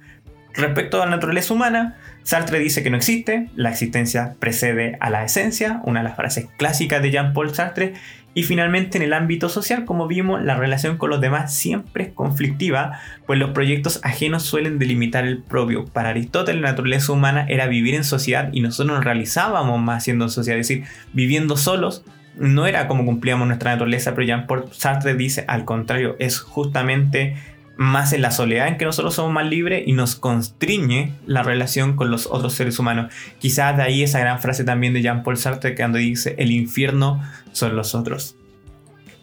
Respecto 0.54 1.00
a 1.00 1.06
la 1.06 1.12
naturaleza 1.12 1.54
humana, 1.54 1.96
Sartre 2.24 2.58
dice 2.58 2.82
que 2.82 2.90
no 2.90 2.96
existe, 2.96 3.48
la 3.54 3.70
existencia 3.70 4.34
precede 4.40 4.96
a 5.00 5.08
la 5.08 5.24
esencia, 5.24 5.80
una 5.84 6.00
de 6.00 6.04
las 6.08 6.16
frases 6.16 6.48
clásicas 6.56 7.02
de 7.02 7.12
Jean-Paul 7.12 7.54
Sartre, 7.54 7.94
y 8.32 8.44
finalmente 8.44 8.96
en 8.96 9.02
el 9.02 9.12
ámbito 9.12 9.48
social, 9.48 9.84
como 9.84 10.06
vimos, 10.06 10.42
la 10.42 10.54
relación 10.54 10.96
con 10.98 11.10
los 11.10 11.20
demás 11.20 11.52
siempre 11.52 12.04
es 12.04 12.12
conflictiva, 12.12 13.00
pues 13.26 13.38
los 13.38 13.50
proyectos 13.50 14.00
ajenos 14.04 14.44
suelen 14.44 14.78
delimitar 14.78 15.26
el 15.26 15.42
propio. 15.42 15.86
Para 15.86 16.10
Aristóteles 16.10 16.62
la 16.62 16.70
naturaleza 16.70 17.12
humana 17.12 17.44
era 17.48 17.66
vivir 17.66 17.94
en 17.94 18.04
sociedad 18.04 18.50
y 18.52 18.60
nosotros 18.60 18.96
nos 18.96 19.04
realizábamos 19.04 19.80
más 19.80 20.04
siendo 20.04 20.26
en 20.26 20.30
sociedad, 20.30 20.60
es 20.60 20.68
decir, 20.68 20.84
viviendo 21.12 21.56
solos 21.56 22.04
no 22.36 22.66
era 22.66 22.86
como 22.86 23.04
cumplíamos 23.04 23.46
nuestra 23.46 23.72
naturaleza, 23.72 24.14
pero 24.14 24.26
Jean-Paul 24.26 24.64
Sartre 24.72 25.14
dice 25.14 25.44
al 25.48 25.64
contrario, 25.64 26.16
es 26.18 26.40
justamente 26.40 27.36
más 27.80 28.12
en 28.12 28.20
la 28.20 28.30
soledad 28.30 28.68
en 28.68 28.76
que 28.76 28.84
nosotros 28.84 29.14
somos 29.14 29.32
más 29.32 29.46
libres 29.46 29.84
y 29.86 29.94
nos 29.94 30.14
constriñe 30.14 31.14
la 31.24 31.42
relación 31.42 31.96
con 31.96 32.10
los 32.10 32.26
otros 32.26 32.52
seres 32.52 32.78
humanos. 32.78 33.10
Quizás 33.38 33.74
de 33.74 33.82
ahí 33.82 34.02
esa 34.02 34.20
gran 34.20 34.38
frase 34.38 34.64
también 34.64 34.92
de 34.92 35.00
Jean-Paul 35.00 35.38
Sartre 35.38 35.70
que 35.70 35.80
cuando 35.80 35.96
dice 35.96 36.34
el 36.36 36.52
infierno 36.52 37.22
son 37.52 37.76
los 37.76 37.94
otros. 37.94 38.36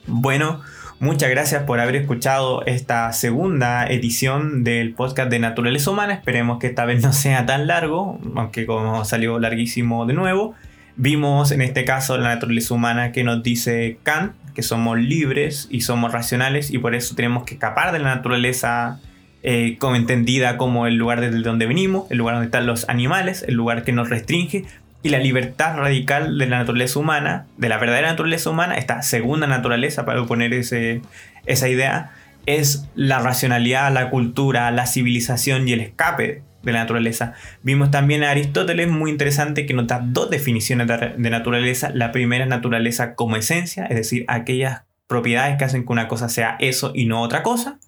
Bueno, 0.08 0.62
muchas 1.00 1.30
gracias 1.30 1.66
por 1.66 1.80
haber 1.80 1.98
escuchado 1.98 2.66
esta 2.66 3.14
segunda 3.14 3.86
edición 3.86 4.64
del 4.64 4.96
podcast 4.96 5.30
de 5.30 5.38
Naturaleza 5.38 5.92
Humana. 5.92 6.16
Esperemos 6.16 6.58
que 6.58 6.66
esta 6.66 6.86
vez 6.86 7.04
no 7.04 7.14
sea 7.14 7.46
tan 7.46 7.68
largo, 7.68 8.20
aunque 8.36 8.66
como 8.66 9.06
salió 9.06 9.38
larguísimo 9.38 10.08
de 10.08 10.16
nuevo. 10.16 10.56
Vimos 10.96 11.52
en 11.52 11.62
este 11.62 11.86
caso 11.86 12.18
la 12.18 12.30
naturaleza 12.30 12.74
humana 12.74 13.12
que 13.12 13.24
nos 13.24 13.44
dice 13.44 14.00
Kant, 14.02 14.34
que 14.58 14.64
somos 14.64 14.98
libres 14.98 15.68
y 15.70 15.82
somos 15.82 16.12
racionales 16.12 16.72
y 16.72 16.80
por 16.80 16.96
eso 16.96 17.14
tenemos 17.14 17.44
que 17.44 17.54
escapar 17.54 17.92
de 17.92 18.00
la 18.00 18.16
naturaleza 18.16 19.00
eh, 19.44 19.78
como 19.78 19.96
entendida 19.96 20.58
como 20.58 20.88
el 20.88 20.96
lugar 20.96 21.22
desde 21.22 21.38
donde 21.42 21.68
venimos, 21.68 22.10
el 22.10 22.18
lugar 22.18 22.34
donde 22.34 22.48
están 22.48 22.66
los 22.66 22.90
animales, 22.90 23.46
el 23.48 23.54
lugar 23.54 23.84
que 23.84 23.92
nos 23.92 24.10
restringe. 24.10 24.66
Y 25.04 25.10
la 25.10 25.20
libertad 25.20 25.78
radical 25.78 26.40
de 26.40 26.48
la 26.48 26.58
naturaleza 26.58 26.98
humana, 26.98 27.46
de 27.58 27.70
la 27.70 27.78
verdadera 27.78 28.08
naturaleza 28.08 28.50
humana, 28.50 28.80
esta 28.80 29.04
segunda 29.04 29.46
naturaleza 29.46 30.06
para 30.06 30.24
oponer 30.24 30.52
ese, 30.56 31.04
esa 31.46 31.70
idea, 31.70 32.14
es 32.48 32.88
la 32.96 33.20
racionalidad, 33.20 33.94
la 33.94 34.10
cultura, 34.10 34.72
la 34.72 34.88
civilización 34.88 35.68
y 35.68 35.74
el 35.74 35.82
escape 35.82 36.42
de 36.72 36.74
la 36.74 36.80
naturaleza. 36.84 37.34
Vimos 37.64 37.92
también 37.92 38.24
a 38.24 38.32
Aristóteles, 38.32 38.88
muy 38.88 39.12
interesante, 39.12 39.66
que 39.66 39.74
nos 39.74 39.88
da 39.88 40.00
dos 40.04 40.30
definiciones 40.30 40.88
de 40.88 41.30
naturaleza. 41.30 41.92
La 41.94 42.12
primera 42.12 42.44
es 42.44 42.50
naturaleza 42.50 43.16
como 43.16 43.36
esencia, 43.36 43.86
es 43.86 43.96
decir, 43.96 44.26
aquellas 44.28 44.84
propiedades 45.08 45.58
que 45.58 45.66
hacen 45.66 45.86
que 45.86 45.92
una 45.92 46.08
cosa 46.08 46.30
sea 46.30 46.58
eso 46.60 46.92
y 46.94 47.06
no 47.06 47.22
otra 47.22 47.44
cosa. 47.44 47.80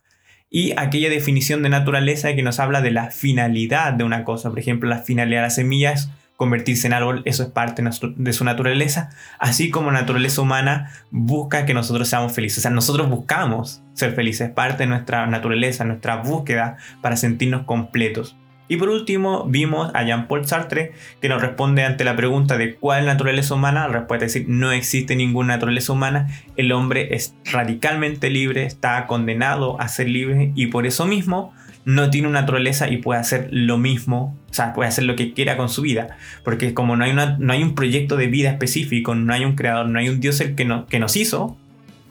Y 0.49 0.73
aquella 0.77 1.09
definición 1.09 1.61
de 1.61 1.69
naturaleza 1.69 2.33
que 2.33 2.41
nos 2.41 2.59
habla 2.59 2.81
de 2.81 2.91
la 2.91 3.11
finalidad 3.11 3.93
de 3.93 4.03
una 4.03 4.23
cosa. 4.23 4.49
Por 4.49 4.59
ejemplo, 4.59 4.89
la 4.89 4.99
finalidad 4.99 5.41
de 5.41 5.47
la 5.47 5.49
semilla 5.51 5.91
es 5.91 6.09
convertirse 6.39 6.87
en 6.87 6.93
árbol, 6.93 7.21
eso 7.25 7.43
es 7.43 7.49
parte 7.49 7.83
de 7.83 8.33
su 8.33 8.45
naturaleza, 8.45 9.09
así 9.39 9.69
como 9.69 9.91
la 9.91 9.99
naturaleza 9.99 10.41
humana 10.41 10.89
busca 11.11 11.65
que 11.65 11.73
nosotros 11.73 12.07
seamos 12.07 12.31
felices. 12.31 12.59
O 12.59 12.61
sea, 12.61 12.71
nosotros 12.71 13.09
buscamos 13.09 13.83
ser 13.93 14.13
felices, 14.13 14.49
parte 14.49 14.83
de 14.83 14.87
nuestra 14.87 15.27
naturaleza, 15.27 15.83
nuestra 15.83 16.15
búsqueda 16.15 16.77
para 17.01 17.17
sentirnos 17.17 17.63
completos. 17.63 18.37
Y 18.69 18.77
por 18.77 18.89
último, 18.89 19.45
vimos 19.45 19.91
a 19.95 20.03
Jean-Paul 20.03 20.47
Sartre 20.47 20.93
que 21.19 21.27
nos 21.27 21.41
responde 21.41 21.83
ante 21.83 22.03
la 22.03 22.15
pregunta 22.15 22.55
de 22.55 22.75
cuál 22.75 23.07
naturaleza 23.07 23.55
humana. 23.55 23.87
La 23.87 23.99
respuesta 23.99 24.25
es 24.27 24.33
decir, 24.33 24.47
no 24.47 24.71
existe 24.71 25.15
ninguna 25.15 25.55
naturaleza 25.55 25.91
humana. 25.91 26.27
El 26.55 26.71
hombre 26.71 27.15
es 27.15 27.33
radicalmente 27.51 28.29
libre, 28.29 28.65
está 28.65 29.07
condenado 29.07 29.81
a 29.81 29.87
ser 29.87 30.07
libre 30.07 30.51
y 30.55 30.67
por 30.67 30.85
eso 30.85 31.07
mismo 31.07 31.51
no 31.83 32.11
tiene 32.11 32.27
una 32.27 32.41
naturaleza 32.41 32.87
y 32.89 32.97
puede 32.97 33.19
hacer 33.19 33.47
lo 33.51 33.79
mismo, 33.79 34.37
o 34.51 34.53
sea, 34.53 34.73
puede 34.73 34.89
hacer 34.89 35.05
lo 35.05 35.15
que 35.15 35.33
quiera 35.33 35.57
con 35.57 35.69
su 35.69 35.81
vida. 35.81 36.17
Porque 36.43 36.75
como 36.75 36.95
no 36.95 37.03
hay, 37.03 37.11
una, 37.11 37.37
no 37.39 37.53
hay 37.53 37.63
un 37.63 37.73
proyecto 37.73 38.17
de 38.17 38.27
vida 38.27 38.51
específico, 38.51 39.15
no 39.15 39.33
hay 39.33 39.45
un 39.45 39.55
creador, 39.55 39.87
no 39.87 39.97
hay 39.97 40.09
un 40.09 40.19
Dios 40.19 40.39
el 40.41 40.53
que, 40.53 40.65
no, 40.65 40.85
que 40.85 40.99
nos 40.99 41.15
hizo, 41.15 41.57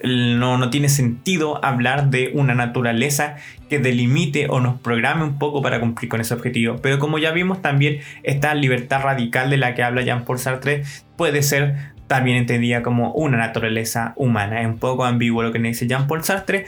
no, 0.03 0.59
no 0.59 0.71
tiene 0.71 0.89
sentido 0.89 1.65
hablar 1.65 2.11
de 2.11 2.31
una 2.35 2.55
naturaleza 2.55 3.37
que 3.69 3.79
delimite 3.79 4.47
o 4.49 4.61
nos 4.61 4.81
programe 4.81 5.25
un 5.25 5.39
poco 5.39 5.63
para 5.63 5.81
cumplir 5.81 6.09
con 6.09 6.21
ese 6.21 6.35
objetivo. 6.35 6.77
Pero 6.83 6.99
como 6.99 7.19
ya 7.19 7.33
vimos 7.33 7.63
también, 7.63 8.01
esta 8.23 8.55
libertad 8.55 9.03
radical 9.03 9.51
de 9.51 9.57
la 9.57 9.75
que 9.75 9.83
habla 9.83 10.03
Jean-Paul 10.03 10.39
Sartre 10.39 10.85
puede 11.17 11.43
ser 11.43 11.77
también 12.07 12.39
entendida 12.39 12.83
como 12.83 13.13
una 13.13 13.37
naturaleza 13.37 14.15
humana. 14.17 14.61
Es 14.61 14.67
un 14.67 14.79
poco 14.79 15.05
ambiguo 15.05 15.43
lo 15.43 15.53
que 15.53 15.59
dice 15.59 15.87
Jean-Paul 15.87 16.25
Sartre. 16.25 16.65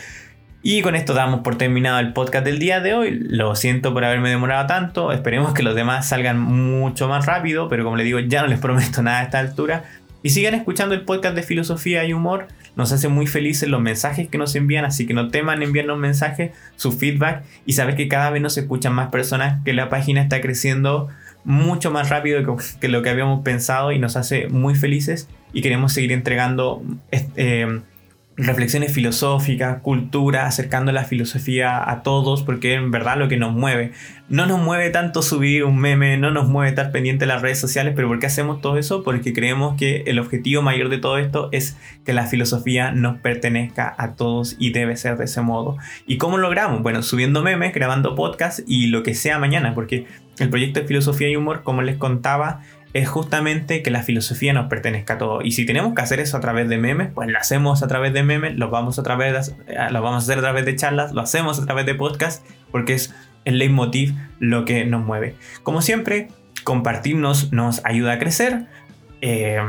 Y 0.62 0.82
con 0.82 0.94
esto 0.94 1.14
damos 1.14 1.40
por 1.40 1.56
terminado 1.56 1.98
el 2.00 2.12
podcast 2.12 2.44
del 2.44 2.58
día 2.58 2.80
de 2.80 2.92
hoy. 2.92 3.18
Lo 3.18 3.56
siento 3.56 3.94
por 3.94 4.04
haberme 4.04 4.28
demorado 4.28 4.66
tanto. 4.66 5.10
Esperemos 5.10 5.54
que 5.54 5.62
los 5.62 5.74
demás 5.74 6.06
salgan 6.06 6.38
mucho 6.38 7.08
más 7.08 7.24
rápido. 7.24 7.70
Pero 7.70 7.82
como 7.84 7.96
les 7.96 8.04
digo, 8.04 8.18
ya 8.20 8.42
no 8.42 8.48
les 8.48 8.58
prometo 8.60 9.02
nada 9.02 9.20
a 9.20 9.22
esta 9.22 9.38
altura. 9.38 9.84
Y 10.22 10.30
sigan 10.30 10.54
escuchando 10.54 10.94
el 10.94 11.02
podcast 11.02 11.34
de 11.34 11.42
filosofía 11.42 12.04
y 12.04 12.12
humor. 12.12 12.48
Nos 12.76 12.92
hace 12.92 13.08
muy 13.08 13.26
felices 13.26 13.68
los 13.68 13.80
mensajes 13.80 14.28
que 14.28 14.38
nos 14.38 14.54
envían, 14.54 14.84
así 14.84 15.06
que 15.06 15.14
no 15.14 15.28
teman 15.28 15.62
enviarnos 15.62 15.98
mensajes, 15.98 16.52
su 16.76 16.92
feedback 16.92 17.42
y 17.66 17.72
saber 17.72 17.96
que 17.96 18.08
cada 18.08 18.30
vez 18.30 18.42
nos 18.42 18.56
escuchan 18.56 18.92
más 18.92 19.08
personas, 19.08 19.62
que 19.64 19.72
la 19.72 19.88
página 19.88 20.22
está 20.22 20.40
creciendo 20.40 21.08
mucho 21.44 21.90
más 21.90 22.10
rápido 22.10 22.56
que, 22.80 22.88
lo 22.88 23.02
que 23.02 23.10
habíamos 23.10 23.42
pensado 23.42 23.92
y 23.92 23.98
nos 23.98 24.16
hace 24.16 24.48
muy 24.48 24.74
felices 24.74 25.28
y 25.52 25.62
queremos 25.62 25.92
seguir 25.92 26.12
entregando 26.12 26.82
eh, 27.10 27.80
reflexiones 28.42 28.92
filosóficas, 28.92 29.80
cultura, 29.82 30.46
acercando 30.46 30.92
la 30.92 31.04
filosofía 31.04 31.90
a 31.90 32.02
todos, 32.02 32.42
porque 32.42 32.74
en 32.74 32.90
verdad 32.90 33.16
lo 33.16 33.28
que 33.28 33.36
nos 33.36 33.54
mueve. 33.54 33.92
No 34.28 34.46
nos 34.46 34.60
mueve 34.60 34.90
tanto 34.90 35.22
subir 35.22 35.64
un 35.64 35.78
meme, 35.78 36.16
no 36.16 36.30
nos 36.30 36.48
mueve 36.48 36.70
estar 36.70 36.92
pendiente 36.92 37.24
de 37.24 37.32
las 37.32 37.42
redes 37.42 37.58
sociales, 37.58 37.94
pero 37.96 38.08
¿por 38.08 38.18
qué 38.18 38.26
hacemos 38.26 38.60
todo 38.60 38.78
eso? 38.78 39.02
Porque 39.02 39.32
creemos 39.32 39.76
que 39.76 40.04
el 40.06 40.18
objetivo 40.18 40.62
mayor 40.62 40.88
de 40.88 40.98
todo 40.98 41.18
esto 41.18 41.48
es 41.52 41.76
que 42.04 42.12
la 42.12 42.26
filosofía 42.26 42.92
nos 42.92 43.18
pertenezca 43.18 43.94
a 43.98 44.14
todos 44.14 44.56
y 44.58 44.70
debe 44.70 44.96
ser 44.96 45.16
de 45.16 45.24
ese 45.24 45.40
modo. 45.40 45.76
¿Y 46.06 46.16
cómo 46.18 46.38
logramos? 46.38 46.82
Bueno, 46.82 47.02
subiendo 47.02 47.42
memes, 47.42 47.74
grabando 47.74 48.14
podcasts 48.14 48.62
y 48.66 48.86
lo 48.86 49.02
que 49.02 49.14
sea 49.14 49.38
mañana, 49.38 49.74
porque 49.74 50.06
el 50.38 50.48
proyecto 50.48 50.80
de 50.80 50.86
filosofía 50.86 51.28
y 51.28 51.36
humor, 51.36 51.62
como 51.62 51.82
les 51.82 51.96
contaba, 51.96 52.62
es 52.92 53.08
justamente 53.08 53.82
que 53.82 53.90
la 53.90 54.02
filosofía 54.02 54.52
nos 54.52 54.66
pertenezca 54.66 55.14
a 55.14 55.18
todos. 55.18 55.44
Y 55.44 55.52
si 55.52 55.64
tenemos 55.64 55.94
que 55.94 56.02
hacer 56.02 56.20
eso 56.20 56.36
a 56.36 56.40
través 56.40 56.68
de 56.68 56.76
memes, 56.76 57.08
pues 57.14 57.28
lo 57.28 57.38
hacemos 57.38 57.82
a 57.82 57.88
través 57.88 58.12
de 58.12 58.22
memes, 58.22 58.56
lo 58.56 58.70
vamos 58.70 58.98
a, 58.98 59.02
través 59.02 59.54
eh, 59.68 59.76
lo 59.90 60.02
vamos 60.02 60.24
a 60.24 60.24
hacer 60.24 60.38
a 60.38 60.42
través 60.42 60.64
de 60.64 60.74
charlas, 60.76 61.12
lo 61.12 61.20
hacemos 61.20 61.60
a 61.60 61.66
través 61.66 61.86
de 61.86 61.94
podcast, 61.94 62.44
porque 62.70 62.94
es 62.94 63.14
el 63.44 63.58
leitmotiv 63.58 64.14
lo 64.40 64.64
que 64.64 64.84
nos 64.84 65.04
mueve. 65.04 65.36
Como 65.62 65.82
siempre, 65.82 66.28
compartirnos 66.64 67.52
nos 67.52 67.84
ayuda 67.84 68.14
a 68.14 68.18
crecer. 68.18 68.66
Eh, 69.20 69.60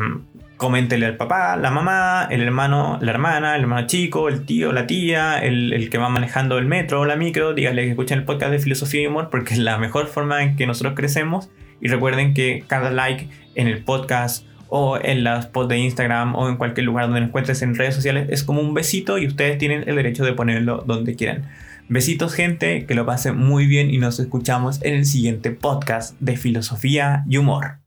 coméntele 0.57 1.07
al 1.07 1.17
papá, 1.17 1.57
la 1.57 1.71
mamá, 1.71 2.27
el 2.29 2.41
hermano, 2.41 2.99
la 3.01 3.11
hermana, 3.11 3.55
el 3.55 3.61
hermano 3.61 3.87
chico, 3.87 4.29
el 4.29 4.45
tío, 4.45 4.71
la 4.71 4.85
tía, 4.85 5.39
el, 5.39 5.73
el, 5.73 5.89
que 5.89 5.97
va 5.97 6.07
manejando 6.07 6.59
el 6.59 6.67
metro 6.67 7.01
o 7.01 7.05
la 7.05 7.15
micro, 7.15 7.55
díganle 7.55 7.83
que 7.83 7.89
escuchen 7.89 8.19
el 8.19 8.25
podcast 8.25 8.51
de 8.51 8.59
filosofía 8.59 9.01
y 9.01 9.07
humor 9.07 9.29
porque 9.31 9.55
es 9.55 9.59
la 9.59 9.79
mejor 9.79 10.05
forma 10.05 10.43
en 10.43 10.55
que 10.55 10.67
nosotros 10.67 10.93
crecemos 10.95 11.49
y 11.81 11.87
recuerden 11.87 12.33
que 12.33 12.63
cada 12.67 12.91
like 12.91 13.27
en 13.55 13.67
el 13.67 13.83
podcast 13.83 14.45
o 14.69 14.97
en 15.01 15.25
las 15.25 15.47
posts 15.47 15.69
de 15.69 15.79
Instagram 15.79 16.35
o 16.35 16.47
en 16.47 16.55
cualquier 16.55 16.85
lugar 16.85 17.05
donde 17.05 17.19
nos 17.19 17.27
encuentres 17.27 17.61
en 17.61 17.75
redes 17.75 17.93
sociales 17.93 18.27
es 18.29 18.43
como 18.43 18.61
un 18.61 18.73
besito 18.73 19.17
y 19.17 19.27
ustedes 19.27 19.57
tienen 19.57 19.83
el 19.87 19.97
derecho 19.97 20.23
de 20.23 20.33
ponerlo 20.33 20.83
donde 20.87 21.15
quieran. 21.15 21.49
Besitos 21.89 22.33
gente, 22.33 22.85
que 22.85 22.95
lo 22.95 23.05
pasen 23.05 23.35
muy 23.35 23.65
bien 23.65 23.93
y 23.93 23.97
nos 23.97 24.17
escuchamos 24.19 24.81
en 24.81 24.93
el 24.93 25.05
siguiente 25.05 25.51
podcast 25.51 26.15
de 26.21 26.37
filosofía 26.37 27.25
y 27.27 27.35
humor. 27.35 27.80